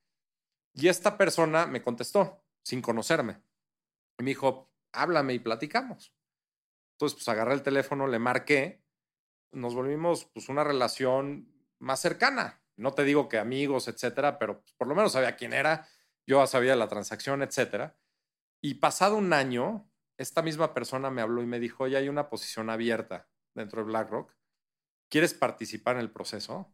Y 0.73 0.89
esta 0.89 1.17
persona 1.17 1.67
me 1.67 1.83
contestó 1.83 2.43
sin 2.63 2.83
conocerme. 2.83 3.41
Y 4.19 4.23
me 4.23 4.31
dijo, 4.31 4.71
háblame 4.93 5.35
y 5.35 5.39
platicamos. 5.39 6.15
Entonces, 6.95 7.17
pues 7.17 7.29
agarré 7.29 7.55
el 7.55 7.63
teléfono, 7.63 8.07
le 8.07 8.19
marqué, 8.19 8.85
nos 9.53 9.75
volvimos 9.75 10.27
pues 10.27 10.49
una 10.49 10.65
relación 10.65 11.53
más 11.79 12.01
cercana. 12.01 12.63
No 12.77 12.95
te 12.95 13.05
digo 13.05 13.29
que 13.29 13.39
amigos, 13.39 13.89
etcétera, 13.89 14.39
pero 14.39 14.61
pues, 14.61 14.73
por 14.75 14.89
lo 14.89 14.95
menos 14.95 15.13
sabía 15.13 15.37
quién 15.37 15.53
era, 15.53 15.89
yo 16.27 16.47
sabía 16.47 16.77
la 16.77 16.89
transacción, 16.89 17.43
etcétera. 17.43 17.97
Y 18.61 18.75
pasado 18.75 19.17
un 19.17 19.33
año, 19.33 19.91
esta 20.17 20.43
misma 20.43 20.73
persona 20.75 21.11
me 21.11 21.23
habló 21.23 21.43
y 21.43 21.47
me 21.47 21.61
dijo, 21.61 21.87
ya 21.87 21.99
hay 21.99 22.09
una 22.09 22.31
posición 22.31 22.71
abierta 22.71 23.29
dentro 23.55 23.83
de 23.83 23.87
BlackRock. 23.89 24.33
¿Quieres 25.09 25.35
participar 25.35 25.97
en 25.97 26.03
el 26.03 26.11
proceso? 26.11 26.73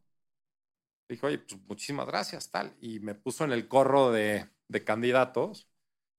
Dijo, 1.09 1.27
oye, 1.27 1.39
pues 1.39 1.61
muchísimas 1.63 2.07
gracias, 2.07 2.51
tal. 2.51 2.77
Y 2.81 3.01
me 3.01 3.15
puso 3.15 3.45
en 3.45 3.53
el 3.53 3.67
corro 3.69 4.13
de, 4.13 4.49
de 4.69 4.85
candidatos 4.85 5.70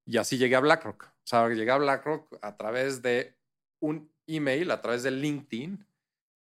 y 0.06 0.18
así 0.18 0.38
llegué 0.38 0.56
a 0.56 0.60
BlackRock. 0.60 1.04
O 1.04 1.28
sea, 1.28 1.48
llegué 1.50 1.72
a 1.72 1.78
BlackRock 1.78 2.38
a 2.42 2.58
través 2.58 3.02
de 3.02 3.38
un 3.80 4.12
email, 4.28 4.72
a 4.72 4.82
través 4.82 5.04
de 5.04 5.12
LinkedIn, 5.12 5.86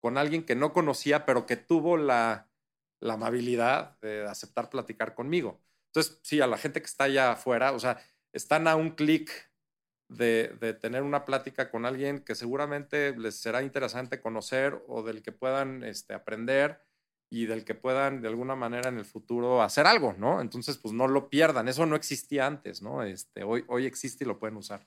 con 0.00 0.16
alguien 0.18 0.44
que 0.44 0.54
no 0.54 0.72
conocía, 0.72 1.26
pero 1.26 1.46
que 1.46 1.56
tuvo 1.56 1.96
la, 1.96 2.46
amabilidad 3.02 3.98
de 4.00 4.26
aceptar 4.26 4.68
platicar 4.68 5.14
conmigo. 5.14 5.60
Entonces, 5.86 6.20
sí, 6.22 6.40
a 6.40 6.46
la 6.46 6.58
gente 6.58 6.80
que 6.80 6.86
está 6.86 7.04
allá 7.04 7.32
afuera, 7.32 7.72
o 7.72 7.78
sea, 7.80 7.98
están 8.32 8.68
a 8.68 8.76
un 8.76 8.90
clic 8.90 9.30
de, 10.08 10.54
de, 10.60 10.74
tener 10.74 11.02
una 11.02 11.24
plática 11.24 11.70
con 11.70 11.86
alguien 11.86 12.20
que 12.20 12.34
seguramente 12.34 13.16
les 13.16 13.36
será 13.36 13.62
interesante 13.62 14.20
conocer 14.20 14.82
o 14.86 15.02
del 15.02 15.22
que 15.22 15.32
puedan 15.32 15.82
este, 15.82 16.14
aprender 16.14 16.82
y 17.30 17.46
del 17.46 17.64
que 17.64 17.76
puedan 17.76 18.20
de 18.20 18.28
alguna 18.28 18.56
manera 18.56 18.88
en 18.88 18.98
el 18.98 19.04
futuro 19.04 19.62
hacer 19.62 19.86
algo, 19.86 20.14
¿no? 20.18 20.40
Entonces, 20.40 20.76
pues 20.78 20.92
no 20.92 21.06
lo 21.06 21.30
pierdan. 21.30 21.68
Eso 21.68 21.86
no 21.86 21.94
existía 21.94 22.46
antes, 22.46 22.82
¿no? 22.82 23.04
Este, 23.04 23.44
hoy, 23.44 23.64
hoy 23.68 23.86
existe 23.86 24.24
y 24.24 24.26
lo 24.26 24.38
pueden 24.40 24.56
usar. 24.56 24.86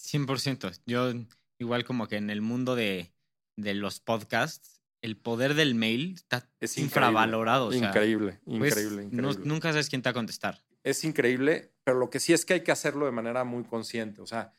100%. 0.00 0.80
Yo, 0.86 1.12
igual 1.58 1.84
como 1.84 2.08
que 2.08 2.16
en 2.16 2.30
el 2.30 2.40
mundo 2.40 2.74
de, 2.74 3.12
de 3.56 3.74
los 3.74 4.00
podcasts, 4.00 4.80
el 5.02 5.18
poder 5.18 5.54
del 5.54 5.74
mail 5.74 6.14
está 6.14 6.48
es 6.60 6.78
infravalorado. 6.78 7.72
increíble, 7.72 8.40
increíble, 8.46 9.04
increíble. 9.04 9.44
nunca 9.44 9.70
sabes 9.70 9.90
quién 9.90 10.00
te 10.00 10.08
va 10.08 10.12
a 10.12 10.14
contestar. 10.14 10.64
Es 10.84 11.04
increíble, 11.04 11.74
pero 11.84 11.98
lo 11.98 12.08
que 12.08 12.20
sí 12.20 12.32
es 12.32 12.44
que 12.44 12.54
hay 12.54 12.62
que 12.62 12.72
hacerlo 12.72 13.04
de 13.04 13.12
manera 13.12 13.44
muy 13.44 13.64
consciente. 13.64 14.22
O 14.22 14.26
sea, 14.26 14.54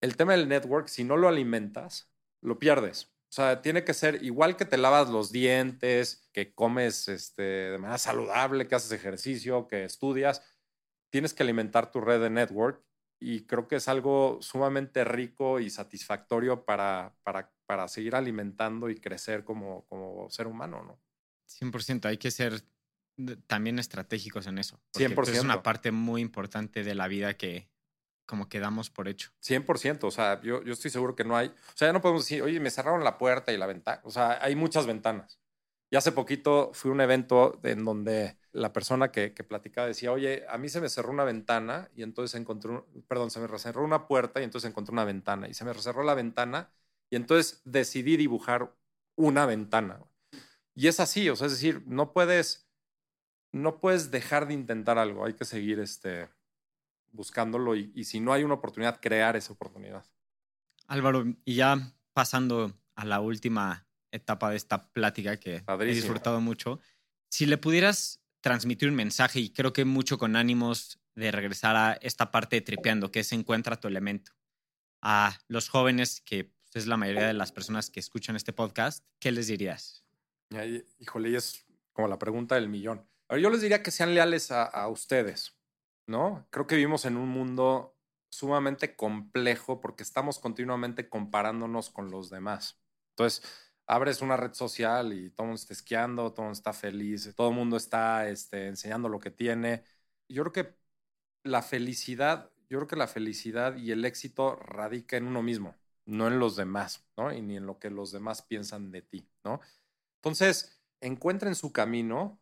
el 0.00 0.16
tema 0.16 0.32
del 0.32 0.48
network, 0.48 0.88
si 0.88 1.04
no 1.04 1.16
lo 1.16 1.28
alimentas, 1.28 2.10
lo 2.40 2.58
pierdes. 2.58 3.12
O 3.32 3.34
sea, 3.34 3.62
tiene 3.62 3.82
que 3.82 3.94
ser 3.94 4.22
igual 4.22 4.58
que 4.58 4.66
te 4.66 4.76
lavas 4.76 5.08
los 5.08 5.32
dientes, 5.32 6.28
que 6.34 6.52
comes 6.52 7.08
este, 7.08 7.42
de 7.42 7.78
manera 7.78 7.96
saludable, 7.96 8.68
que 8.68 8.74
haces 8.74 8.92
ejercicio, 8.92 9.68
que 9.68 9.84
estudias. 9.84 10.42
Tienes 11.08 11.32
que 11.32 11.42
alimentar 11.42 11.90
tu 11.90 12.02
red 12.02 12.20
de 12.20 12.28
network 12.28 12.84
y 13.18 13.46
creo 13.46 13.68
que 13.68 13.76
es 13.76 13.88
algo 13.88 14.36
sumamente 14.42 15.02
rico 15.04 15.60
y 15.60 15.70
satisfactorio 15.70 16.66
para, 16.66 17.16
para, 17.22 17.50
para 17.64 17.88
seguir 17.88 18.16
alimentando 18.16 18.90
y 18.90 19.00
crecer 19.00 19.44
como, 19.44 19.86
como 19.86 20.28
ser 20.28 20.46
humano, 20.46 20.84
¿no? 20.84 21.00
100%, 21.48 22.04
hay 22.04 22.18
que 22.18 22.30
ser 22.30 22.62
también 23.46 23.78
estratégicos 23.78 24.46
en 24.46 24.58
eso. 24.58 24.78
100%. 24.92 25.28
Es 25.28 25.40
una 25.40 25.62
parte 25.62 25.90
muy 25.90 26.20
importante 26.20 26.84
de 26.84 26.94
la 26.94 27.08
vida 27.08 27.38
que 27.38 27.71
como 28.26 28.48
que 28.48 28.60
damos 28.60 28.90
por 28.90 29.08
hecho. 29.08 29.30
100%, 29.40 30.04
o 30.04 30.10
sea, 30.10 30.40
yo, 30.42 30.62
yo 30.62 30.72
estoy 30.72 30.90
seguro 30.90 31.14
que 31.14 31.24
no 31.24 31.36
hay, 31.36 31.48
o 31.48 31.76
sea, 31.76 31.88
ya 31.88 31.92
no 31.92 32.00
podemos 32.00 32.24
decir, 32.24 32.42
oye, 32.42 32.60
me 32.60 32.70
cerraron 32.70 33.04
la 33.04 33.18
puerta 33.18 33.52
y 33.52 33.56
la 33.56 33.66
ventana, 33.66 34.00
o 34.04 34.10
sea, 34.10 34.38
hay 34.42 34.56
muchas 34.56 34.86
ventanas. 34.86 35.38
Y 35.90 35.96
hace 35.96 36.12
poquito 36.12 36.70
fui 36.72 36.90
a 36.90 36.94
un 36.94 37.02
evento 37.02 37.60
en 37.64 37.84
donde 37.84 38.38
la 38.52 38.72
persona 38.72 39.12
que, 39.12 39.34
que 39.34 39.44
platicaba 39.44 39.86
decía, 39.86 40.10
oye, 40.10 40.44
a 40.48 40.56
mí 40.56 40.70
se 40.70 40.80
me 40.80 40.88
cerró 40.88 41.10
una 41.10 41.24
ventana 41.24 41.90
y 41.94 42.02
entonces 42.02 42.40
encontré, 42.40 42.82
perdón, 43.08 43.30
se 43.30 43.40
me 43.40 43.58
cerró 43.58 43.84
una 43.84 44.06
puerta 44.06 44.40
y 44.40 44.44
entonces 44.44 44.70
encontré 44.70 44.94
una 44.94 45.04
ventana 45.04 45.48
y 45.48 45.54
se 45.54 45.66
me 45.66 45.74
cerró 45.74 46.02
la 46.02 46.14
ventana 46.14 46.70
y 47.10 47.16
entonces 47.16 47.60
decidí 47.66 48.16
dibujar 48.16 48.74
una 49.16 49.44
ventana. 49.44 50.00
Y 50.74 50.88
es 50.88 50.98
así, 51.00 51.28
o 51.28 51.36
sea, 51.36 51.46
es 51.46 51.52
decir, 51.52 51.82
no 51.86 52.14
puedes, 52.14 52.66
no 53.52 53.78
puedes 53.78 54.10
dejar 54.10 54.46
de 54.46 54.54
intentar 54.54 54.98
algo, 54.98 55.26
hay 55.26 55.34
que 55.34 55.44
seguir 55.44 55.78
este, 55.78 56.30
buscándolo 57.12 57.76
y, 57.76 57.92
y 57.94 58.04
si 58.04 58.20
no 58.20 58.32
hay 58.32 58.42
una 58.42 58.54
oportunidad, 58.54 59.00
crear 59.00 59.36
esa 59.36 59.52
oportunidad. 59.52 60.04
Álvaro, 60.86 61.24
y 61.44 61.54
ya 61.54 61.94
pasando 62.12 62.78
a 62.94 63.04
la 63.04 63.20
última 63.20 63.86
etapa 64.10 64.50
de 64.50 64.56
esta 64.56 64.90
plática 64.92 65.38
que 65.38 65.60
Padrísimo. 65.60 65.92
he 65.92 66.02
disfrutado 66.02 66.40
mucho, 66.40 66.80
si 67.30 67.46
le 67.46 67.56
pudieras 67.56 68.20
transmitir 68.40 68.88
un 68.88 68.94
mensaje, 68.94 69.40
y 69.40 69.50
creo 69.50 69.72
que 69.72 69.84
mucho 69.84 70.18
con 70.18 70.36
ánimos 70.36 71.00
de 71.14 71.30
regresar 71.30 71.76
a 71.76 71.92
esta 71.94 72.30
parte 72.30 72.56
de 72.56 72.62
tripeando, 72.62 73.10
que 73.10 73.20
es 73.20 73.32
encuentra 73.32 73.80
tu 73.80 73.88
elemento, 73.88 74.32
a 75.00 75.38
los 75.48 75.68
jóvenes, 75.68 76.20
que 76.20 76.44
pues, 76.44 76.76
es 76.76 76.86
la 76.86 76.96
mayoría 76.96 77.26
de 77.26 77.34
las 77.34 77.52
personas 77.52 77.90
que 77.90 78.00
escuchan 78.00 78.36
este 78.36 78.52
podcast, 78.52 79.04
¿qué 79.18 79.32
les 79.32 79.46
dirías? 79.46 80.04
Híjole, 80.98 81.30
y 81.30 81.36
es 81.36 81.64
como 81.92 82.08
la 82.08 82.18
pregunta 82.18 82.56
del 82.56 82.68
millón. 82.68 83.08
Yo 83.30 83.48
les 83.48 83.62
diría 83.62 83.82
que 83.82 83.90
sean 83.90 84.14
leales 84.14 84.50
a, 84.50 84.64
a 84.64 84.88
ustedes, 84.88 85.56
¿no? 86.06 86.46
Creo 86.50 86.66
que 86.66 86.76
vivimos 86.76 87.04
en 87.04 87.16
un 87.16 87.28
mundo 87.28 87.96
sumamente 88.30 88.96
complejo 88.96 89.80
porque 89.80 90.02
estamos 90.02 90.38
continuamente 90.38 91.08
comparándonos 91.08 91.90
con 91.90 92.10
los 92.10 92.30
demás. 92.30 92.80
Entonces, 93.10 93.42
abres 93.86 94.22
una 94.22 94.36
red 94.36 94.54
social 94.54 95.12
y 95.12 95.30
todo 95.30 95.44
el 95.44 95.48
mundo 95.50 95.60
está 95.60 95.74
esquiando, 95.74 96.32
todo 96.32 96.42
el 96.42 96.48
mundo 96.48 96.58
está 96.58 96.72
feliz, 96.72 97.34
todo 97.36 97.50
el 97.50 97.56
mundo 97.56 97.76
está 97.76 98.28
este, 98.28 98.68
enseñando 98.68 99.08
lo 99.08 99.20
que 99.20 99.30
tiene. 99.30 99.84
Yo 100.28 100.42
creo 100.44 100.52
que 100.52 100.76
la 101.44 101.62
felicidad, 101.62 102.50
yo 102.70 102.78
creo 102.78 102.88
que 102.88 102.96
la 102.96 103.08
felicidad 103.08 103.76
y 103.76 103.92
el 103.92 104.04
éxito 104.04 104.56
radica 104.56 105.16
en 105.16 105.26
uno 105.26 105.42
mismo, 105.42 105.76
no 106.06 106.28
en 106.28 106.38
los 106.38 106.56
demás, 106.56 107.06
¿no? 107.16 107.32
Y 107.32 107.42
ni 107.42 107.56
en 107.56 107.66
lo 107.66 107.78
que 107.78 107.90
los 107.90 108.12
demás 108.12 108.42
piensan 108.42 108.90
de 108.90 109.02
ti, 109.02 109.28
¿no? 109.44 109.60
Entonces, 110.16 110.80
encuentren 111.00 111.54
su 111.54 111.72
camino, 111.72 112.40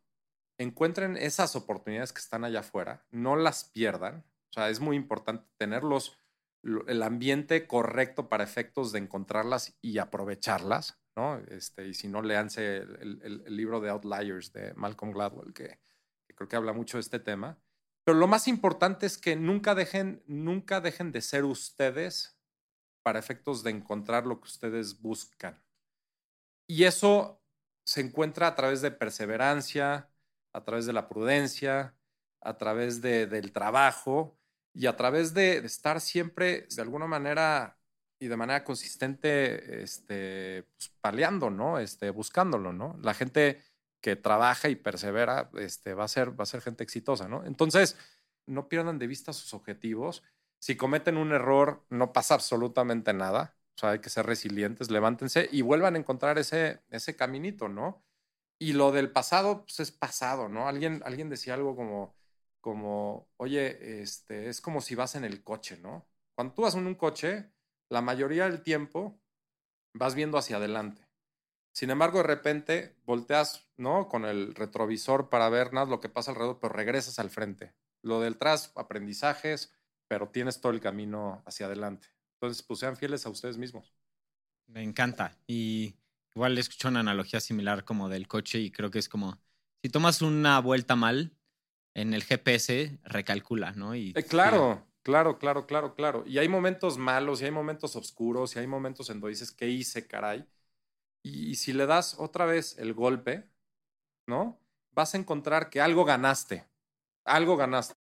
encuentren 0.60 1.16
esas 1.16 1.56
oportunidades 1.56 2.12
que 2.12 2.20
están 2.20 2.44
allá 2.44 2.60
afuera, 2.60 3.06
no 3.10 3.34
las 3.34 3.64
pierdan. 3.64 4.26
O 4.50 4.52
sea, 4.52 4.68
es 4.68 4.78
muy 4.78 4.94
importante 4.94 5.46
tenerlos 5.56 6.18
el 6.86 7.02
ambiente 7.02 7.66
correcto 7.66 8.28
para 8.28 8.44
efectos 8.44 8.92
de 8.92 8.98
encontrarlas 8.98 9.78
y 9.80 9.96
aprovecharlas, 9.96 11.00
¿no? 11.16 11.38
Este, 11.48 11.88
y 11.88 11.94
si 11.94 12.08
no, 12.08 12.20
leanse 12.20 12.76
el, 12.76 13.42
el, 13.46 13.56
libro 13.56 13.80
de 13.80 13.88
Outliers 13.88 14.52
de 14.52 14.74
Malcolm 14.74 15.12
Gladwell, 15.12 15.54
que, 15.54 15.80
que, 16.26 16.34
creo 16.34 16.48
que 16.48 16.56
habla 16.56 16.74
mucho 16.74 16.98
de 16.98 17.02
este 17.02 17.20
tema. 17.20 17.58
Pero 18.04 18.18
lo 18.18 18.26
más 18.26 18.46
importante 18.46 19.06
es 19.06 19.16
que 19.16 19.36
nunca 19.36 19.74
dejen, 19.74 20.22
nunca 20.26 20.82
dejen 20.82 21.10
de 21.10 21.22
ser 21.22 21.44
ustedes 21.44 22.38
para 23.02 23.18
efectos 23.18 23.62
de 23.62 23.70
encontrar 23.70 24.26
lo 24.26 24.40
que 24.40 24.48
ustedes 24.48 25.00
buscan. 25.00 25.62
Y 26.66 26.84
eso 26.84 27.42
se 27.84 28.02
encuentra 28.02 28.46
a 28.46 28.54
través 28.54 28.82
de 28.82 28.90
perseverancia, 28.90 30.09
a 30.52 30.64
través 30.64 30.86
de 30.86 30.92
la 30.92 31.08
prudencia, 31.08 31.94
a 32.40 32.56
través 32.58 33.00
de, 33.02 33.26
del 33.26 33.52
trabajo 33.52 34.36
y 34.72 34.86
a 34.86 34.96
través 34.96 35.34
de, 35.34 35.58
estar 35.58 36.00
siempre, 36.00 36.66
de 36.74 36.82
alguna 36.82 37.06
manera 37.06 37.78
y 38.18 38.28
de 38.28 38.36
manera 38.36 38.64
consistente, 38.64 39.82
este, 39.82 40.64
pues, 41.02 41.50
¿no? 41.50 41.78
Este, 41.78 42.10
buscándolo, 42.10 42.72
¿no? 42.72 42.98
La 43.02 43.14
gente 43.14 43.62
que 44.00 44.16
trabaja 44.16 44.68
y 44.68 44.76
persevera, 44.76 45.50
este, 45.58 45.94
va 45.94 46.04
a 46.04 46.08
ser, 46.08 46.38
va 46.38 46.44
a 46.44 46.46
ser 46.46 46.60
gente 46.60 46.84
exitosa, 46.84 47.28
¿no? 47.28 47.44
Entonces, 47.44 47.96
no 48.46 48.68
pierdan 48.68 48.98
de 48.98 49.06
vista 49.06 49.32
sus 49.32 49.54
objetivos. 49.54 50.22
Si 50.58 50.76
cometen 50.76 51.16
un 51.16 51.32
error, 51.32 51.84
no 51.90 52.12
pasa 52.12 52.34
absolutamente 52.34 53.12
nada. 53.12 53.56
O 53.76 53.80
sea, 53.80 53.90
hay 53.90 54.00
que 54.00 54.10
ser 54.10 54.26
resilientes, 54.26 54.90
levántense 54.90 55.48
y 55.50 55.62
vuelvan 55.62 55.94
a 55.94 55.98
encontrar 55.98 56.38
ese, 56.38 56.80
ese 56.90 57.16
caminito, 57.16 57.68
¿no? 57.68 58.02
Y 58.62 58.74
lo 58.74 58.92
del 58.92 59.10
pasado, 59.10 59.62
pues 59.62 59.80
es 59.80 59.90
pasado, 59.90 60.50
¿no? 60.50 60.68
Alguien, 60.68 61.02
alguien 61.06 61.30
decía 61.30 61.54
algo 61.54 61.74
como, 61.74 62.14
como, 62.60 63.26
oye, 63.38 64.02
este, 64.02 64.50
es 64.50 64.60
como 64.60 64.82
si 64.82 64.94
vas 64.94 65.14
en 65.14 65.24
el 65.24 65.42
coche, 65.42 65.78
¿no? 65.78 66.06
Cuando 66.34 66.52
tú 66.52 66.62
vas 66.62 66.74
en 66.74 66.86
un 66.86 66.94
coche, 66.94 67.50
la 67.88 68.02
mayoría 68.02 68.44
del 68.44 68.62
tiempo 68.62 69.18
vas 69.94 70.14
viendo 70.14 70.36
hacia 70.36 70.56
adelante. 70.56 71.08
Sin 71.72 71.88
embargo, 71.88 72.18
de 72.18 72.24
repente 72.24 72.96
volteas, 73.06 73.66
¿no? 73.78 74.08
Con 74.08 74.26
el 74.26 74.54
retrovisor 74.54 75.30
para 75.30 75.48
ver 75.48 75.72
nada 75.72 75.86
lo 75.86 76.00
que 76.00 76.10
pasa 76.10 76.32
alrededor, 76.32 76.58
pero 76.60 76.74
regresas 76.74 77.18
al 77.18 77.30
frente. 77.30 77.74
Lo 78.02 78.20
del 78.20 78.36
tras, 78.36 78.72
aprendizajes, 78.76 79.72
pero 80.06 80.28
tienes 80.28 80.60
todo 80.60 80.72
el 80.72 80.80
camino 80.80 81.42
hacia 81.46 81.64
adelante. 81.64 82.08
Entonces, 82.34 82.62
pues 82.62 82.80
sean 82.80 82.96
fieles 82.96 83.24
a 83.24 83.30
ustedes 83.30 83.56
mismos. 83.56 83.94
Me 84.66 84.82
encanta. 84.82 85.36
Y 85.46 85.99
igual 86.34 86.54
le 86.54 86.60
escucho 86.60 86.88
una 86.88 87.00
analogía 87.00 87.40
similar 87.40 87.84
como 87.84 88.08
del 88.08 88.28
coche 88.28 88.58
y 88.58 88.70
creo 88.70 88.90
que 88.90 88.98
es 88.98 89.08
como, 89.08 89.38
si 89.82 89.90
tomas 89.90 90.22
una 90.22 90.60
vuelta 90.60 90.96
mal 90.96 91.32
en 91.94 92.14
el 92.14 92.22
GPS, 92.22 92.98
recalcula, 93.04 93.72
¿no? 93.72 93.94
Y, 93.94 94.12
eh, 94.16 94.24
claro, 94.24 94.86
claro, 95.02 95.38
claro, 95.38 95.66
claro, 95.66 95.94
claro. 95.94 96.24
Y 96.26 96.38
hay 96.38 96.48
momentos 96.48 96.98
malos 96.98 97.42
y 97.42 97.46
hay 97.46 97.50
momentos 97.50 97.96
oscuros 97.96 98.54
y 98.54 98.60
hay 98.60 98.66
momentos 98.66 99.10
en 99.10 99.20
donde 99.20 99.30
dices, 99.30 99.50
¿qué 99.50 99.68
hice, 99.68 100.06
caray? 100.06 100.44
Y, 101.22 101.50
y 101.50 101.54
si 101.56 101.72
le 101.72 101.86
das 101.86 102.16
otra 102.18 102.46
vez 102.46 102.78
el 102.78 102.94
golpe, 102.94 103.48
¿no? 104.26 104.60
Vas 104.92 105.14
a 105.14 105.18
encontrar 105.18 105.70
que 105.70 105.80
algo 105.80 106.04
ganaste, 106.04 106.66
algo 107.24 107.56
ganaste. 107.56 107.94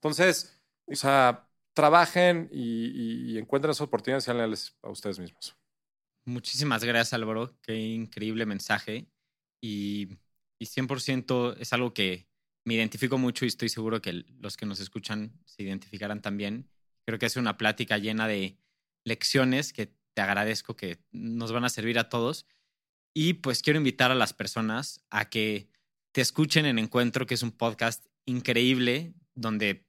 Entonces, 0.00 0.60
o 0.86 0.94
sea, 0.94 1.48
trabajen 1.74 2.48
y 2.52 3.36
encuentren 3.38 3.70
esas 3.70 3.86
oportunidades 3.86 4.26
y 4.28 4.30
háganles 4.30 4.76
a 4.82 4.90
ustedes 4.90 5.18
mismos. 5.18 5.56
Muchísimas 6.26 6.82
gracias, 6.82 7.12
Álvaro. 7.12 7.56
Qué 7.62 7.78
increíble 7.78 8.46
mensaje. 8.46 9.06
Y, 9.62 10.08
y 10.58 10.66
100% 10.66 11.56
es 11.58 11.72
algo 11.72 11.94
que 11.94 12.28
me 12.64 12.74
identifico 12.74 13.16
mucho 13.16 13.44
y 13.44 13.48
estoy 13.48 13.68
seguro 13.68 14.02
que 14.02 14.24
los 14.40 14.56
que 14.56 14.66
nos 14.66 14.80
escuchan 14.80 15.32
se 15.44 15.62
identificarán 15.62 16.20
también. 16.20 16.68
Creo 17.04 17.18
que 17.20 17.26
es 17.26 17.36
una 17.36 17.56
plática 17.56 17.96
llena 17.98 18.26
de 18.26 18.58
lecciones 19.04 19.72
que 19.72 19.94
te 20.14 20.22
agradezco 20.22 20.74
que 20.74 20.98
nos 21.12 21.52
van 21.52 21.64
a 21.64 21.68
servir 21.68 21.98
a 21.98 22.08
todos. 22.08 22.46
Y 23.14 23.34
pues 23.34 23.62
quiero 23.62 23.78
invitar 23.78 24.10
a 24.10 24.16
las 24.16 24.32
personas 24.32 25.00
a 25.10 25.30
que 25.30 25.68
te 26.12 26.20
escuchen 26.20 26.66
en 26.66 26.80
Encuentro, 26.80 27.26
que 27.26 27.34
es 27.34 27.42
un 27.42 27.52
podcast 27.52 28.04
increíble, 28.24 29.14
donde 29.34 29.86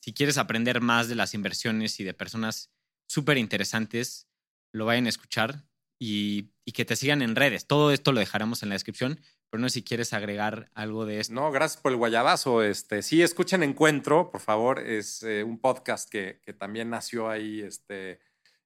si 0.00 0.12
quieres 0.12 0.38
aprender 0.38 0.80
más 0.80 1.08
de 1.08 1.16
las 1.16 1.34
inversiones 1.34 1.98
y 1.98 2.04
de 2.04 2.14
personas 2.14 2.70
súper 3.08 3.38
interesantes, 3.38 4.28
lo 4.74 4.84
vayan 4.84 5.06
a 5.06 5.08
escuchar 5.08 5.64
y, 6.00 6.50
que 6.72 6.84
te 6.84 6.96
sigan 6.96 7.22
en 7.22 7.36
redes. 7.36 7.66
Todo 7.66 7.92
esto 7.92 8.10
lo 8.10 8.18
dejaremos 8.18 8.62
en 8.62 8.68
la 8.70 8.74
descripción, 8.74 9.20
pero 9.48 9.60
no 9.60 9.68
sé 9.68 9.74
si 9.74 9.84
quieres 9.84 10.12
agregar 10.12 10.68
algo 10.74 11.06
de 11.06 11.20
esto. 11.20 11.32
No, 11.32 11.52
gracias 11.52 11.80
por 11.80 11.92
el 11.92 11.98
guayabazo. 11.98 12.62
Este, 12.62 13.02
sí, 13.02 13.22
escuchen 13.22 13.62
Encuentro, 13.62 14.32
por 14.32 14.40
favor. 14.40 14.80
Es 14.80 15.22
eh, 15.22 15.44
un 15.44 15.60
podcast 15.60 16.10
que, 16.10 16.40
que, 16.42 16.52
también 16.52 16.90
nació 16.90 17.30
ahí, 17.30 17.60
este, 17.60 18.18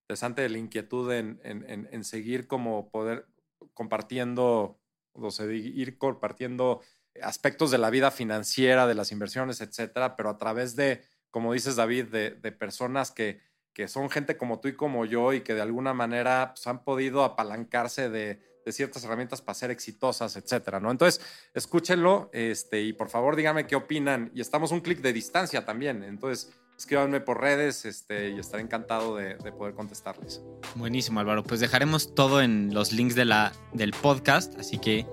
interesante 0.02 0.40
de 0.40 0.48
la 0.48 0.56
inquietud 0.56 1.12
en, 1.12 1.38
en, 1.44 1.88
en 1.92 2.04
seguir 2.04 2.46
como 2.46 2.90
poder 2.90 3.26
compartiendo, 3.74 4.80
o 5.12 5.30
sea, 5.30 5.44
ir 5.52 5.98
compartiendo 5.98 6.80
aspectos 7.22 7.70
de 7.70 7.78
la 7.78 7.90
vida 7.90 8.10
financiera, 8.10 8.86
de 8.86 8.94
las 8.94 9.12
inversiones, 9.12 9.60
etcétera, 9.60 10.16
pero 10.16 10.30
a 10.30 10.38
través 10.38 10.74
de, 10.76 11.02
como 11.30 11.52
dices, 11.52 11.76
David, 11.76 12.06
de, 12.06 12.30
de 12.30 12.52
personas 12.52 13.10
que, 13.10 13.40
que 13.78 13.86
son 13.86 14.10
gente 14.10 14.36
como 14.36 14.58
tú 14.58 14.66
y 14.66 14.72
como 14.72 15.04
yo 15.04 15.32
y 15.32 15.42
que 15.42 15.54
de 15.54 15.62
alguna 15.62 15.94
manera 15.94 16.50
pues, 16.52 16.66
han 16.66 16.82
podido 16.82 17.22
apalancarse 17.22 18.10
de, 18.10 18.40
de, 18.66 18.72
ciertas 18.72 19.04
herramientas 19.04 19.40
para 19.40 19.54
ser 19.54 19.70
exitosas, 19.70 20.36
etcétera, 20.36 20.80
¿no? 20.80 20.90
Entonces, 20.90 21.24
escúchenlo 21.54 22.28
este, 22.32 22.82
y 22.82 22.92
por 22.92 23.08
favor 23.08 23.36
díganme 23.36 23.68
qué 23.68 23.76
opinan. 23.76 24.32
Y 24.34 24.40
estamos 24.40 24.72
un 24.72 24.80
clic 24.80 25.00
de 25.00 25.12
distancia 25.12 25.64
también, 25.64 26.02
entonces 26.02 26.52
escríbanme 26.76 27.20
por 27.20 27.40
redes 27.40 27.84
este, 27.84 28.30
y 28.30 28.40
estaré 28.40 28.64
encantado 28.64 29.14
de, 29.14 29.36
de, 29.36 29.52
poder 29.52 29.74
contestarles. 29.74 30.42
Buenísimo, 30.74 31.20
Álvaro. 31.20 31.44
Pues 31.44 31.60
dejaremos 31.60 32.16
todo 32.16 32.42
en 32.42 32.74
los 32.74 32.90
links 32.92 33.14
de 33.14 33.26
la, 33.26 33.52
del 33.74 33.92
podcast, 33.92 34.58
así 34.58 34.78
que 34.78 35.06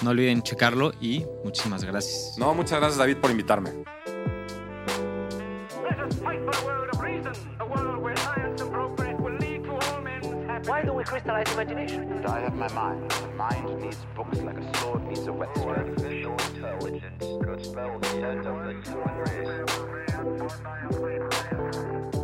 no 0.00 0.12
olviden 0.12 0.40
checarlo 0.40 0.94
y 1.02 1.26
muchísimas 1.44 1.84
gracias. 1.84 2.36
No, 2.38 2.54
muchas 2.54 2.78
gracias, 2.78 2.96
David, 2.96 3.18
por 3.18 3.30
invitarme. 3.30 3.84
Why 11.08 11.20
don't 11.20 11.76
we? 11.76 12.26
I 12.26 12.40
have 12.40 12.54
my 12.54 12.68
mind. 12.72 13.08
The 13.10 13.28
mind 13.28 13.80
needs 13.80 13.98
books 14.16 14.38
like 14.38 14.58
a 14.58 14.78
sword 14.78 15.06
needs 15.06 15.26
a 15.26 15.32
whetstone. 15.32 15.68
Artificial 15.68 16.32
intelligence 16.32 17.24
could 17.44 17.64
spell 17.64 17.98
the 18.00 18.08
end 18.26 18.46
of 18.46 18.64
the 18.64 18.72
human 18.90 19.16
race. 22.10 22.15